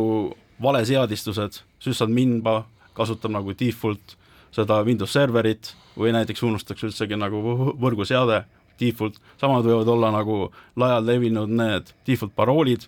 valeseadistused, 0.63 1.63
syssadminba 1.81 2.65
kasutab 2.95 3.33
nagu 3.33 3.55
default 3.59 4.17
seda 4.53 4.83
Windows 4.85 5.13
serverit 5.13 5.73
või 5.97 6.13
näiteks 6.13 6.43
unustatakse 6.45 6.87
üldsegi 6.91 7.17
nagu 7.17 7.41
võrguseade 7.81 8.45
default, 8.81 9.17
samad 9.41 9.65
võivad 9.65 9.89
olla 9.89 10.13
nagu 10.13 10.51
laialt 10.77 11.09
levinud 11.09 11.49
need 11.49 11.93
default 12.07 12.35
paroolid, 12.37 12.85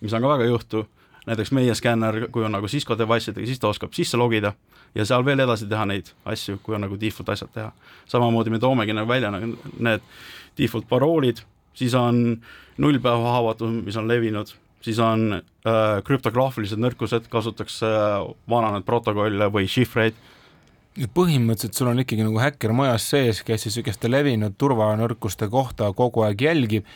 mis 0.00 0.14
on 0.16 0.24
ka 0.24 0.36
väga 0.36 0.48
jõhtu, 0.48 0.86
näiteks 1.26 1.52
meie 1.52 1.74
skänner, 1.74 2.26
kui 2.32 2.44
on 2.44 2.54
nagu 2.54 2.68
Cisco 2.68 2.98
device 2.98 3.32
idega, 3.32 3.46
siis 3.46 3.62
ta 3.62 3.68
oskab 3.68 3.94
sisse 3.96 4.18
logida 4.18 4.52
ja 4.94 5.04
seal 5.04 5.24
veel 5.26 5.42
edasi 5.44 5.66
teha 5.70 5.86
neid 5.88 6.12
asju, 6.24 6.60
kui 6.62 6.76
on 6.76 6.86
nagu 6.86 6.98
default 7.00 7.34
asjad 7.34 7.52
teha. 7.54 7.72
samamoodi 8.06 8.50
me 8.50 8.58
toomegi 8.58 8.94
nagu 8.96 9.08
välja 9.08 9.30
nagu 9.30 9.56
need 9.78 10.04
default 10.58 10.88
paroolid, 10.88 11.42
siis 11.74 11.94
on 11.94 12.40
nullpäeva 12.78 13.36
haavatus, 13.36 13.72
mis 13.84 13.96
on 13.96 14.08
levinud 14.08 14.54
siis 14.86 14.98
on 15.02 15.34
äh, 15.34 15.98
krüptograafilised 16.06 16.80
nõrkused, 16.80 17.26
kasutatakse 17.32 17.88
äh, 17.90 18.16
vananenud 18.50 18.86
protokolle 18.86 19.50
või 19.52 19.68
šifreid. 19.70 20.14
põhimõtteliselt 21.14 21.76
sul 21.76 21.90
on 21.90 22.00
ikkagi 22.00 22.24
nagu 22.24 22.40
häkker 22.40 22.72
majas 22.76 23.10
sees, 23.10 23.42
kes 23.42 23.66
siis 23.66 23.76
niisuguste 23.76 24.10
levinud 24.10 24.56
turvanõrkuste 24.58 25.50
kohta 25.52 25.90
kogu 25.92 26.24
aeg 26.26 26.46
jälgib 26.48 26.86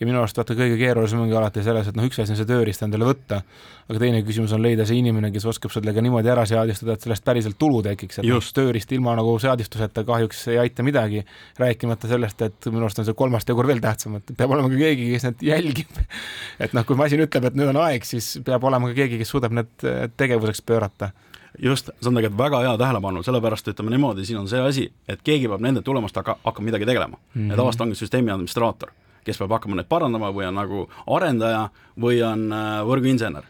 ja 0.00 0.06
minu 0.08 0.20
arust 0.22 0.38
vaata 0.40 0.54
kõige 0.56 0.78
keerulisem 0.80 1.20
ongi 1.20 1.36
alati 1.36 1.62
selles, 1.64 1.90
et 1.90 1.96
noh, 1.98 2.06
üks 2.08 2.18
asi 2.22 2.32
on 2.32 2.38
see 2.38 2.48
tööriist 2.48 2.82
endale 2.86 3.04
võtta, 3.04 3.42
aga 3.84 4.00
teine 4.00 4.22
küsimus 4.24 4.54
on 4.56 4.62
leida 4.64 4.86
see 4.88 4.96
inimene, 5.02 5.28
kes 5.34 5.44
oskab 5.50 5.74
sellega 5.74 6.00
niimoodi 6.04 6.30
ära 6.32 6.46
seadistada, 6.48 6.96
et 6.96 7.04
sellest 7.04 7.24
päriselt 7.26 7.58
tulu 7.60 7.82
tekiks, 7.84 8.22
et 8.22 8.28
noh, 8.28 8.50
tööriist 8.56 8.92
ilma 8.96 9.12
nagu 9.18 9.34
seadistuseta 9.42 10.04
kahjuks 10.08 10.46
ei 10.54 10.60
aita 10.62 10.86
midagi, 10.86 11.20
rääkimata 11.60 12.08
sellest, 12.10 12.46
et 12.48 12.70
minu 12.72 12.86
arust 12.88 13.02
on 13.02 13.08
see 13.10 13.18
kolmas 13.18 13.48
tegur 13.48 13.68
veel 13.68 13.82
tähtsam, 13.84 14.16
et 14.20 14.32
peab 14.36 14.56
olema 14.56 14.72
ka 14.72 14.80
keegi, 14.80 15.10
kes 15.12 15.26
need 15.28 15.44
jälgib. 15.50 16.00
et 16.64 16.76
noh, 16.76 16.86
kui 16.88 16.96
masin 16.96 17.20
ütleb, 17.26 17.50
et 17.50 17.60
nüüd 17.60 17.74
on 17.74 17.82
aeg, 17.84 18.06
siis 18.08 18.38
peab 18.46 18.64
olema 18.64 18.88
ka 18.92 18.96
keegi, 19.02 19.20
kes 19.20 19.34
suudab 19.36 19.52
need 19.56 19.90
tegevuseks 20.16 20.64
pöörata 20.64 21.12
just, 21.60 21.90
see 22.00 22.08
on 22.08 22.16
tegelikult 22.16 22.40
väga 22.40 22.62
hea 22.64 22.72
tähelepanu, 22.80 23.24
sellepärast 23.26 23.68
ütleme 23.72 23.92
niimoodi, 23.92 24.24
siin 24.24 24.40
on 24.40 24.48
see 24.48 24.62
asi, 24.64 24.86
et 25.10 25.20
keegi 25.26 25.50
peab 25.50 25.60
nende 25.64 25.82
tulemust 25.84 26.16
hakka, 26.16 26.38
hakkama 26.44 26.70
midagi 26.70 26.88
tegelema 26.88 27.18
mm. 27.18 27.40
-hmm. 27.42 27.50
ja 27.50 27.58
tavaliselt 27.58 27.84
ongi 27.84 27.98
süsteemi 27.98 28.32
administraator 28.32 28.94
kes 29.24 29.38
peab 29.40 29.54
hakkama 29.56 29.78
neid 29.78 29.88
parandama 29.90 30.30
või 30.34 30.46
on 30.48 30.58
nagu 30.58 30.84
arendaja 31.06 31.68
või 32.00 32.20
on 32.26 32.50
äh, 32.52 32.82
võrguinsener. 32.88 33.48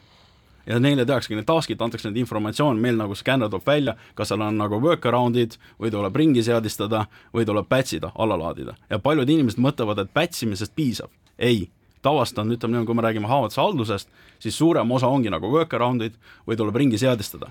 ja 0.67 0.79
neile 0.79 1.07
tehaksegi 1.07 1.35
need 1.35 1.49
task'id, 1.49 1.81
antakse 1.83 2.09
neid 2.09 2.21
informatsioon, 2.21 2.79
meil 2.79 2.99
nagu 2.99 3.15
skänner 3.17 3.49
toob 3.51 3.67
välja, 3.67 3.97
kas 4.15 4.31
seal 4.31 4.43
on 4.45 4.59
nagu 4.61 4.81
workaround'id 4.83 5.57
või 5.81 5.91
tuleb 5.91 6.17
ringi 6.17 6.43
seadistada 6.47 7.07
või 7.35 7.47
tuleb 7.49 7.69
batch 7.69 7.97
ida, 7.97 8.13
alla 8.15 8.39
laadida. 8.39 8.77
ja 8.91 8.99
paljud 8.99 9.29
inimesed 9.29 9.61
mõtlevad, 9.61 10.03
et 10.03 10.15
batch 10.15 10.45
imisest 10.45 10.75
piisab. 10.75 11.11
ei, 11.39 11.69
tavaliselt 12.03 12.39
on, 12.39 12.53
ütleme 12.53 12.73
niimoodi, 12.73 12.87
kui 12.87 12.95
me 12.95 13.03
räägime 13.03 13.29
haavatuse 13.29 13.61
haldusest, 13.61 14.09
siis 14.39 14.59
suurem 14.59 14.91
osa 14.91 15.09
ongi 15.09 15.31
nagu 15.31 15.51
workaround'id 15.51 16.17
või 16.47 16.57
tuleb 16.57 16.77
ringi 16.77 16.99
seadistada. 16.99 17.51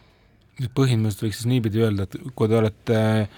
põhimõtteliselt 0.60 1.24
võiks 1.24 1.42
siis 1.42 1.46
niipidi 1.48 1.82
öelda, 1.82 2.04
et 2.04 2.16
kui 2.36 2.48
te 2.48 2.58
olete 2.58 3.00
äh, 3.00 3.30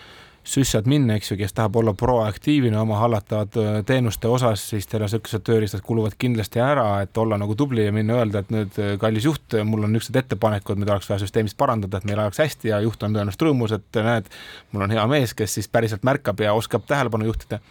süssadmin, 0.44 1.10
eks 1.16 1.32
ju, 1.32 1.38
kes 1.38 1.54
tahab 1.54 1.76
olla 1.82 1.94
proaktiivne 1.98 2.80
oma 2.80 2.98
hallatavate 3.02 3.66
äh, 3.68 3.80
teenuste 3.86 4.28
osas, 4.28 4.64
siis 4.74 4.88
teil 4.90 5.06
niisugused 5.06 5.46
tööriistad 5.46 5.84
kuluvad 5.86 6.16
kindlasti 6.22 6.62
ära, 6.64 6.88
et 7.06 7.18
olla 7.18 7.38
nagu 7.42 7.56
tubli 7.58 7.86
ja 7.86 7.94
minna 7.96 8.22
öelda, 8.22 8.42
et 8.42 8.54
nüüd 8.54 8.80
äh, 8.82 8.96
kallis 9.02 9.28
juht, 9.30 9.58
mul 9.66 9.86
on 9.86 9.94
niisugused 9.94 10.22
ettepanekud, 10.24 10.82
mida 10.82 10.96
oleks 10.96 11.10
vaja 11.12 11.22
süsteemist 11.26 11.58
parandada, 11.60 12.02
et 12.02 12.10
meil 12.10 12.20
läheks 12.22 12.42
hästi 12.42 12.74
ja 12.74 12.82
juht 12.86 13.04
on 13.04 13.14
tõenäoliselt 13.14 13.46
rõõmus, 13.48 13.76
et 13.78 14.02
näed, 14.02 14.32
mul 14.72 14.88
on 14.88 14.98
hea 14.98 15.06
mees, 15.14 15.36
kes 15.38 15.60
siis 15.60 15.70
päriselt 15.70 16.08
märkab 16.08 16.42
ja 16.42 16.58
oskab 16.58 16.90
tähelepanu 16.90 17.30
juhtida 17.30 17.62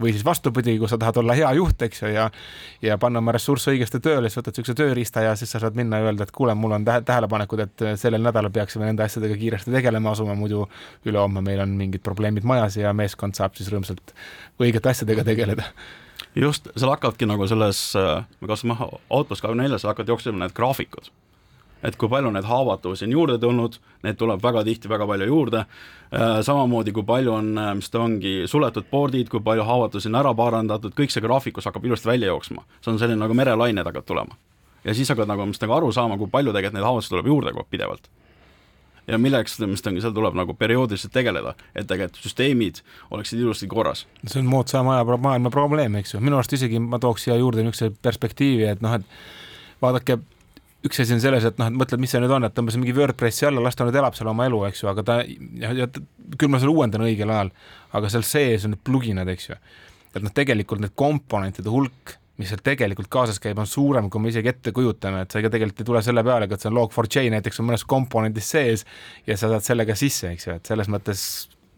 või 0.00 0.12
siis 0.14 0.24
vastupidi, 0.24 0.76
kui 0.78 0.88
sa 0.88 0.98
tahad 0.98 1.20
olla 1.22 1.36
hea 1.38 1.50
juht, 1.58 1.82
eks 1.82 2.02
ju, 2.02 2.10
ja 2.14 2.28
ja 2.82 2.98
panna 2.98 3.22
oma 3.22 3.32
ressursse 3.34 3.72
õigesti 3.72 4.00
tööle, 4.02 4.30
siis 4.30 4.40
võtad 4.40 4.56
niisuguse 4.56 4.76
tööriista 4.78 5.22
ja 5.24 5.36
siis 5.36 5.50
sa 5.52 5.60
saad 5.62 5.78
minna 5.78 6.00
ja 6.00 6.08
öelda, 6.08 6.26
et 6.26 6.34
kuule, 6.34 6.54
mul 6.54 6.76
on 6.78 6.86
tähe, 6.86 7.02
tähelepanekud, 7.06 7.64
et 7.66 7.86
sellel 8.00 8.22
nädalal 8.22 8.52
peaksime 8.54 8.86
nende 8.86 9.04
asjadega 9.06 9.36
kiiresti 9.38 9.74
tegelema 9.74 10.14
asuma, 10.14 10.36
muidu 10.38 10.66
ülehomme 11.06 11.42
meil 11.44 11.62
on 11.64 11.76
mingid 11.78 12.04
probleemid 12.06 12.46
majas 12.48 12.78
ja 12.78 12.92
meeskond 12.96 13.38
saab 13.38 13.58
siis 13.58 13.70
rõõmsalt 13.72 14.14
õigete 14.60 14.92
asjadega 14.92 15.26
tegeleda. 15.26 15.70
Just, 16.38 16.68
seal 16.76 16.90
hakkavadki 16.92 17.26
nagu 17.26 17.46
selles, 17.50 17.80
me 17.94 18.50
kasutame 18.50 18.92
Outpost 19.10 19.42
kahekümne 19.42 19.66
neljas, 19.66 19.86
hakkavad 19.88 20.14
jooksma 20.14 20.38
need 20.44 20.54
graafikud 20.54 21.10
et 21.82 21.96
kui 21.96 22.10
palju 22.10 22.30
neid 22.34 22.46
haavatuvusi 22.48 23.06
on 23.06 23.14
juurde 23.14 23.38
tulnud, 23.42 23.78
neid 24.02 24.18
tuleb 24.18 24.42
väga 24.42 24.64
tihti 24.66 24.90
väga 24.90 25.06
palju 25.06 25.28
juurde, 25.30 25.64
äh, 26.12 26.40
samamoodi 26.46 26.92
kui 26.92 27.06
palju 27.06 27.32
on, 27.32 27.52
äh, 27.58 27.72
mis 27.78 27.90
ta 27.90 28.02
ongi, 28.02 28.34
suletud 28.46 28.90
pordid, 28.90 29.28
kui 29.28 29.40
palju 29.40 29.66
haavatusi 29.68 30.10
on 30.10 30.20
ära 30.20 30.34
parandatud, 30.34 30.94
kõik 30.98 31.14
see 31.14 31.24
graafikus 31.24 31.68
hakkab 31.70 31.84
ilusti 31.84 32.10
välja 32.10 32.32
jooksma. 32.34 32.64
see 32.80 32.92
on 32.92 32.98
selline 32.98 33.20
nagu 33.20 33.34
merelained 33.34 33.84
hakkavad 33.84 34.06
tulema. 34.06 34.36
ja 34.84 34.94
siis 34.94 35.08
hakkad 35.08 35.28
nagu, 35.28 35.46
mis 35.46 35.60
nagu 35.60 35.72
aru 35.72 35.92
saama, 35.92 36.18
kui 36.18 36.26
palju 36.26 36.52
tegelikult 36.52 36.74
neid 36.74 36.84
haavatusi 36.84 37.14
tuleb 37.14 37.26
juurde 37.26 37.52
kogu 37.52 37.66
aeg 37.66 37.70
pidevalt 37.70 38.08
ja 39.08 39.18
milleks, 39.18 39.58
mis 39.64 39.82
ta 39.82 39.90
ongi, 39.90 40.02
seal 40.04 40.12
tuleb 40.12 40.36
nagu 40.36 40.54
perioodiliselt 40.54 41.12
tegeleda, 41.12 41.54
et 41.74 41.86
tegelikult 41.88 42.22
süsteemid 42.22 42.82
oleksid 43.10 43.40
ilusti 43.40 43.66
korras. 43.66 44.06
see 44.26 44.40
on 44.40 44.50
moodsa 44.50 44.82
maja, 44.82 45.04
maailma 45.04 45.50
probleem, 45.50 45.96
eks 46.02 46.14
ju, 46.14 46.20
minu 46.20 46.36
arust 46.36 46.52
isegi 46.52 46.80
ma 46.82 46.98
tooks 46.98 47.24
siia 47.24 47.38
juurde 47.40 47.64
niisuguse 47.64 47.96
perspektiivi, 48.02 48.66
et 48.68 48.84
noh, 48.84 48.98
et 48.98 49.80
vaadake 49.82 50.18
üks 50.86 51.00
asi 51.02 51.16
on 51.16 51.22
selles, 51.22 51.46
et 51.48 51.58
noh, 51.58 51.70
et 51.70 51.74
mõtled, 51.74 52.00
mis 52.02 52.12
see 52.14 52.20
nüüd 52.22 52.32
on, 52.36 52.46
et 52.46 52.54
tõmbas 52.54 52.78
mingi 52.78 52.94
WordPressi 52.94 53.48
alla, 53.48 53.62
las 53.64 53.78
ta 53.78 53.86
nüüd 53.86 53.98
elab 53.98 54.14
seal 54.18 54.30
oma 54.30 54.46
elu, 54.46 54.62
eks 54.68 54.84
ju, 54.84 54.90
aga 54.92 55.04
ta, 55.06 55.18
küll 56.38 56.52
ma 56.52 56.60
selle 56.62 56.74
uuendan 56.74 57.04
õigel 57.08 57.32
ajal, 57.34 57.50
aga 57.98 58.12
seal 58.12 58.24
sees 58.26 58.68
on 58.68 58.76
need 58.76 58.84
pluginad, 58.86 59.30
eks 59.32 59.50
ju. 59.50 59.58
et 60.14 60.22
noh, 60.24 60.32
tegelikult 60.34 60.82
need 60.82 60.94
komponentide 60.98 61.70
hulk, 61.72 62.14
mis 62.38 62.52
seal 62.52 62.62
tegelikult 62.62 63.10
kaasas 63.10 63.40
käib, 63.42 63.58
on 63.58 63.66
suurem, 63.66 64.06
kui 64.10 64.22
me 64.22 64.30
isegi 64.30 64.52
ette 64.52 64.72
kujutame, 64.74 65.24
et 65.24 65.34
sa 65.34 65.40
ega 65.42 65.50
tegelikult 65.50 65.82
ei 65.82 65.90
tule 65.90 66.02
selle 66.06 66.22
peale, 66.26 66.46
et 66.46 66.62
see 66.62 66.70
on 66.70 66.78
log4j 66.78 67.32
näiteks 67.34 67.58
on 67.58 67.70
mõnes 67.72 67.84
komponendis 67.90 68.50
sees 68.54 68.86
ja 69.26 69.36
sa 69.36 69.50
saad 69.50 69.66
sellega 69.66 69.98
sisse, 69.98 70.30
eks 70.36 70.46
ju, 70.46 70.58
et 70.60 70.70
selles 70.70 70.90
mõttes 70.94 71.24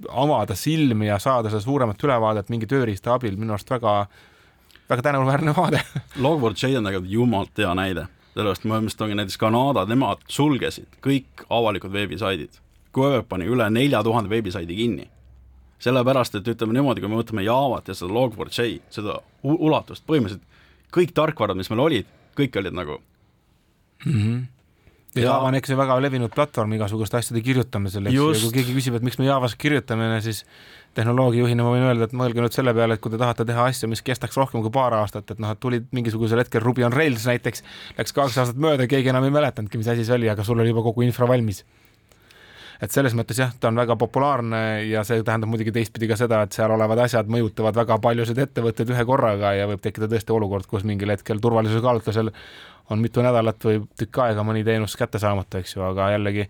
avada 0.08 0.56
silmi 0.56 1.08
ja 1.08 1.18
saada 1.18 1.50
seda 1.50 1.60
suuremat 1.64 2.04
ülevaadet 2.04 2.52
mingi 2.52 2.68
tööriista 2.68 3.14
abil 3.16 3.36
minu 3.40 3.56
arust 3.56 3.70
väga, 3.72 3.94
väga 4.88 5.04
tänuväärne 5.08 5.56
vaade 5.56 5.82
Log4j 6.20 6.76
on 6.78 6.88
tegelikult 6.88 7.12
jumalalt 7.12 7.64
hea 7.64 7.74
näide, 7.76 8.06
sellepärast 8.34 8.64
ma 8.64 8.80
mõtlesin, 8.80 9.04
ongi 9.06 9.16
näiteks 9.18 9.38
Kanada, 9.38 9.86
nemad 9.86 10.22
sulgesid 10.28 11.00
kõik 11.02 11.46
avalikud 11.50 11.92
veebisaidid. 11.92 12.60
web 12.96 13.28
pani 13.28 13.46
üle 13.46 13.70
nelja 13.70 14.02
tuhande 14.02 14.30
veebisaidi 14.30 14.74
kinni 14.76 15.10
sellepärast, 15.80 16.34
et 16.34 16.48
ütleme 16.48 16.76
niimoodi, 16.76 17.00
kui 17.00 17.10
me 17.10 17.18
võtame 17.20 17.44
Javat 17.44 17.88
ja 17.88 17.96
seda 17.96 18.12
Log4j, 18.12 18.80
seda 18.92 19.18
ulatust, 19.42 20.04
põhimõtteliselt 20.08 20.44
kõik 20.94 21.14
tarkvarad, 21.16 21.58
mis 21.58 21.70
meil 21.72 21.84
olid, 21.86 22.08
kõik 22.38 22.58
olid 22.60 22.76
nagu 22.76 22.98
mm. 24.04 24.12
-hmm. 24.12 24.40
Ja 25.16 25.24
Java 25.24 25.48
on 25.48 25.56
eks 25.58 25.72
ju 25.72 25.78
väga 25.78 25.96
levinud 26.02 26.32
platvorm 26.34 26.76
igasuguste 26.76 27.18
asjade 27.18 27.42
kirjutamisel, 27.42 28.06
eks 28.06 28.16
ju, 28.16 28.28
ja 28.30 28.42
kui 28.44 28.52
keegi 28.58 28.76
küsib, 28.76 28.98
et 28.98 29.06
miks 29.06 29.18
me 29.18 29.26
Javas 29.26 29.56
kirjutame, 29.58 30.12
siis 30.24 30.44
tehnoloogiajuhina 30.98 31.66
ma 31.66 31.74
võin 31.74 31.86
öelda, 31.88 32.06
et 32.08 32.14
mõelge 32.18 32.42
nüüd 32.42 32.54
selle 32.54 32.74
peale, 32.74 32.96
et 32.96 33.02
kui 33.02 33.12
te 33.12 33.18
tahate 33.20 33.46
teha 33.46 33.66
asju, 33.70 33.90
mis 33.90 34.02
kestaks 34.06 34.38
rohkem 34.38 34.62
kui 34.64 34.72
paar 34.74 34.94
aastat, 34.98 35.30
et 35.34 35.42
noh, 35.42 35.52
et 35.54 35.60
tulid 35.62 35.90
mingisugusel 35.94 36.42
hetkel 36.42 36.62
Ruby 36.64 36.86
on 36.86 36.94
Rails 36.94 37.26
näiteks, 37.30 37.66
läks 37.98 38.16
kaks 38.16 38.40
aastat 38.42 38.58
mööda, 38.62 38.88
keegi 38.90 39.12
enam 39.12 39.26
ei 39.26 39.34
mäletanudki, 39.34 39.78
mis 39.82 39.90
asi 39.90 40.06
see 40.06 40.18
oli, 40.18 40.30
aga 40.30 40.46
sul 40.46 40.58
oli 40.58 40.72
juba 40.72 40.86
kogu 40.86 41.06
infra 41.06 41.30
valmis. 41.30 41.64
Et 42.80 42.88
selles 42.88 43.12
mõttes 43.12 43.36
jah, 43.36 43.50
ta 43.60 43.68
on 43.68 43.76
väga 43.76 43.92
populaarne 44.00 44.60
ja 44.88 45.02
see 45.04 45.20
tähendab 45.20 45.50
muidugi 45.52 45.72
teistpidi 45.74 46.08
ka 46.08 46.16
seda, 46.16 46.38
et 46.46 46.56
seal 46.56 46.72
olevad 46.72 47.02
asjad 47.04 47.28
mõjutavad 47.28 47.76
väga 47.76 47.98
paljusid 48.00 48.40
ettevõtteid 48.40 48.94
ühe 48.94 49.04
korraga 49.04 49.52
ja 49.52 49.66
võib 49.68 49.82
tekkida 49.84 50.08
tõesti 50.08 50.32
olukord, 50.32 50.64
kus 50.70 50.86
mingil 50.88 51.12
hetkel 51.12 51.42
turvalisuse 51.44 51.84
kaalutlusel 51.84 52.32
on 52.90 53.00
mitu 53.02 53.22
nädalat 53.24 53.64
või 53.64 53.80
tükk 53.98 54.22
aega 54.24 54.44
mõni 54.46 54.64
teenus 54.66 54.96
kätte 54.98 55.18
saamata, 55.22 55.62
eks 55.62 55.76
ju, 55.76 55.84
aga 55.86 56.10
jällegi 56.16 56.46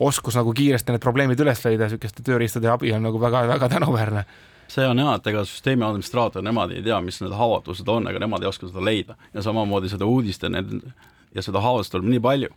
oskus 0.00 0.36
nagu 0.38 0.52
kiiresti 0.56 0.94
need 0.94 1.02
probleemid 1.04 1.40
üles 1.40 1.64
leida 1.64 1.88
niisuguste 1.88 2.24
tööriistade 2.24 2.70
abi 2.72 2.92
on 2.96 3.04
nagu 3.04 3.20
väga-väga 3.20 3.68
tänuväärne. 3.72 4.24
See 4.70 4.86
on 4.86 5.02
hea, 5.02 5.14
et 5.18 5.26
ega 5.26 5.44
süsteemi 5.44 5.82
administraator, 5.82 6.44
nemad 6.46 6.70
ei 6.70 6.82
tea, 6.86 7.00
mis 7.02 7.18
need 7.24 7.34
haavatused 7.34 7.88
on, 7.90 8.06
ega 8.08 8.22
nemad 8.22 8.44
ei 8.44 8.52
oska 8.52 8.68
seda 8.70 8.84
leida. 8.86 9.16
Ja 9.34 9.42
samamoodi 9.42 9.90
seda 9.90 10.06
uudist 10.06 10.46
ja 10.46 10.52
need 10.52 10.78
ja 11.34 11.42
seda 11.42 11.62
haavast 11.62 11.90
tuleb 11.92 12.06
nii 12.10 12.22
palju 12.22 12.52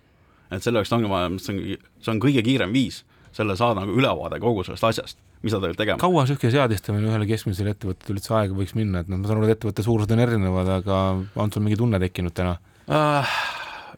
et 0.58 0.66
selle 0.66 0.82
jaoks 0.82 0.94
ongi 0.96 1.10
vaja, 1.10 1.30
see 1.42 1.54
on, 1.54 1.62
see 2.04 2.14
on 2.14 2.22
kõige 2.24 2.44
kiirem 2.46 2.74
viis 2.76 3.02
selle 3.34 3.56
saada 3.58 3.82
nagu 3.82 3.96
ülevaade 3.98 4.38
kogu 4.42 4.66
sellest 4.66 4.86
asjast, 4.90 5.22
mis 5.42 5.54
sa 5.54 5.62
pead 5.64 5.78
tegema. 5.80 6.02
kaua 6.02 6.26
niisugune 6.26 6.54
seadistamine 6.54 7.10
ühele 7.10 7.28
keskmisele 7.30 7.74
ettevõttele 7.74 8.18
üldse 8.18 8.36
aega 8.38 8.58
võiks 8.58 8.76
minna, 8.78 9.02
et 9.02 9.10
noh, 9.10 9.22
ma 9.22 9.30
saan 9.30 9.42
aru, 9.42 9.50
et 9.50 9.58
ettevõtte 9.58 9.86
suurused 9.86 10.14
on 10.14 10.22
erinevad, 10.26 10.70
aga 10.78 11.00
on 11.42 11.54
sul 11.54 11.66
mingi 11.66 11.80
tunne 11.80 12.02
tekkinud 12.04 12.36
täna 12.38 12.60
uh,? 12.88 13.36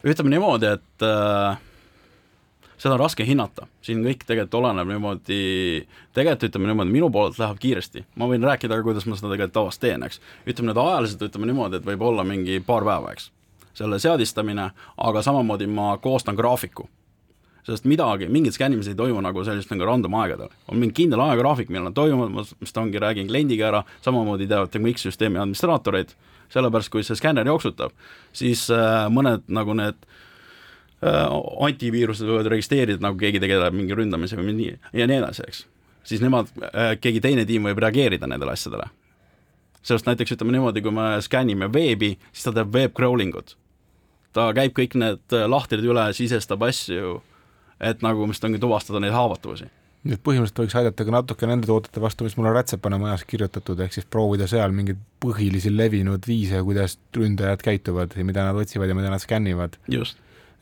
ütleme 0.06 0.30
niimoodi, 0.30 0.68
et 0.76 1.02
uh, 1.02 1.56
seda 2.78 2.94
on 2.94 3.00
raske 3.00 3.24
hinnata, 3.26 3.66
siin 3.82 4.04
kõik 4.04 4.26
tegelikult 4.26 4.58
oleneb 4.60 4.90
niimoodi, 4.92 5.38
tegelikult 6.14 6.50
ütleme 6.50 6.70
niimoodi, 6.70 6.92
minu 6.94 7.08
poolelt 7.12 7.40
läheb 7.40 7.58
kiiresti, 7.62 8.04
ma 8.20 8.28
võin 8.30 8.44
rääkida 8.46 8.76
ka, 8.76 8.86
kuidas 8.86 9.08
ma 9.08 9.18
seda 9.18 9.32
tegelikult 9.32 9.56
tavaliselt 9.56 9.86
teen, 9.86 10.04
eks. 10.06 10.20
ütleme 10.46 10.70
nüüd 10.70 10.82
ajaliselt, 10.84 11.24
ütleme 11.30 11.50
niimoodi, 11.50 11.80
et 11.80 11.88
võib 11.88 12.04
olla 12.06 12.26
mingi 12.28 12.60
paar 12.66 12.86
päeva, 12.86 13.16
eks 13.16 13.30
selle 13.76 13.98
seadistamine, 14.00 14.70
aga 14.96 15.22
samamoodi 15.22 15.66
ma 15.68 15.96
koostan 16.02 16.36
graafiku. 16.36 16.88
sest 17.66 17.84
midagi, 17.84 18.28
mingit 18.30 18.54
skännimist 18.54 18.92
ei 18.92 18.94
toimu 18.94 19.18
nagu 19.20 19.42
sellist 19.44 19.72
nagu 19.72 19.84
random 19.84 20.14
aegadel. 20.14 20.48
on 20.68 20.78
mingi 20.78 20.94
kindel 21.02 21.20
ajagraafik, 21.20 21.68
millal 21.68 21.88
nad 21.90 21.94
toimuvad, 21.94 22.30
ma 22.30 22.44
vist 22.60 22.76
ongi, 22.78 22.98
räägin 22.98 23.28
kliendiga 23.28 23.68
ära, 23.68 23.82
samamoodi 24.04 24.46
teavad 24.46 24.70
kõik 24.70 25.02
süsteemi 25.02 25.40
administraatorid, 25.42 26.14
sellepärast 26.52 26.92
kui 26.92 27.04
see 27.06 27.18
skänner 27.18 27.48
jooksutab, 27.48 27.94
siis 28.36 28.66
äh, 28.74 29.06
mõned 29.12 29.46
nagu 29.52 29.76
need 29.78 29.98
äh, 31.02 31.26
antiviirused 31.68 32.28
võivad 32.28 32.50
registreerida, 32.54 33.02
nagu 33.04 33.18
keegi 33.20 33.42
tegeleb 33.42 33.76
mingi 33.76 33.96
ründamisega 33.98 34.44
või 34.44 34.56
nii, 34.60 34.76
ja 34.96 35.08
nii 35.08 35.20
edasi, 35.22 35.46
eks. 35.46 35.64
siis 36.12 36.24
nemad 36.24 36.50
äh,, 36.70 36.94
keegi 37.00 37.22
teine 37.24 37.46
tiim 37.48 37.68
võib 37.68 37.82
reageerida 37.82 38.28
nendele 38.30 38.56
asjadele. 38.56 38.90
sellest 39.82 40.08
näiteks 40.10 40.36
ütleme 40.36 40.56
niimoodi, 40.56 40.82
kui 40.82 40.94
me 40.94 41.14
skännime 41.22 41.70
veebi, 41.72 42.16
siis 42.32 42.48
ta 42.48 42.54
teeb 42.56 42.74
web 42.74 42.96
crawling 42.96 43.34
ut 43.36 43.56
ta 44.36 44.50
käib 44.52 44.74
kõik 44.76 44.98
need 45.00 45.32
lahtrid 45.48 45.84
üle, 45.84 46.10
sisestab 46.12 46.62
asju, 46.66 47.22
et 47.80 48.02
nagu 48.04 48.26
vist 48.28 48.44
ongi 48.44 48.60
tuvastada 48.60 49.00
neid 49.00 49.14
haavatuvusi 49.16 49.70
nii 50.06 50.16
et 50.16 50.22
põhimõtteliselt 50.22 50.62
võiks 50.62 50.76
aidata 50.80 51.06
ka 51.06 51.14
natuke 51.14 51.48
nende 51.50 51.68
toodete 51.68 52.02
vastu, 52.02 52.26
mis 52.26 52.36
mul 52.38 52.50
on 52.50 52.56
rätsepana 52.56 52.98
majas 53.00 53.24
kirjutatud, 53.28 53.80
ehk 53.84 53.96
siis 53.96 54.06
proovida 54.10 54.48
seal 54.50 54.74
mingeid 54.76 55.00
põhilisi 55.22 55.72
levinud 55.74 56.26
viise, 56.28 56.62
kuidas 56.66 56.98
ründajad 57.16 57.64
käituvad 57.66 58.16
ja 58.16 58.26
mida 58.26 58.46
nad 58.46 58.60
otsivad 58.60 58.92
ja 58.92 58.98
mida 58.98 59.10
nad 59.12 59.22
skännivad. 59.22 59.78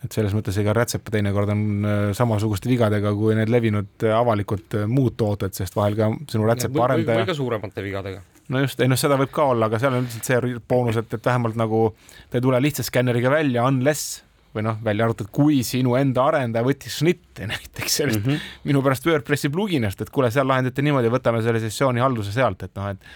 et 0.05 0.13
selles 0.13 0.35
mõttes 0.37 0.59
ega 0.61 0.75
rätsep 0.77 1.07
teinekord 1.09 1.49
on 1.49 1.61
äh, 1.89 2.03
samasuguste 2.13 2.69
vigadega 2.69 3.15
kui 3.17 3.33
need 3.39 3.49
levinud 3.49 4.05
äh, 4.05 4.13
avalikud 4.13 4.77
muud 4.91 5.17
tooted, 5.17 5.55
sest 5.57 5.77
vahel 5.77 5.97
ka 5.97 6.11
sinu 6.29 6.45
rätsepa 6.45 6.85
arendaja 6.85 7.23
või 7.23 7.31
ka 7.31 7.37
suuremate 7.39 7.85
vigadega 7.87 8.21
no 8.53 8.61
just, 8.61 8.81
ei 8.81 8.91
noh, 8.91 9.01
seda 9.01 9.17
võib 9.21 9.33
ka 9.33 9.47
olla, 9.55 9.71
aga 9.71 9.81
seal 9.81 9.97
on 9.97 10.05
üldiselt 10.05 10.29
see 10.29 10.59
boonus, 10.69 11.01
et, 11.01 11.17
et 11.17 11.31
vähemalt 11.31 11.57
nagu 11.57 11.87
ta 12.29 12.39
ei 12.39 12.45
tule 12.45 12.61
lihtsalt 12.61 12.91
skänneriga 12.91 13.33
välja 13.33 13.65
unless 13.65 14.21
või 14.55 14.65
noh, 14.67 14.79
välja 14.85 15.07
arvatud, 15.07 15.29
kui 15.35 15.63
sinu 15.67 15.97
enda 15.99 16.29
arendaja 16.31 16.67
võttis 16.67 16.99
snitte 17.03 17.47
näiteks 17.53 18.01
sellest 18.01 18.25
mm 18.25 18.33
-hmm. 18.33 18.51
minu 18.71 18.83
pärast 18.83 19.07
WordPressi 19.07 19.51
pluginast, 19.51 20.01
et 20.01 20.11
kuule, 20.11 20.31
seal 20.31 20.49
lahendati 20.49 20.83
niimoodi, 20.83 21.11
võtame 21.13 21.43
selle 21.43 21.61
sessiooni 21.61 22.01
halduse 22.01 22.33
sealt, 22.33 22.63
et 22.63 22.75
noh, 22.77 22.91
et 22.95 23.09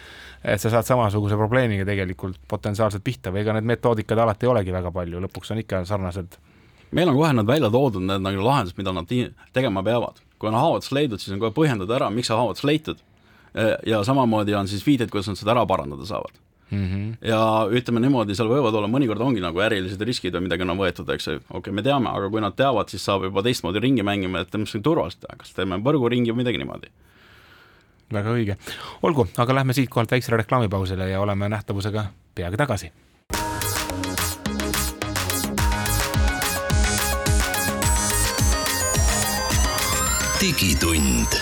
et 0.45 0.61
sa 0.61 0.70
saad 0.70 0.86
samasuguse 0.86 1.34
probleemiga 1.34 1.84
tegelikult 1.84 2.36
potentsiaalselt 2.49 3.03
pihta 3.05 3.32
või 3.34 3.41
ega 3.41 3.57
need 3.57 3.66
metoodikad 3.66 4.18
alati 4.22 4.47
ei 4.47 4.51
olegi 4.53 4.72
väga 4.72 4.93
palju, 4.95 5.20
lõpuks 5.24 5.51
on 5.51 5.59
ikka 5.59 5.84
sarnased. 5.84 6.36
meil 6.91 7.09
on 7.09 7.16
kohe 7.16 7.32
nad 7.32 7.47
välja 7.47 7.70
toodud, 7.70 8.03
need 8.03 8.22
nagu 8.22 8.45
lahendused, 8.45 8.78
mida 8.78 8.93
nad 8.93 9.11
tegema 9.53 9.82
peavad. 9.82 10.22
kui 10.39 10.49
on 10.49 10.55
haavatus 10.55 10.93
leidnud, 10.93 11.18
siis 11.18 11.34
on 11.34 11.41
kohe 11.41 11.51
põhjendatud 11.51 11.95
ära, 11.95 12.11
miks 12.11 12.26
see 12.28 12.36
haavatus 12.36 12.64
leitud 12.64 12.99
ja 13.86 14.05
samamoodi 14.05 14.55
on 14.55 14.68
siis 14.68 14.86
viited, 14.86 15.11
kuidas 15.11 15.28
nad 15.28 15.36
seda 15.36 15.51
ära 15.51 15.66
parandada 15.66 16.07
saavad 16.07 16.39
mm. 16.71 16.85
-hmm. 16.85 17.16
ja 17.29 17.41
ütleme 17.71 18.01
niimoodi, 18.01 18.35
seal 18.35 18.49
võivad 18.49 18.75
olla, 18.75 18.89
mõnikord 18.89 19.21
ongi 19.25 19.41
nagu 19.45 19.61
ärilised 19.64 20.01
riskid 20.01 20.35
või 20.35 20.47
midagi 20.49 20.62
on 20.66 20.79
võetud, 20.79 21.11
eks 21.14 21.27
ju, 21.27 21.41
okei 21.41 21.59
okay,, 21.59 21.73
me 21.73 21.83
teame, 21.83 22.11
aga 22.11 22.31
kui 22.31 22.41
nad 22.41 22.57
teavad, 22.57 22.89
siis 22.89 23.05
saab 23.05 23.29
juba 23.29 23.43
teistmoodi 23.43 23.81
ringi 23.81 24.03
mängima, 24.03 24.41
et 24.41 24.57
mis 24.57 24.75
on 24.75 24.83
turvaliselt 24.83 25.27
teha, 25.27 25.37
kas 25.39 25.55
teeme 25.55 25.81
võrguringi 25.83 26.33
või 26.33 26.45
midagi 26.45 26.59
niimoodi 26.59 26.93
väga 28.12 28.33
õige. 28.33 28.57
olgu, 29.03 29.27
aga 29.37 29.55
lähme 29.55 29.73
siitkohalt 29.73 30.11
väiksele 30.11 30.37
reklaamipausile 30.37 31.11
ja 31.11 31.21
oleme 31.21 31.49
nähtavusega 31.49 32.07
peagi 32.35 32.57
tagasi. 32.57 32.93
digitund 40.41 41.35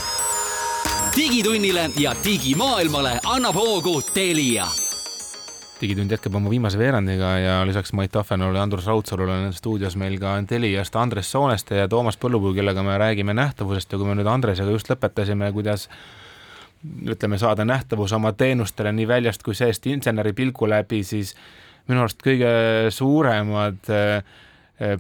digitunnile 1.16 1.91
ja 1.99 2.14
digimaailmale 2.24 3.20
annab 3.24 3.55
hoogu 3.55 4.03
Telia 4.03 4.66
digitund 5.81 6.11
jätkab 6.11 6.35
oma 6.39 6.51
viimase 6.51 6.79
veerandiga 6.79 7.33
ja 7.39 7.57
lisaks 7.66 7.93
Mait 7.93 8.12
Tahvenole 8.12 8.61
Andrus 8.61 8.87
Raudsalule 8.87 9.33
on 9.33 9.53
stuudios 9.53 9.97
meil 9.97 10.16
ka 10.20 10.37
Teliast 10.49 10.97
Andres 10.97 11.31
Sooneste 11.33 11.77
ja 11.77 11.89
Toomas 11.89 12.16
Põllupuu, 12.16 12.55
kellega 12.57 12.83
me 12.83 12.97
räägime 12.99 13.35
nähtavusest. 13.37 13.93
Ja 13.93 13.99
kui 13.99 14.09
me 14.09 14.16
nüüd 14.16 14.31
Andresega 14.31 14.72
just 14.72 14.89
lõpetasime, 14.91 15.51
kuidas 15.53 15.89
ütleme, 17.05 17.39
saada 17.39 17.64
nähtavus 17.68 18.14
oma 18.16 18.33
teenustele 18.33 18.93
nii 18.93 19.09
väljast 19.09 19.45
kui 19.45 19.55
seest 19.55 19.87
inseneri 19.91 20.33
pilgu 20.33 20.68
läbi, 20.70 21.03
siis 21.05 21.35
minu 21.89 22.05
arust 22.05 22.24
kõige 22.24 22.51
suuremad 22.95 23.93
äh, 23.93 24.37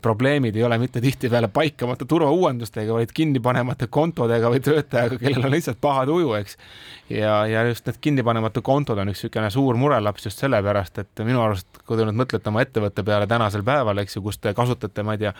probleemid 0.02 0.56
ei 0.56 0.62
ole 0.64 0.78
mitte 0.78 1.00
tihtipeale 1.00 1.48
paikamata 1.52 2.06
turvauuendustega, 2.08 2.94
vaid 2.96 3.10
kinnipanemata 3.14 3.90
kontodega 3.92 4.48
või 4.52 4.62
töötajaga, 4.64 5.18
kellel 5.20 5.44
on 5.44 5.52
lihtsalt 5.52 5.80
paha 5.84 6.06
tuju, 6.08 6.32
eks. 6.38 6.56
ja, 7.12 7.42
ja 7.50 7.64
just 7.68 7.84
need 7.88 8.00
kinnipanemata 8.00 8.62
kontod 8.64 8.98
on 9.02 9.12
üks 9.12 9.26
niisugune 9.26 9.50
suur 9.52 9.76
murelaps 9.76 10.30
just 10.30 10.40
sellepärast, 10.40 11.02
et 11.04 11.24
minu 11.28 11.44
arust, 11.44 11.68
kui 11.84 11.98
te 11.98 12.06
nüüd 12.08 12.16
mõtlete 12.22 12.48
oma 12.48 12.64
ettevõtte 12.64 13.04
peale 13.04 13.28
tänasel 13.28 13.66
päeval, 13.66 14.00
eks 14.00 14.16
ju, 14.16 14.24
kus 14.24 14.40
te 14.40 14.54
kasutate, 14.56 15.04
ma 15.04 15.18
ei 15.18 15.26
tea, 15.26 15.34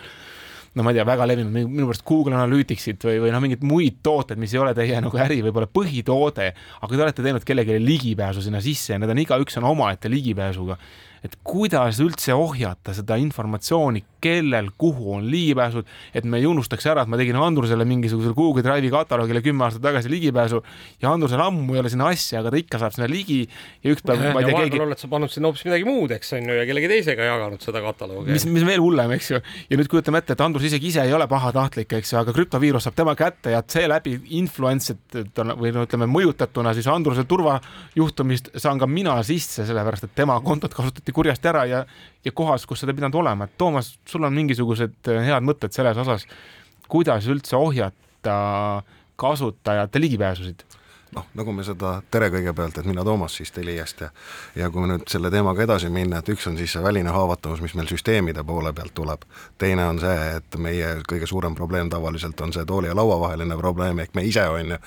no 0.77 0.85
ma 0.85 0.93
ei 0.93 0.99
tea, 0.99 1.07
väga 1.09 1.27
levinud, 1.33 1.57
minu 1.57 1.89
pärast 1.89 2.05
Google 2.05 2.37
Analyticsit 2.37 3.09
või, 3.09 3.17
või 3.25 3.33
noh, 3.33 3.41
mingeid 3.41 3.65
muid 3.65 3.99
tooteid, 4.05 4.37
mis 4.37 4.53
ei 4.53 4.61
ole 4.61 4.77
teie 4.77 5.01
nagu 5.01 5.17
äri 5.25 5.41
võib-olla 5.47 5.65
põhitoode, 5.65 6.51
aga 6.85 6.93
te 6.93 7.05
olete 7.09 7.25
teinud 7.25 7.47
kellelegi 7.47 7.81
ligipääsu 7.81 8.45
sinna 8.45 8.61
sisse 8.61 8.93
ja 8.93 9.01
need 9.01 9.17
on 9.17 9.25
igaüks 9.25 9.57
on 9.57 9.71
omaette 9.73 10.13
ligipääsuga 10.13 10.77
et 11.25 11.37
kuidas 11.47 12.01
üldse 12.03 12.35
ohjata 12.35 12.93
seda 12.97 13.17
informatsiooni, 13.21 14.03
kellel, 14.21 14.71
kuhu 14.77 15.13
on 15.17 15.27
ligipääsud, 15.31 15.87
et 16.17 16.25
me 16.25 16.39
ei 16.41 16.47
unustaks 16.49 16.87
ära, 16.89 17.03
et 17.05 17.11
ma 17.11 17.19
tegin 17.19 17.37
Andrusele 17.39 17.85
mingisugusele 17.87 18.33
Google 18.37 18.63
Drive'i 18.65 18.89
kataloogile 18.91 19.43
kümme 19.45 19.67
aastat 19.67 19.83
tagasi 19.85 20.09
ligipääsu 20.11 20.61
ja 21.01 21.11
Andrusel 21.13 21.41
ammu 21.43 21.75
ei 21.75 21.83
ole 21.83 21.91
sinna 21.93 22.09
asja, 22.13 22.41
aga 22.41 22.51
ta 22.53 22.61
ikka 22.61 22.81
saab 22.81 22.95
sinna 22.95 23.09
ligi 23.11 23.43
ja 23.45 23.93
üks 23.93 24.05
päev, 24.05 24.23
ma 24.33 24.41
ei 24.41 24.49
tea, 24.49 24.63
keegi. 24.63 24.81
oled 24.87 25.01
sa 25.01 25.09
pannud 25.11 25.33
sinna 25.33 25.51
hoopis 25.51 25.65
midagi 25.67 25.87
muud, 25.87 26.13
eks 26.17 26.33
on 26.37 26.49
ju, 26.49 26.57
ja 26.57 26.65
kellegi 26.69 26.89
teisega 26.91 27.29
jaganud 27.29 27.63
seda 27.63 27.83
kataloogi. 27.85 28.33
mis, 28.33 28.47
mis 28.57 28.65
veel 28.67 28.81
hullem, 28.83 29.13
eks 29.17 29.31
ju. 29.35 29.41
ja 29.69 29.79
nüüd 29.79 29.91
kujutame 29.91 30.23
ette, 30.23 30.37
et 30.37 30.45
Andrus 30.45 30.65
isegi 30.69 30.91
ise 30.91 31.05
ei 31.05 31.13
ole 31.13 31.29
pahatahtlik, 31.29 31.97
eks 31.99 32.13
ju, 32.13 32.19
aga 32.23 32.33
krüptoviirus 32.35 32.89
saab 32.89 32.97
tema 32.97 33.15
kätte 33.19 33.53
ja 33.53 33.61
seeläbi 33.61 34.17
influence'it 34.41 35.21
või 35.57 35.73
no 35.75 35.85
ütleme, 35.85 36.09
mõjutatuna 36.09 36.73
siis 36.77 36.89
Andruse 36.91 37.27
turvajuhtumist 37.29 38.53
saan 38.57 38.81
ka 38.81 38.89
mina 38.89 39.15
sisse, 39.27 39.65
sellepärast 39.67 40.09
et 40.09 40.15
tema 40.17 40.39
kontot 40.45 40.73
kasutati 40.73 41.06
kurjasti 41.15 41.51
ära 41.51 41.65
ja, 41.69 41.83
ja 42.25 42.31
kohas, 42.35 42.65
kus 42.65 42.83
seda 42.83 42.95
pidanud 42.97 43.15
olema, 43.19 43.47
et 43.47 43.57
Toomas, 43.57 43.93
sul 44.07 44.25
on 44.27 44.35
mingisugused 44.35 45.11
äh, 45.11 45.23
head 45.27 45.45
mõtted 45.45 45.75
selles 45.75 45.99
osas, 46.03 46.27
kuidas 46.87 47.27
üldse 47.31 47.57
ohjata 47.59 48.37
kasutajate 49.19 50.01
ligipääsusid? 50.01 50.63
Noh, 51.15 51.25
nagu 51.37 51.53
me 51.55 51.63
seda, 51.63 51.97
tere 52.11 52.29
kõigepealt, 52.33 52.77
et 52.79 52.87
mina 52.87 53.03
Toomas 53.05 53.35
siis 53.39 53.51
Teliast 53.51 54.01
ja 54.01 54.09
ja 54.55 54.69
kui 54.73 54.87
nüüd 54.89 55.05
selle 55.11 55.31
teemaga 55.31 55.63
edasi 55.63 55.89
minna, 55.93 56.19
et 56.19 56.29
üks 56.31 56.47
on 56.49 56.57
siis 56.57 56.73
see 56.73 56.83
väline 56.83 57.11
haavatavus, 57.13 57.61
mis 57.63 57.75
meil 57.77 57.87
süsteemide 57.89 58.43
poole 58.47 58.73
pealt 58.73 58.93
tuleb, 58.97 59.23
teine 59.57 59.85
on 59.87 59.99
see, 60.01 60.17
et 60.37 60.57
meie 60.61 60.93
kõige 61.09 61.29
suurem 61.29 61.55
probleem 61.55 61.89
tavaliselt 61.89 62.41
on 62.41 62.53
see 62.53 62.65
tooli 62.65 62.89
ja 62.91 62.95
laua 62.97 63.19
vaheline 63.21 63.57
probleem 63.57 63.99
ehk 64.03 64.15
me 64.17 64.25
ise, 64.27 64.43
on 64.49 64.75
ju, 64.75 64.79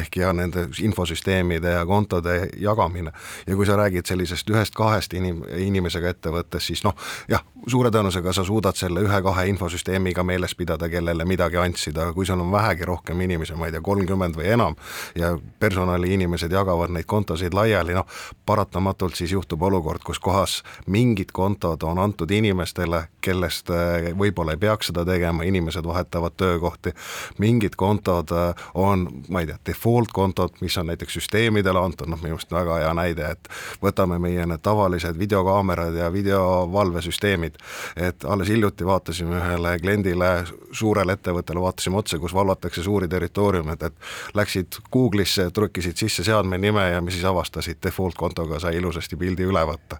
ehk 0.00 0.16
ja 0.20 0.32
nende 0.36 0.66
infosüsteemide 0.82 1.76
ja 1.78 1.86
kontode 1.86 2.36
jagamine. 2.60 3.12
ja 3.46 3.56
kui 3.56 3.66
sa 3.66 3.76
räägid 3.76 4.06
sellisest 4.06 4.50
ühest-kahest 4.50 5.14
inim-, 5.14 5.44
inimesega 5.56 6.12
ettevõttes, 6.12 6.66
siis 6.66 6.84
noh, 6.84 6.96
jah, 7.28 7.44
suure 7.66 7.90
tõenäosusega 7.90 8.32
sa 8.32 8.44
suudad 8.44 8.76
selle 8.76 9.04
ühe-kahe 9.06 9.46
infosüsteemiga 9.52 10.22
meeles 10.26 10.54
pidada, 10.54 10.88
kellele 10.88 11.24
midagi 11.24 11.56
andsid, 11.56 11.96
aga 11.98 12.12
kui 12.12 12.26
sul 12.26 12.40
on 12.40 12.52
vähegi 12.52 12.88
rohkem 12.88 13.20
inimesi, 13.20 13.54
ma 13.54 13.68
ei 13.68 13.76
tea, 13.76 13.84
kolmkümmend 13.84 14.36
või 14.38 14.50
enam 14.52 14.76
ja 15.18 15.34
personaliinimesed 15.62 16.52
jagavad 16.52 16.90
neid 16.90 17.06
kontosid 17.06 17.54
laiali, 17.54 17.94
noh, 17.94 18.06
paratamatult 18.46 19.14
siis 19.18 19.32
juhtub 19.32 19.62
olukord, 19.62 20.02
kus 20.04 20.18
kohas 20.18 20.58
mingid 20.90 21.30
kontod 21.32 21.82
on 21.86 22.00
antud 22.02 22.30
inimestele, 22.30 23.04
kellest 23.22 23.70
eh, 23.70 24.10
võib-olla 24.18 24.56
ei 24.56 24.60
peaks 24.62 24.90
seda 24.90 25.04
tegema, 25.06 25.46
inimesed 25.46 25.86
vahetavad 25.86 26.34
töökohti, 26.36 26.94
mingid 27.42 27.76
kontod 27.78 28.34
eh, 28.34 28.64
on, 28.74 29.06
ma 29.28 29.44
ei 29.44 29.50
tea, 29.50 29.60
default 29.70 30.12
kontod, 30.14 30.58
mis 30.64 30.78
on 30.80 30.90
näiteks 30.90 31.18
süsteemidele 31.20 31.78
antud, 31.78 32.10
noh, 32.10 32.20
minu 32.22 32.38
arust 32.38 32.54
väga 32.54 32.80
hea 32.82 32.90
näide, 32.98 33.30
et 33.36 33.52
võtame 33.84 34.18
meie 34.22 34.46
need 34.48 34.64
tavalised 34.66 35.18
videokaamerad 35.18 35.94
ja 35.98 36.10
videovalvesüsteemid, 36.12 37.60
et 37.96 38.24
alles 38.24 38.50
hiljuti 38.50 38.86
vaatasime 38.88 39.38
ühele 39.38 39.76
kliendile, 39.82 40.32
suurele 40.72 41.14
ettevõttele 41.18 41.62
vaatasime 41.62 42.02
otsa, 42.02 42.18
kus 42.18 42.34
valvatakse 42.34 42.82
suuri 42.82 43.08
territooriumeid, 43.08 43.86
et 43.86 44.34
läksid 44.34 44.82
Google'isse, 44.90 45.51
trükkisid 45.54 45.98
sisse 46.00 46.24
seadme 46.26 46.58
nime 46.60 46.84
ja 46.90 47.02
siis 47.08 47.24
avastasid 47.28 47.80
default 47.84 48.16
kontoga 48.18 48.60
sai 48.62 48.76
ilusasti 48.80 49.18
pildi 49.20 49.46
üle 49.48 49.62
võtta. 49.68 49.98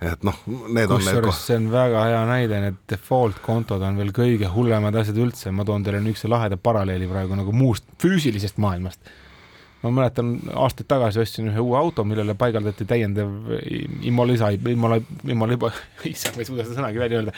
et 0.00 0.24
noh, 0.26 0.38
need 0.46 0.90
Kus 0.90 1.08
on 1.08 1.10
need 1.10 1.28
see 1.38 1.58
on 1.58 1.68
väga 1.72 2.06
hea 2.10 2.22
näide, 2.30 2.62
need 2.68 2.80
default 2.90 3.42
kontod 3.44 3.82
on 3.82 3.98
veel 4.00 4.14
kõige 4.16 4.50
hullemad 4.54 4.96
asjad 5.00 5.18
üldse, 5.20 5.52
ma 5.52 5.66
toon 5.66 5.84
teile 5.84 6.00
niisuguse 6.04 6.30
laheda 6.32 6.58
paralleeli 6.60 7.10
praegu 7.10 7.38
nagu 7.38 7.52
muust 7.52 7.86
füüsilisest 8.02 8.58
maailmast. 8.62 9.12
ma 9.84 9.90
mäletan, 9.92 10.38
aastaid 10.56 10.88
tagasi 10.88 11.20
ostsin 11.20 11.50
ühe 11.50 11.60
uue 11.60 11.76
auto, 11.76 12.06
millele 12.08 12.32
paigaldati 12.40 12.86
täiendav 12.88 13.52
immolisa, 14.08 14.48
immola, 14.54 14.96
immoliba, 15.28 15.68
issand, 16.12 16.38
ma 16.38 16.44
ei 16.44 16.48
suuda 16.48 16.64
seda 16.64 16.80
sõnagi 16.80 17.02
välja 17.02 17.20
öelda. 17.20 17.36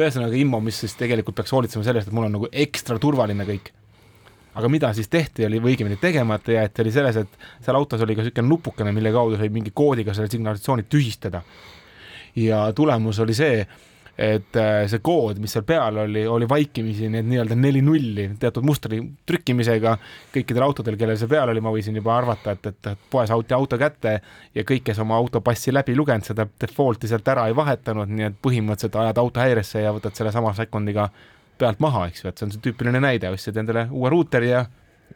ühesõnaga 0.00 0.40
immo, 0.40 0.60
mis 0.64 0.82
siis 0.82 0.98
tegelikult 0.98 1.38
peaks 1.38 1.54
hoolitsema 1.54 1.86
sellest, 1.86 2.10
et 2.10 2.16
mul 2.16 2.26
on 2.26 2.38
nagu 2.40 2.50
ekstra 2.66 2.98
turvaline 2.98 3.46
kõik 3.46 3.70
aga 4.54 4.70
mida 4.70 4.92
siis 4.94 5.08
tehti, 5.10 5.46
oli 5.48 5.60
või 5.62 5.74
õigemini 5.74 5.98
tegemata 6.00 6.54
jäeti, 6.54 6.84
oli 6.84 6.92
selles, 6.94 7.16
et 7.24 7.40
seal 7.64 7.78
autos 7.78 8.02
oli 8.04 8.16
ka 8.16 8.22
niisugune 8.22 8.48
nupukene, 8.48 8.92
mille 8.94 9.12
kaudu 9.14 9.40
sai 9.40 9.50
mingi 9.54 9.74
koodiga 9.74 10.14
selle 10.14 10.30
signalisatsiooni 10.30 10.86
tühistada. 10.90 11.42
ja 12.36 12.72
tulemus 12.74 13.18
oli 13.22 13.34
see, 13.34 13.66
et 14.18 14.56
äh, 14.56 14.84
see 14.90 15.00
kood, 15.02 15.40
mis 15.42 15.52
seal 15.54 15.64
peal 15.66 15.98
oli, 16.04 16.22
oli 16.30 16.46
vaikimisi 16.48 17.08
need 17.10 17.26
nii-öelda 17.26 17.56
neli 17.58 17.82
nulli 17.82 18.28
teatud 18.38 18.66
mustri 18.66 19.00
trükkimisega 19.26 19.96
kõikidel 20.34 20.66
autodel, 20.66 20.98
kellel 20.98 21.18
see 21.18 21.30
peal 21.30 21.50
oli, 21.50 21.62
ma 21.62 21.72
võisin 21.74 21.98
juba 21.98 22.14
arvata, 22.16 22.54
et, 22.54 22.70
et, 22.70 23.06
poes 23.10 23.30
auti 23.34 23.54
auto 23.54 23.78
kätte 23.78 24.20
ja 24.54 24.66
kõik, 24.66 24.84
kes 24.86 25.02
oma 25.02 25.18
autopassi 25.18 25.74
läbi 25.74 25.96
lugenud, 25.98 26.26
seda 26.26 26.46
default'i 26.46 27.10
sealt 27.10 27.28
ära 27.34 27.48
ei 27.50 27.58
vahetanud, 27.58 28.10
nii 28.10 28.28
et 28.30 28.38
põhimõtteliselt 28.42 29.00
ajad 29.02 29.22
auto 29.24 29.42
häiresse 29.42 29.82
ja 29.82 29.94
võtad 29.94 30.14
selle 30.14 30.34
sama 30.34 30.54
sekundiga 30.54 31.10
pealt 31.64 31.82
maha, 31.82 32.06
eks 32.10 32.24
ju, 32.24 32.30
et 32.30 32.40
see 32.40 32.48
on 32.48 32.54
see 32.54 32.64
tüüpiline 32.68 33.00
näide, 33.02 33.32
ostsid 33.32 33.58
endale 33.60 33.88
uue 33.90 34.12
ruuteri 34.12 34.52
ja 34.52 34.64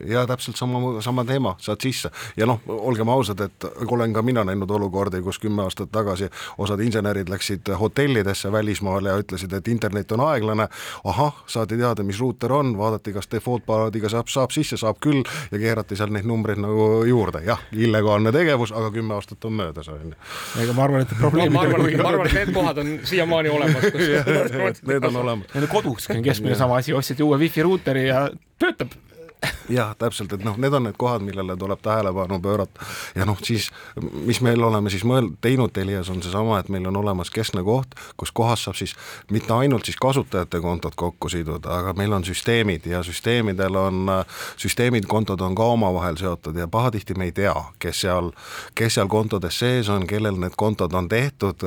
ja 0.06 0.26
täpselt 0.26 0.56
sama, 0.56 1.00
sama 1.02 1.24
teema, 1.24 1.54
saad 1.58 1.82
sisse 1.82 2.10
ja 2.36 2.46
noh, 2.46 2.60
olgem 2.68 3.08
ausad, 3.08 3.40
et 3.40 3.64
olen 3.90 4.12
ka 4.12 4.22
mina 4.22 4.44
näinud 4.44 4.70
olukordi, 4.70 5.20
kus 5.22 5.38
kümme 5.42 5.62
aastat 5.62 5.90
tagasi 5.92 6.28
osad 6.58 6.80
insenerid 6.80 7.28
läksid 7.28 7.70
hotellidesse 7.80 8.52
välismaale 8.52 9.08
ja 9.08 9.18
ütlesid, 9.18 9.52
et 9.52 9.68
internet 9.68 10.12
on 10.12 10.22
aeglane, 10.28 10.68
ahah, 11.04 11.42
saadi 11.46 11.78
teada, 11.78 12.06
mis 12.06 12.20
ruuter 12.20 12.52
on, 12.52 12.76
vaadati, 12.78 13.12
kas 13.12 13.30
default 13.30 13.66
paadiga 13.66 14.10
saab, 14.12 14.30
saab 14.30 14.54
sisse, 14.54 14.76
saab 14.76 15.00
küll 15.02 15.24
ja 15.52 15.58
keerati 15.58 15.98
seal 15.98 16.12
neid 16.14 16.28
numbreid 16.28 16.62
nagu 16.62 16.88
juurde, 17.08 17.42
jah, 17.46 17.62
illegaalne 17.72 18.32
tegevus, 18.34 18.72
aga 18.72 18.92
kümme 18.94 19.18
aastat 19.18 19.44
on 19.44 19.58
möödas, 19.58 19.90
on 19.92 20.12
ju. 20.12 20.14
ega 20.62 20.76
ma 20.78 20.86
arvan, 20.86 21.06
et 21.06 21.16
probleemid 21.18 21.58
ma 21.58 21.66
arvan, 21.66 21.90
ma 22.02 22.08
arvan, 22.12 22.30
et 22.30 22.38
need 22.38 22.54
kohad 22.54 22.82
on 22.84 22.94
siiamaani 23.08 23.54
olemas, 23.54 23.90
kus 23.92 24.06
Need 24.88 25.04
on 25.04 25.16
olemas. 25.16 25.50
Neil 25.54 25.66
koduski 25.70 26.16
on 26.16 26.24
keskmine 26.24 26.56
sama 26.58 26.78
asi, 26.78 26.94
ostsid 26.94 27.20
uue 27.24 27.38
wifi 27.40 27.62
ruuteri 27.66 28.06
ja 28.08 28.28
töötab 28.60 28.94
jah, 29.78 29.94
täpselt, 29.98 30.32
et 30.32 30.44
noh, 30.44 30.56
need 30.60 30.74
on 30.74 30.86
need 30.88 30.96
kohad, 30.98 31.22
millele 31.22 31.56
tuleb 31.56 31.80
tähelepanu 31.82 32.40
pöörata. 32.40 32.86
Ja 33.14 33.26
noh, 33.28 33.38
siis 33.42 33.70
mis 34.26 34.40
meil 34.44 34.62
oleme 34.62 34.90
siis 34.90 35.04
mõeld-, 35.06 35.36
teinud 35.44 35.72
Telias, 35.74 36.10
on 36.10 36.22
seesama, 36.22 36.58
et 36.58 36.68
meil 36.72 36.86
on 36.88 36.96
olemas 36.96 37.30
keskne 37.30 37.62
koht, 37.66 37.94
kus 38.16 38.32
kohas 38.34 38.64
saab 38.66 38.78
siis 38.78 38.94
mitte 39.30 39.54
ainult 39.54 39.86
siis 39.86 39.98
kasutajate 40.00 40.60
kontod 40.60 40.96
kokku 40.98 41.28
siduda, 41.28 41.78
aga 41.78 41.94
meil 41.98 42.12
on 42.12 42.24
süsteemid 42.26 42.86
ja 42.86 43.02
süsteemidel 43.06 43.76
on, 43.78 44.12
süsteemid, 44.56 45.06
kontod 45.10 45.40
on 45.44 45.54
ka 45.58 45.70
omavahel 45.74 46.18
seotud 46.18 46.56
ja 46.56 46.68
pahatihti 46.68 47.14
me 47.14 47.28
ei 47.30 47.32
tea, 47.32 47.54
kes 47.78 48.02
seal, 48.06 48.32
kes 48.74 48.98
seal 48.98 49.08
kontodes 49.08 49.58
sees 49.58 49.88
on, 49.92 50.06
kellel 50.06 50.40
need 50.40 50.56
kontod 50.56 50.94
on 50.94 51.08
tehtud, 51.08 51.62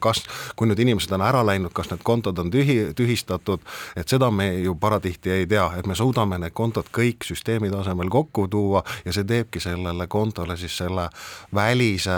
kas, 0.00 0.24
kui 0.56 0.68
nüüd 0.68 0.80
inimesed 0.82 1.12
on 1.16 1.24
ära 1.24 1.44
läinud, 1.46 1.72
kas 1.76 1.90
need 1.92 2.04
kontod 2.06 2.38
on 2.42 2.50
tühi, 2.52 2.78
tühistatud, 2.96 3.64
et 3.96 4.08
seda 4.08 4.30
me 4.30 4.50
ju 4.60 4.74
paratihti 4.80 5.32
ei 5.32 5.46
tea, 5.46 5.68
et 5.78 5.86
me 5.86 5.94
suudame 5.94 6.40
need 6.42 6.54
kontod 6.56 6.90
kõik 6.92 7.05
süsteemi 7.24 7.70
tasemel 7.70 8.10
kokku 8.12 8.48
tuua 8.48 8.82
ja 9.04 9.12
see 9.12 9.24
teebki 9.24 9.60
sellele 9.60 10.06
kontole 10.06 10.56
siis 10.56 10.76
selle 10.78 11.08
välise, 11.54 12.16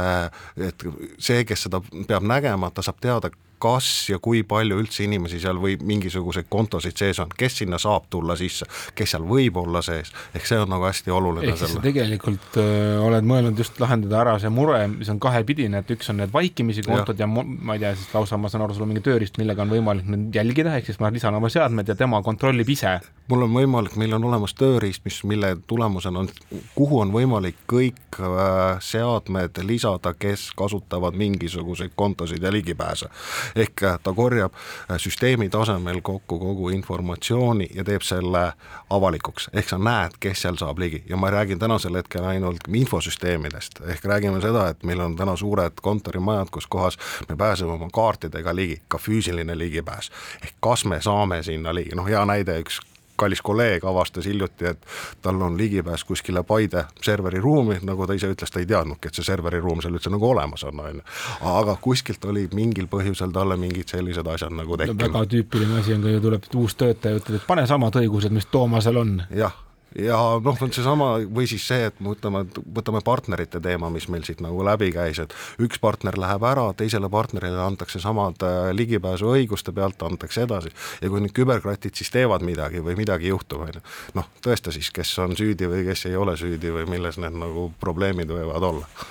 et 0.57 0.87
see, 1.19 1.45
kes 1.45 1.67
seda 1.69 1.83
peab 2.09 2.27
nägema, 2.27 2.71
ta 2.71 2.83
saab 2.83 3.01
teada, 3.03 3.31
kas 3.61 4.09
ja 4.11 4.19
kui 4.23 4.43
palju 4.47 4.79
üldse 4.83 5.05
inimesi 5.05 5.41
seal 5.43 5.59
või 5.63 5.77
mingisuguseid 5.83 6.49
kontosid 6.51 6.99
sees 6.99 7.19
on, 7.23 7.31
kes 7.39 7.61
sinna 7.63 7.79
saab 7.83 8.09
tulla 8.11 8.37
sisse, 8.39 8.67
kes 8.99 9.15
seal 9.15 9.27
võib 9.29 9.59
olla 9.61 9.83
sees, 9.85 10.13
ehk 10.37 10.47
see 10.49 10.59
on 10.63 10.71
nagu 10.73 10.87
hästi 10.87 11.15
oluline. 11.15 11.53
ehk 11.53 11.61
siis 11.61 11.75
sa 11.77 11.83
tegelikult 11.85 12.59
öö, 12.61 12.99
oled 13.09 13.29
mõelnud 13.29 13.59
just 13.59 13.79
lahendada 13.83 14.21
ära 14.23 14.37
see 14.43 14.53
mure, 14.53 14.81
mis 14.93 15.11
on 15.13 15.21
kahepidine, 15.23 15.83
et 15.83 15.93
üks 15.95 16.11
on 16.13 16.21
need 16.23 16.33
vaikimisi 16.35 16.85
kontod 16.87 17.19
ja, 17.19 17.27
ja 17.27 17.45
ma 17.45 17.77
ei 17.77 17.83
tea, 17.83 17.95
siis 17.99 18.13
lausa 18.15 18.39
ma 18.41 18.51
saan 18.53 18.65
aru, 18.67 18.77
sul 18.77 18.87
on 18.87 18.93
mingi 18.93 19.05
tööriist, 19.05 19.39
millega 19.41 19.65
on 19.65 19.73
võimalik 19.73 20.09
neid 20.11 20.41
jälgida, 20.41 20.77
ehk 20.79 20.91
siis 20.91 21.01
ma 21.03 21.13
lisan 21.15 21.37
oma 21.39 21.51
seadmed 21.53 21.89
ja 21.89 21.97
tema 21.99 22.23
kontrollib 22.23 22.69
ise. 22.75 22.99
mul 23.29 23.47
on 23.49 23.55
võimalik, 23.55 23.97
meil 24.01 24.15
on 24.17 24.25
olemas 24.31 24.55
tööriist, 24.59 25.05
mis, 25.05 25.21
mille 25.29 25.55
tulemusena 25.67 26.25
on, 26.25 26.31
kuhu 26.75 27.03
on 27.05 27.13
võimalik 27.15 27.61
kõik 27.71 28.21
äh, 28.21 28.79
seadmed 28.85 29.63
lisada, 29.67 30.15
kes 30.19 30.51
kasutavad 30.57 31.17
mingisuguseid 31.19 31.93
kontosid 31.97 32.43
ja 32.43 32.53
ligipääse 32.53 33.11
ehk 33.57 33.83
äh, 33.83 33.99
ta 34.03 34.13
korjab 34.13 34.53
äh, 34.55 34.97
süsteemi 34.97 35.49
tasemel 35.49 36.01
kokku 36.03 36.39
kogu 36.39 36.69
informatsiooni 36.69 37.69
ja 37.75 37.85
teeb 37.85 38.03
selle 38.03 38.53
avalikuks, 38.91 39.51
ehk 39.53 39.69
sa 39.69 39.79
näed, 39.79 40.19
kes 40.21 40.43
seal 40.43 40.59
saab 40.61 40.79
ligi. 40.79 41.03
Ja 41.09 41.17
ma 41.17 41.31
räägin 41.31 41.59
tänasel 41.59 41.97
hetkel 41.97 42.25
ainult 42.25 42.69
infosüsteemidest, 42.69 43.83
ehk 43.87 44.05
räägime 44.05 44.41
seda, 44.41 44.69
et 44.69 44.85
meil 44.85 45.01
on 45.01 45.17
täna 45.17 45.37
suured 45.37 45.81
kontorimajad, 45.83 46.51
kus 46.51 46.67
kohas 46.67 46.99
me 47.29 47.37
pääseme 47.37 47.73
oma 47.73 47.91
kaartidega 47.93 48.55
ligi, 48.57 48.83
ka 48.89 48.99
füüsiline 48.99 49.59
ligipääs. 49.59 50.11
ehk 50.43 50.55
kas 50.61 50.85
me 50.85 51.03
saame 51.03 51.43
sinna 51.43 51.75
ligi, 51.75 51.97
noh 51.97 52.07
hea 52.07 52.25
näide, 52.25 52.61
üks 52.61 52.81
kallis 53.19 53.43
kolleeg 53.45 53.85
avastas 53.85 54.27
hiljuti, 54.27 54.73
et 54.73 54.87
tal 55.23 55.43
on 55.43 55.59
ligipääs 55.59 56.05
kuskile 56.09 56.43
Paide 56.47 56.85
serveri 57.03 57.41
ruumi, 57.43 57.79
nagu 57.83 58.07
ta 58.07 58.17
ise 58.17 58.31
ütles, 58.33 58.53
ta 58.53 58.63
ei 58.63 58.69
teadnudki, 58.71 59.11
et 59.11 59.19
see 59.19 59.27
serveri 59.27 59.61
ruum 59.63 59.83
seal 59.85 59.99
üldse 59.99 60.13
nagu 60.15 60.31
olemas 60.31 60.65
on, 60.69 60.81
on 60.81 61.01
ju. 61.01 61.07
aga 61.53 61.77
kuskilt 61.83 62.25
olid 62.31 62.57
mingil 62.57 62.89
põhjusel 62.91 63.35
talle 63.35 63.59
mingid 63.61 63.91
sellised 63.91 64.27
asjad 64.35 64.55
nagu 64.55 64.81
tekkinud 64.81 65.03
no,. 65.03 65.13
väga 65.13 65.25
tüüpiline 65.35 65.81
asi 65.83 65.97
on 65.99 66.11
ju, 66.13 66.21
tuleb 66.29 66.53
uus 66.55 66.77
töötaja, 66.79 67.23
ütleb, 67.23 67.41
et 67.43 67.49
pane 67.49 67.67
samad 67.67 68.03
õigused, 68.03 68.35
mis 68.35 68.47
Toomasel 68.53 69.03
on. 69.03 69.17
jah 69.35 69.57
ja 69.97 70.19
noh, 70.45 70.59
on 70.63 70.73
seesama 70.75 71.11
või 71.25 71.47
siis 71.51 71.65
see, 71.69 71.89
et 71.89 72.01
me 72.05 72.13
ütleme, 72.13 72.45
et 72.45 72.59
võtame 72.77 73.01
partnerite 73.05 73.61
teema, 73.65 73.91
mis 73.93 74.09
meil 74.13 74.25
siit 74.27 74.43
nagu 74.45 74.61
läbi 74.67 74.91
käis, 74.95 75.21
et 75.23 75.35
üks 75.65 75.81
partner 75.83 76.19
läheb 76.21 76.45
ära, 76.45 76.67
teisele 76.77 77.11
partnerile 77.13 77.61
antakse 77.65 78.01
samad 78.03 78.45
äh, 78.47 78.59
ligipääsuõiguste 78.77 79.73
pealt, 79.77 80.03
antakse 80.05 80.45
edasi. 80.45 80.73
Ja 81.03 81.13
kui 81.13 81.23
nüüd 81.25 81.35
küberkratid 81.37 81.97
siis 81.99 82.13
teevad 82.15 82.45
midagi 82.47 82.83
või 82.85 82.99
midagi 82.99 83.33
juhtub, 83.33 83.65
on 83.65 83.79
ju, 83.79 83.85
noh, 84.19 84.29
tõesta 84.45 84.75
siis, 84.75 84.93
kes 84.95 85.15
on 85.25 85.37
süüdi 85.39 85.71
või 85.71 85.87
kes 85.89 86.07
ei 86.11 86.19
ole 86.19 86.37
süüdi 86.41 86.75
või 86.75 86.89
milles 86.91 87.21
need 87.23 87.39
nagu 87.39 87.71
probleemid 87.81 88.31
võivad 88.33 88.69
olla. 88.73 89.09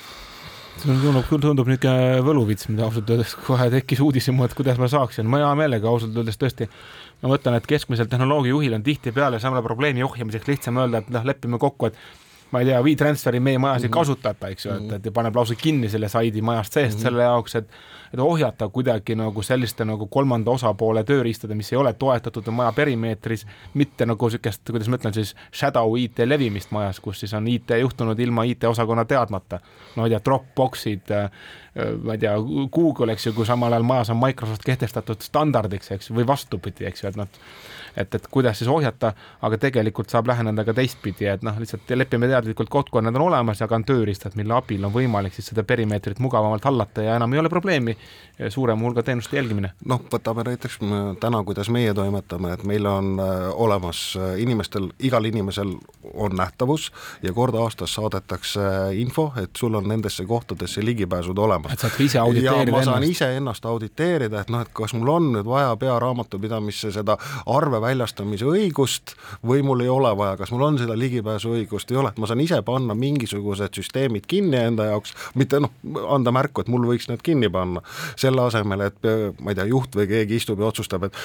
Tundub, 0.77 1.25
tundub 1.41 1.69
niisugune 1.71 2.21
võluvits, 2.21 2.67
mida 2.69 2.85
ausalt 2.85 3.09
öeldes 3.09 3.33
kohe 3.47 3.65
tekkis 3.73 4.01
uudishimu, 4.05 4.45
et 4.45 4.53
kuidas 4.53 4.77
ma 4.77 4.89
saaksin, 4.91 5.25
ma 5.25 5.41
hea 5.41 5.49
meelega 5.57 5.89
ausalt 5.89 6.13
öeldes 6.13 6.37
tõesti 6.37 6.67
ma 7.21 7.33
mõtlen, 7.33 7.57
et 7.57 7.67
keskmisel 7.69 8.09
tehnoloogiajuhil 8.11 8.77
on 8.77 8.85
tihtipeale 8.85 9.39
samale 9.41 9.63
probleemi 9.65 10.05
ohjamiseks 10.05 10.47
lihtsam 10.51 10.77
öelda, 10.81 11.01
et 11.01 11.11
noh, 11.13 11.25
lepime 11.25 11.59
kokku, 11.61 11.89
et 11.89 12.26
ma 12.51 12.63
ei 12.63 12.69
tea, 12.69 12.79
WeTransferi 12.83 13.39
meie 13.43 13.59
majas 13.59 13.83
ei 13.83 13.89
mhm. 13.89 13.97
kasutata, 13.99 14.51
eks 14.53 14.65
ju, 14.65 14.73
et, 14.73 14.97
et 14.99 15.13
paneb 15.13 15.35
lausa 15.35 15.55
kinni 15.59 15.89
selle 15.91 16.09
saidi 16.09 16.41
majast 16.41 16.73
seest 16.73 16.93
mm 16.93 16.99
-hmm. 16.99 17.09
selle 17.09 17.23
jaoks, 17.23 17.55
et 17.55 17.77
et 18.13 18.19
ohjata 18.19 18.69
kuidagi 18.69 19.15
nagu 19.15 19.41
selliste 19.43 19.85
nagu 19.85 20.07
kolmanda 20.07 20.51
osapoole 20.51 21.03
tööriistade, 21.03 21.55
mis 21.55 21.71
ei 21.73 21.77
ole 21.77 21.93
toetatud 21.93 22.47
maja 22.55 22.71
perimeetris, 22.71 23.45
mitte 23.73 24.05
nagu 24.05 24.29
niisugust, 24.29 24.63
kuidas 24.69 24.87
ma 24.87 24.99
ütlen 24.99 25.13
siis, 25.13 25.35
shadow 25.53 25.97
IT 25.99 26.19
levimist 26.25 26.71
majas, 26.71 26.99
kus 27.03 27.19
siis 27.19 27.33
on 27.33 27.47
IT 27.47 27.75
juhtunud 27.79 28.19
ilma 28.19 28.43
IT-osakonna 28.43 29.05
teadmata. 29.05 29.59
no 29.95 30.01
ma 30.01 30.07
ei 30.07 30.15
tea, 30.15 30.21
Dropboxid 30.25 31.11
äh,, 31.11 31.31
ma 32.03 32.13
ei 32.13 32.17
tea, 32.17 32.35
Google, 32.71 33.11
eks 33.13 33.27
ju, 33.27 33.33
kui 33.33 33.45
samal 33.45 33.73
ajal 33.73 33.83
majas 33.83 34.09
on 34.09 34.21
Microsoft 34.21 34.63
kehtestatud 34.65 35.21
standardiks, 35.21 35.91
eks 35.91 36.11
või 36.11 36.27
vastupidi, 36.27 36.85
eks 36.87 37.03
ju, 37.03 37.09
et 37.09 37.19
noh, 37.19 37.27
et, 37.97 38.15
et 38.15 38.27
kuidas 38.31 38.59
siis 38.61 38.69
ohjata, 38.71 39.13
aga 39.41 39.59
tegelikult 39.61 40.13
saab 40.13 40.29
läheneda 40.31 40.65
ka 40.67 40.75
teistpidi, 40.77 41.27
et 41.31 41.43
noh, 41.45 41.57
lihtsalt 41.59 41.89
lepime 41.97 42.29
teadlikult 42.31 42.69
kokku, 42.69 42.99
et 42.99 43.07
need 43.07 43.19
on 43.19 43.27
olemas 43.27 43.61
ja 43.61 43.67
ka 43.67 43.77
on 43.79 43.85
tööriistad, 43.87 44.37
mille 44.39 44.55
abil 44.57 44.85
on 44.87 44.93
võimalik 44.93 45.35
siis 45.35 45.51
seda 45.51 45.65
perimeetrit 45.67 46.21
mugavamalt 46.23 46.65
hallata 46.67 47.05
ja 47.05 47.17
enam 47.17 47.33
ei 47.33 47.41
ole 47.41 47.51
probleemi 47.53 47.97
suurema 48.49 48.85
hulga 48.85 49.03
teenuste 49.03 49.37
jälgimine. 49.37 49.71
noh, 49.85 50.01
võtame 50.13 50.43
näiteks 50.45 50.79
täna, 51.19 51.43
kuidas 51.43 51.69
meie 51.73 51.93
toimetame, 51.93 52.53
et 52.53 52.63
meil 52.63 52.85
on 52.85 53.17
äh, 53.19 53.47
olemas 53.53 54.01
äh, 54.17 54.35
inimestel, 54.41 54.91
igal 54.99 55.25
inimesel 55.25 55.73
on 56.13 56.35
nähtavus 56.37 56.91
ja 57.23 57.33
kord 57.33 57.55
aastas 57.55 57.93
saadetakse 57.97 58.61
info, 58.93 59.31
et 59.41 59.55
sul 59.57 59.75
on 59.75 59.87
nendesse 59.89 60.25
kohtadesse 60.25 60.85
ligipääsud 60.85 61.37
olemas. 61.37 61.73
et 61.73 61.79
saad 61.79 61.97
ka 61.97 62.03
ise 62.03 62.19
auditeerida 62.19 62.61
ennast? 62.61 62.85
ma 62.85 62.91
saan 62.91 63.03
ise 63.03 63.31
ennast 63.37 63.65
auditeerida, 63.65 64.41
et 64.41 64.53
noh, 64.53 64.61
et 64.61 64.73
kas 64.73 64.93
mul 64.93 65.13
on 65.15 65.31
nüüd 65.33 65.49
vaja 65.49 65.75
pearaamatupidamisse 65.75 66.91
seda 66.93 67.17
arve 67.45 67.81
väljastamise 67.87 68.47
õigust 68.47 69.15
või 69.47 69.63
mul 69.65 69.83
ei 69.85 69.91
ole 69.91 70.11
vaja, 70.19 70.37
kas 70.39 70.51
mul 70.53 70.65
on 70.67 70.79
seda 70.81 70.97
ligipääsuõigust, 70.99 71.91
ei 71.91 71.99
ole, 72.01 72.11
et 72.13 72.21
ma 72.21 72.29
saan 72.29 72.43
ise 72.43 72.59
panna 72.67 72.95
mingisugused 72.97 73.79
süsteemid 73.79 74.27
kinni 74.29 74.59
enda 74.59 74.89
jaoks, 74.91 75.15
mitte 75.39 75.61
noh, 75.63 75.73
anda 76.13 76.33
märku, 76.35 76.63
et 76.63 76.71
mul 76.71 76.87
võiks 76.89 77.09
need 77.11 77.23
kinni 77.25 77.49
panna 77.53 77.83
selle 78.15 78.43
asemel, 78.47 78.87
et 78.89 79.11
ma 79.41 79.53
ei 79.53 79.59
tea, 79.59 79.67
juht 79.71 79.95
või 79.97 80.07
keegi 80.11 80.41
istub 80.41 80.61
ja 80.61 80.71
otsustab, 80.71 81.07
et 81.07 81.21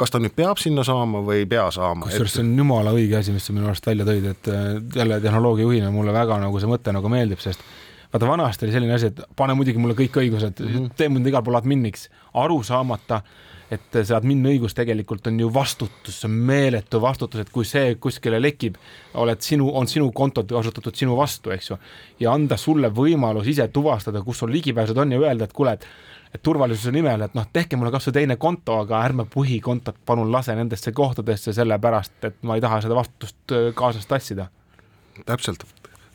kas 0.00 0.12
ta 0.12 0.22
nüüd 0.22 0.34
peab 0.36 0.60
sinna 0.60 0.84
saama 0.86 1.22
või 1.26 1.44
ei 1.44 1.50
pea 1.50 1.68
saama. 1.74 2.08
kusjuures 2.08 2.38
see 2.38 2.46
on 2.46 2.56
jumala 2.62 2.94
õige 2.96 3.20
asi, 3.20 3.34
mis 3.34 3.46
sa 3.46 3.56
minu 3.56 3.70
arust 3.70 3.86
välja 3.86 4.06
tõid, 4.08 4.26
et 4.34 4.50
äh, 4.50 4.72
jälle 4.96 5.20
tehnoloogiajuhina 5.22 5.92
mulle 5.94 6.14
väga 6.16 6.40
nagu 6.42 6.60
see 6.60 6.70
mõte 6.70 6.94
nagu 6.94 7.12
meeldib, 7.12 7.42
sest 7.42 7.62
vaata, 8.12 8.26
vanasti 8.26 8.66
oli 8.66 8.74
selline 8.74 8.96
asi, 8.96 9.10
et 9.12 9.22
pane 9.36 9.54
muidugi 9.58 9.82
mulle 9.82 9.96
kõik 9.98 10.18
õigused 10.22 10.60
mm, 10.60 10.72
-hmm. 10.74 10.90
tee 10.96 11.08
mind 11.08 11.30
igal 11.30 11.44
pool 11.46 11.58
adminiks, 11.60 12.08
aru 12.34 12.62
saamata 12.66 13.22
et 13.70 13.96
see 14.02 14.14
admini 14.16 14.54
õigus 14.54 14.74
tegelikult 14.74 15.28
on 15.30 15.38
ju 15.40 15.48
vastutus, 15.54 16.20
see 16.20 16.28
on 16.28 16.36
meeletu 16.50 17.00
vastutus, 17.02 17.44
et 17.44 17.50
kui 17.54 17.66
see 17.68 17.94
kuskile 18.02 18.40
lekib, 18.42 18.78
oled 19.22 19.42
sinu, 19.46 19.70
on 19.78 19.88
sinu 19.90 20.10
kontot 20.16 20.50
kasutatud 20.50 20.96
sinu 20.98 21.16
vastu, 21.18 21.54
eks 21.54 21.70
ju. 21.70 21.78
ja 22.20 22.34
anda 22.34 22.58
sulle 22.58 22.90
võimalus 22.94 23.50
ise 23.50 23.68
tuvastada, 23.68 24.24
kus 24.26 24.42
sul 24.42 24.52
ligipääsud 24.52 24.98
on 24.98 25.14
ja 25.14 25.20
öelda, 25.22 25.46
et 25.46 25.56
kuule, 25.56 25.76
et 25.78 25.86
et 26.30 26.42
turvalisuse 26.46 26.92
nimel, 26.94 27.24
et 27.26 27.34
noh, 27.34 27.46
tehke 27.52 27.74
mulle 27.74 27.90
kasvõi 27.90 28.14
teine 28.20 28.36
konto, 28.38 28.76
aga 28.84 29.00
ärme 29.02 29.26
põhikontot 29.26 29.98
palun 30.06 30.30
lase 30.30 30.54
nendesse 30.54 30.92
kohtadesse, 30.94 31.54
sellepärast 31.56 32.30
et 32.30 32.38
ma 32.46 32.54
ei 32.54 32.62
taha 32.62 32.78
seda 32.84 32.98
vastutust 32.98 33.56
äh, 33.56 33.72
kaasas 33.74 34.06
tassida. 34.06 34.46
täpselt 35.26 35.66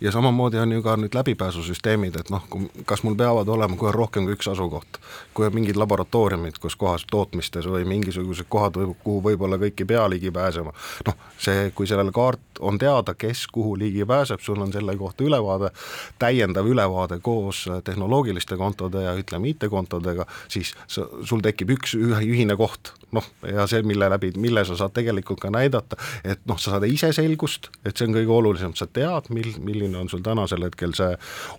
ja 0.01 0.11
samamoodi 0.11 0.57
on 0.59 0.71
ju 0.71 0.83
ka 0.83 0.95
nüüd 0.99 1.15
läbipääsusüsteemid, 1.15 2.19
et 2.19 2.29
noh, 2.33 2.43
kas 2.85 3.03
mul 3.03 3.15
peavad 3.15 3.47
olema 3.47 3.77
kohe 3.79 3.91
rohkem 3.95 4.27
kui 4.27 4.35
üks 4.35 4.49
asukoht, 4.51 4.99
kui 5.33 5.47
on 5.47 5.55
mingid 5.55 5.79
laboratooriumid, 5.79 6.59
kus 6.61 6.75
kohas 6.75 7.05
tootmistes 7.11 7.67
või 7.71 7.85
mingisugused 7.87 8.49
kohad, 8.49 8.79
kuhu 9.03 9.21
võib-olla 9.23 9.59
kõik 9.61 9.83
ei 9.83 9.89
pea 9.93 10.03
ligi 10.11 10.31
pääsema. 10.31 10.73
noh, 11.07 11.15
see, 11.39 11.71
kui 11.75 11.87
sellel 11.87 12.11
kaart 12.11 12.59
on 12.59 12.77
teada, 12.77 13.13
kes 13.13 13.47
kuhu 13.47 13.77
ligi 13.79 14.05
pääseb, 14.05 14.39
sul 14.39 14.61
on 14.61 14.73
selle 14.73 14.95
kohta 14.97 15.23
ülevaade, 15.23 15.71
täiendav 16.19 16.67
ülevaade 16.67 17.19
koos 17.21 17.65
tehnoloogiliste 17.83 18.57
kontode 18.57 19.03
ja 19.03 19.15
ütleme 19.15 19.49
IT-kontodega, 19.49 20.25
siis 20.47 20.75
sul 20.87 21.43
tekib 21.43 21.71
üks 21.77 21.95
ühine 21.95 22.55
koht, 22.59 22.93
noh, 23.15 23.25
ja 23.47 23.67
see, 23.67 23.83
mille 23.87 24.09
läbi, 24.11 24.31
mille 24.37 24.65
sa 24.67 24.75
saad 24.79 24.95
tegelikult 24.95 25.39
ka 25.43 25.51
näidata, 25.53 25.99
et 26.23 26.43
noh, 26.49 26.59
sa 26.59 26.75
saad 26.75 26.87
ise 26.89 27.11
selgust, 27.15 27.71
et 27.85 27.95
see 27.95 28.09
on 28.09 28.15
kõige 28.19 28.35
olulisem, 28.39 28.75
sa 28.75 28.87
tead, 28.87 29.31
mil, 29.35 29.53
milline 29.63 29.84
milline 29.85 30.01
on 30.01 30.09
sul 30.09 30.23
tänasel 30.25 30.63
hetkel 30.65 30.93
see 30.97 31.13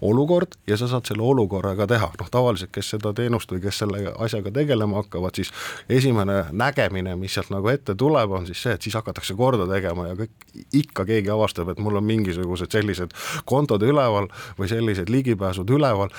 olukord 0.05 0.57
ja 0.66 0.77
sa 0.77 0.89
saad 0.91 1.07
selle 1.09 1.22
olukorraga 1.22 1.87
teha, 1.87 2.11
noh 2.20 2.31
tavaliselt, 2.31 2.72
kes 2.74 2.91
seda 2.97 3.12
teenust 3.16 3.53
või 3.53 3.62
kes 3.64 3.81
selle 3.83 4.12
asjaga 4.22 4.53
tegelema 4.55 5.01
hakkavad, 5.01 5.37
siis 5.39 5.53
esimene 5.89 6.45
nägemine, 6.53 7.16
mis 7.20 7.37
sealt 7.37 7.51
nagu 7.55 7.70
ette 7.72 7.95
tuleb, 7.99 8.35
on 8.39 8.47
siis 8.49 8.62
see, 8.62 8.77
et 8.77 8.87
siis 8.87 8.97
hakatakse 8.99 9.37
korda 9.39 9.68
tegema 9.70 10.11
ja 10.11 10.18
kõik, 10.18 10.35
ikka 10.83 11.07
keegi 11.09 11.33
avastab, 11.33 11.70
et 11.72 11.83
mul 11.83 12.01
on 12.01 12.07
mingisugused 12.07 12.72
sellised 12.72 13.14
kontod 13.49 13.83
üleval 13.87 14.31
või 14.59 14.70
sellised 14.70 15.11
ligipääsud 15.12 15.70
üleval, 15.70 16.12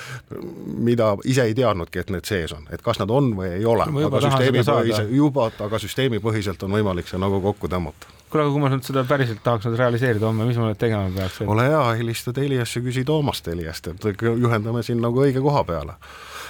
mida 0.88 1.14
ise 1.28 1.48
ei 1.48 1.56
teadnudki, 1.58 2.02
et 2.02 2.14
need 2.14 2.28
sees 2.28 2.54
on, 2.56 2.68
et 2.72 2.84
kas 2.84 3.00
nad 3.02 3.10
on 3.10 3.34
või 3.38 3.52
ei 3.58 3.66
ole, 3.68 3.88
aga 4.08 4.22
süsteemipõhise, 4.28 5.08
juba, 5.14 5.50
aga 5.68 5.82
süsteemipõhiselt 5.82 6.62
on 6.66 6.78
võimalik 6.78 7.10
see 7.10 7.20
nagu 7.20 7.42
kokku 7.44 7.70
tõmmata 7.70 8.17
kuule, 8.30 8.44
aga 8.46 8.54
kui 8.54 8.62
ma 8.62 8.72
nüüd 8.72 8.86
seda 8.86 9.04
päriselt 9.08 9.42
tahaks 9.44 9.68
nüüd 9.68 9.78
realiseerida 9.80 10.28
homme, 10.28 10.46
mis 10.48 10.58
ma 10.60 10.70
nüüd 10.70 10.80
tegema 10.80 11.08
peaks 11.14 11.40
et...? 11.42 11.48
ole 11.54 11.68
hea, 11.68 11.84
helista 12.00 12.34
Teliasse, 12.36 12.82
küsi 12.84 13.04
Toomast 13.08 13.46
Teliast, 13.46 13.90
et 13.92 14.26
juhendame 14.28 14.82
sind 14.86 15.04
nagu 15.04 15.24
õige 15.24 15.42
koha 15.44 15.64
peale. 15.68 15.98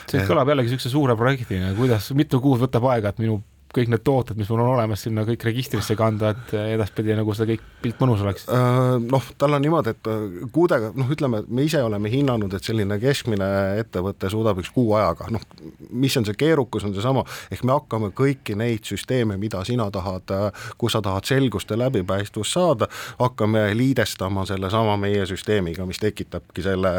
see 0.09 0.24
kõlab 0.29 0.51
jällegi 0.53 0.72
niisuguse 0.72 0.93
suure 0.93 1.16
projektina, 1.20 1.74
kuidas, 1.79 2.11
mitu 2.18 2.41
kuud 2.45 2.62
võtab 2.66 2.89
aega, 2.93 3.12
et 3.12 3.22
minu 3.22 3.41
kõik 3.75 3.91
need 3.93 4.03
tooted, 4.05 4.39
mis 4.39 4.49
mul 4.49 4.62
on 4.62 4.71
olemas, 4.73 5.03
sinna 5.05 5.25
kõik 5.29 5.45
registrisse 5.45 5.97
kanda, 5.99 6.33
et 6.33 6.55
edaspidi 6.57 7.12
nagu 7.16 7.35
seda 7.37 7.53
kõik 7.53 7.64
pilt 7.83 8.01
mõnus 8.01 8.23
oleks? 8.25 8.47
Äh, 8.49 8.97
noh, 9.03 9.25
tal 9.39 9.57
on 9.57 9.62
niimoodi, 9.64 9.93
et 9.93 10.09
äh, 10.09 10.23
kuudega, 10.55 10.91
noh, 10.97 11.11
ütleme, 11.12 11.43
me 11.53 11.66
ise 11.69 11.83
oleme 11.85 12.11
hinnanud, 12.12 12.55
et 12.57 12.64
selline 12.64 12.97
keskmine 13.03 13.49
ettevõte 13.83 14.31
suudab 14.33 14.62
üks 14.62 14.73
kuu 14.75 14.95
ajaga, 14.97 15.29
noh, 15.35 15.45
mis 15.91 16.16
on 16.19 16.25
see 16.29 16.39
keerukus, 16.41 16.87
on 16.89 16.95
seesama, 16.97 17.25
ehk 17.53 17.64
me 17.69 17.75
hakkame 17.77 18.11
kõiki 18.16 18.57
neid 18.59 18.89
süsteeme, 18.89 19.37
mida 19.41 19.61
sina 19.69 19.91
tahad, 19.95 20.33
äh, 20.33 20.64
kus 20.81 20.97
sa 20.97 21.03
tahad 21.05 21.29
selgust 21.29 21.71
ja 21.71 21.79
läbipaistvust 21.83 22.57
saada, 22.57 22.89
hakkame 23.21 23.69
liidestama 23.77 24.47
sellesama 24.49 24.97
meie 25.01 25.27
süsteemiga, 25.29 25.85
mis 25.89 26.01
tekitabki 26.01 26.64
selle 26.64 26.91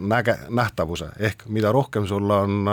näge-, 0.00 0.38
nähtavuse, 0.48 1.10
ehk 1.20 1.44
mida 1.52 1.72
rohkem 1.74 2.06
sul 2.08 2.30
on 2.32 2.68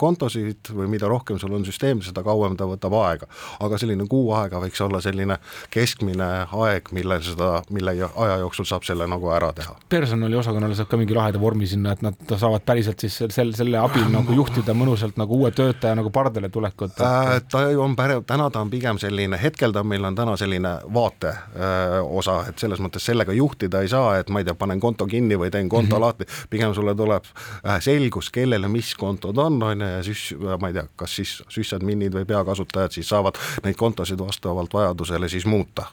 kontosid 0.00 0.72
või 0.74 0.88
mida 0.94 1.08
rohkem 1.10 1.38
sul 1.40 1.52
on 1.56 1.66
süsteem, 1.66 2.00
seda 2.04 2.24
kauem 2.30 2.56
ta 2.56 2.68
võtab 2.70 2.96
aega. 3.02 3.30
aga 3.60 3.78
selline 3.80 4.06
kuu 4.10 4.32
aega 4.38 4.62
võiks 4.62 4.80
olla 4.84 5.00
selline 5.04 5.38
keskmine 5.70 6.30
aeg, 6.64 6.92
mille 6.96 7.20
seda, 7.24 7.52
mille 7.70 7.96
aja 8.08 8.38
jooksul 8.44 8.68
saab 8.68 8.86
selle 8.88 9.06
nagu 9.10 9.30
ära 9.34 9.52
teha. 9.56 9.76
personaliosakonnale 9.88 10.78
saab 10.78 10.90
ka 10.90 11.00
mingi 11.00 11.16
laheda 11.16 11.40
vormi 11.42 11.68
sinna, 11.70 11.94
et 11.96 12.04
nad 12.06 12.36
saavad 12.36 12.64
päriselt 12.66 13.02
siis 13.02 13.20
selle, 13.28 13.56
selle 13.56 13.80
abil 13.80 14.08
nagu 14.18 14.36
juhtida 14.36 14.76
mõnusalt 14.76 15.18
nagu 15.20 15.40
uue 15.40 15.52
töötaja 15.56 15.98
nagu 15.98 16.12
pardale 16.14 16.52
tulekut 16.52 16.90
et.... 16.90 17.00
Äh, 17.00 17.42
ta 17.50 17.64
on 17.78 17.96
päre-, 17.96 18.20
täna 18.26 18.50
ta 18.50 18.60
on 18.60 18.70
pigem 18.70 18.98
selline, 19.02 19.38
hetkel 19.40 19.72
ta 19.72 19.82
meil 19.86 20.04
on 20.04 20.16
täna 20.18 20.36
selline 20.40 20.76
vaate 20.94 21.32
öö, 21.32 21.64
äh, 21.66 21.96
osa, 22.20 22.40
et 22.50 22.58
selles 22.58 22.80
mõttes 22.82 23.04
sellega 23.06 23.34
juhtida 23.36 23.82
ei 23.84 23.90
saa, 23.92 24.16
et 24.20 24.30
ma 24.30 24.42
ei 24.42 24.48
tea, 24.48 24.56
panen 24.58 24.80
konto 24.80 25.06
kinni 25.10 25.38
või 25.40 25.50
teen 25.50 25.68
konto 25.68 25.96
mm 25.96 25.98
-hmm. 25.98 26.06
lahti, 26.06 26.46
pigem 26.50 26.74
sulle 26.74 26.94
tuleb 26.96 27.24
äh, 27.66 27.80
selgus, 27.80 28.30
kellele 28.30 28.68
mis 28.68 28.94
kontod 28.94 29.38
on, 29.38 29.62
on 29.62 29.80
ju, 29.80 29.90
ja 29.96 30.02
siis 30.06 30.34
ma 30.60 30.68
ei 30.68 30.78
tea, 30.78 30.86
kas 30.96 31.16
siis 31.16 31.36
süssadminid 31.48 32.14
või 32.14 32.19
või 32.20 32.28
peakasutajad 32.34 32.98
siis 32.98 33.08
saavad 33.08 33.40
neid 33.64 33.78
kontosid 33.80 34.20
vastavalt 34.20 34.74
vajadusele 34.74 35.28
siis 35.28 35.46
muuta 35.46 35.88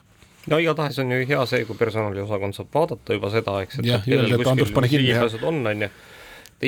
no 0.50 0.58
igatahes 0.62 0.98
on 1.02 1.12
ju 1.12 1.26
hea 1.28 1.40
see, 1.46 1.64
kui 1.68 1.76
personaliosakond 1.78 2.56
saab 2.56 2.70
vaadata 2.74 3.16
juba 3.16 3.32
seda, 3.32 3.58
eks, 3.64 3.82
et 3.84 4.46
Andrus, 4.46 4.72
pane 4.72 4.88
kinni. 4.88 5.12
on, 5.42 5.60
on 5.66 5.84
ju, 5.86 5.90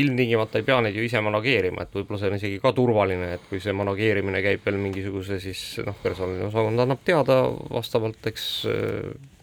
ilmtingimata 0.01 0.61
ei 0.61 0.67
pea 0.67 0.79
neid 0.85 0.95
ju 0.95 1.03
ise 1.03 1.21
manageerima, 1.25 1.83
et 1.83 1.97
võib-olla 1.97 2.21
see 2.21 2.31
on 2.31 2.37
isegi 2.37 2.61
ka 2.63 2.73
turvaline, 2.77 3.33
et 3.37 3.49
kui 3.51 3.59
see 3.63 3.75
manageerimine 3.75 4.43
käib 4.45 4.63
veel 4.67 4.79
mingisuguse 4.83 5.41
siis 5.43 5.65
noh, 5.87 5.97
personaliosakond 6.03 6.85
annab 6.87 7.03
teada 7.07 7.41
vastavalt, 7.73 8.21
eks 8.31 8.47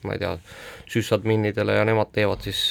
ma 0.08 0.16
ei 0.16 0.22
tea, 0.22 0.36
süssadminidele 0.88 1.76
ja 1.76 1.84
nemad 1.88 2.14
teevad 2.16 2.46
siis 2.46 2.62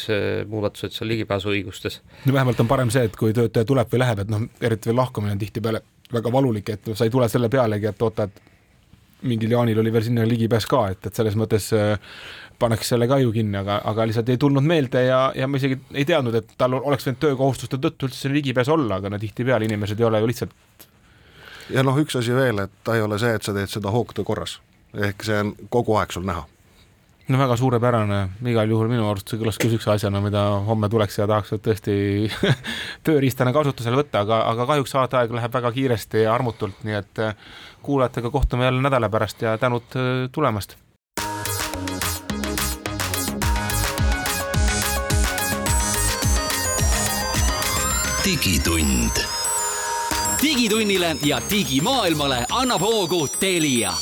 muudatused 0.49 0.95
seal 0.95 1.11
ligipääsuõigustes. 1.13 2.01
no 2.25 2.33
vähemalt 2.33 2.63
on 2.65 2.71
parem 2.71 2.93
see, 2.95 3.05
et 3.11 3.19
kui 3.19 3.37
töötaja 3.37 3.69
tuleb 3.69 3.93
või 3.93 4.01
läheb, 4.01 4.25
et 4.25 4.33
noh, 4.33 4.47
eriti 4.65 4.89
veel 4.89 5.01
lahkumine 5.03 5.37
on 5.37 5.43
tihtipeale 5.43 5.83
väga 6.13 6.33
valulik, 6.33 6.69
et 6.75 6.93
sa 6.95 7.05
ei 7.07 7.11
tule 7.11 7.29
selle 7.29 7.49
pealegi, 7.53 7.89
et 7.91 8.03
oota, 8.03 8.27
et 8.29 9.27
mingil 9.27 9.51
Jaanil 9.51 9.79
oli 9.81 9.93
veel 9.93 10.05
sinna 10.07 10.27
ligipääs 10.29 10.67
ka, 10.71 10.83
et, 10.93 11.07
et 11.09 11.15
selles 11.19 11.35
mõttes 11.39 11.71
äh, 11.75 11.97
paneks 12.59 12.93
selle 12.93 13.09
ka 13.11 13.19
ju 13.19 13.33
kinni, 13.35 13.57
aga, 13.59 13.81
aga 13.85 14.07
lihtsalt 14.07 14.29
ei 14.33 14.41
tulnud 14.41 14.65
meelde 14.65 15.03
ja, 15.07 15.21
ja 15.37 15.49
ma 15.49 15.59
isegi 15.59 15.81
ei 15.95 16.05
teadnud, 16.09 16.37
et 16.39 16.53
tal 16.59 16.79
oleks 16.79 17.09
võinud 17.09 17.23
töökohustuste 17.25 17.81
tõttu 17.83 18.11
üldse 18.11 18.31
ligipääs 18.33 18.71
olla, 18.73 19.01
aga 19.01 19.11
no 19.13 19.19
tihtipeale 19.21 19.69
inimesed 19.69 20.01
ei 20.01 20.09
ole 20.09 20.23
ju 20.23 20.31
lihtsalt 20.31 20.87
ja 21.71 21.83
noh, 21.87 21.99
üks 22.01 22.17
asi 22.19 22.35
veel, 22.35 22.61
et 22.67 22.75
ta 22.85 22.97
ei 22.97 23.05
ole 23.05 23.19
see, 23.23 23.35
et 23.37 23.47
sa 23.47 23.55
teed 23.57 23.71
seda 23.71 23.93
hoogtöö 23.95 24.25
korras. 24.27 24.61
ehk 24.95 25.25
see 25.27 25.39
on 25.43 25.55
kogu 25.71 25.97
aeg 26.01 26.13
sul 26.15 26.25
näha. 26.25 26.47
No 27.29 27.39
väga 27.39 27.57
suurepärane, 27.59 28.21
igal 28.47 28.71
juhul 28.71 28.91
minu 28.91 29.09
arust 29.11 29.33
see 29.33 29.41
kõlas 29.41 29.59
ka 29.59 29.67
niisuguse 29.67 29.91
asjana, 29.97 30.21
mida 30.23 30.45
homme 30.69 30.91
tuleks 30.91 31.19
ja 31.19 31.27
tahaks 31.27 31.57
tõesti 31.59 31.97
tööriistana 33.07 33.55
kasutusele 33.57 33.99
võtta, 33.99 34.23
aga, 34.23 34.45
aga 34.53 34.69
kahjuks 34.71 34.95
saateaeg 34.95 35.35
läheb 35.35 35.59
väga 35.59 35.73
kiiresti 35.75 36.23
ja 36.27 36.35
armutult, 36.37 36.85
nii 36.87 36.99
et 37.01 37.23
äh, 37.23 37.35
kuulajatega 37.83 38.31
kohtume 38.31 38.69
jälle 38.69 38.83
nädala 38.83 39.11
pärast 39.11 39.43
ja 39.43 39.59
tänud 39.59 39.99
äh, 39.99 40.27
tulemast! 40.33 40.79
Digitund. 48.27 49.23
Digitunnile 50.43 51.17
ja 51.25 51.39
digimaailmale 51.51 52.45
annab 52.51 52.83
hoogu 52.83 53.29
Telia 53.29 53.95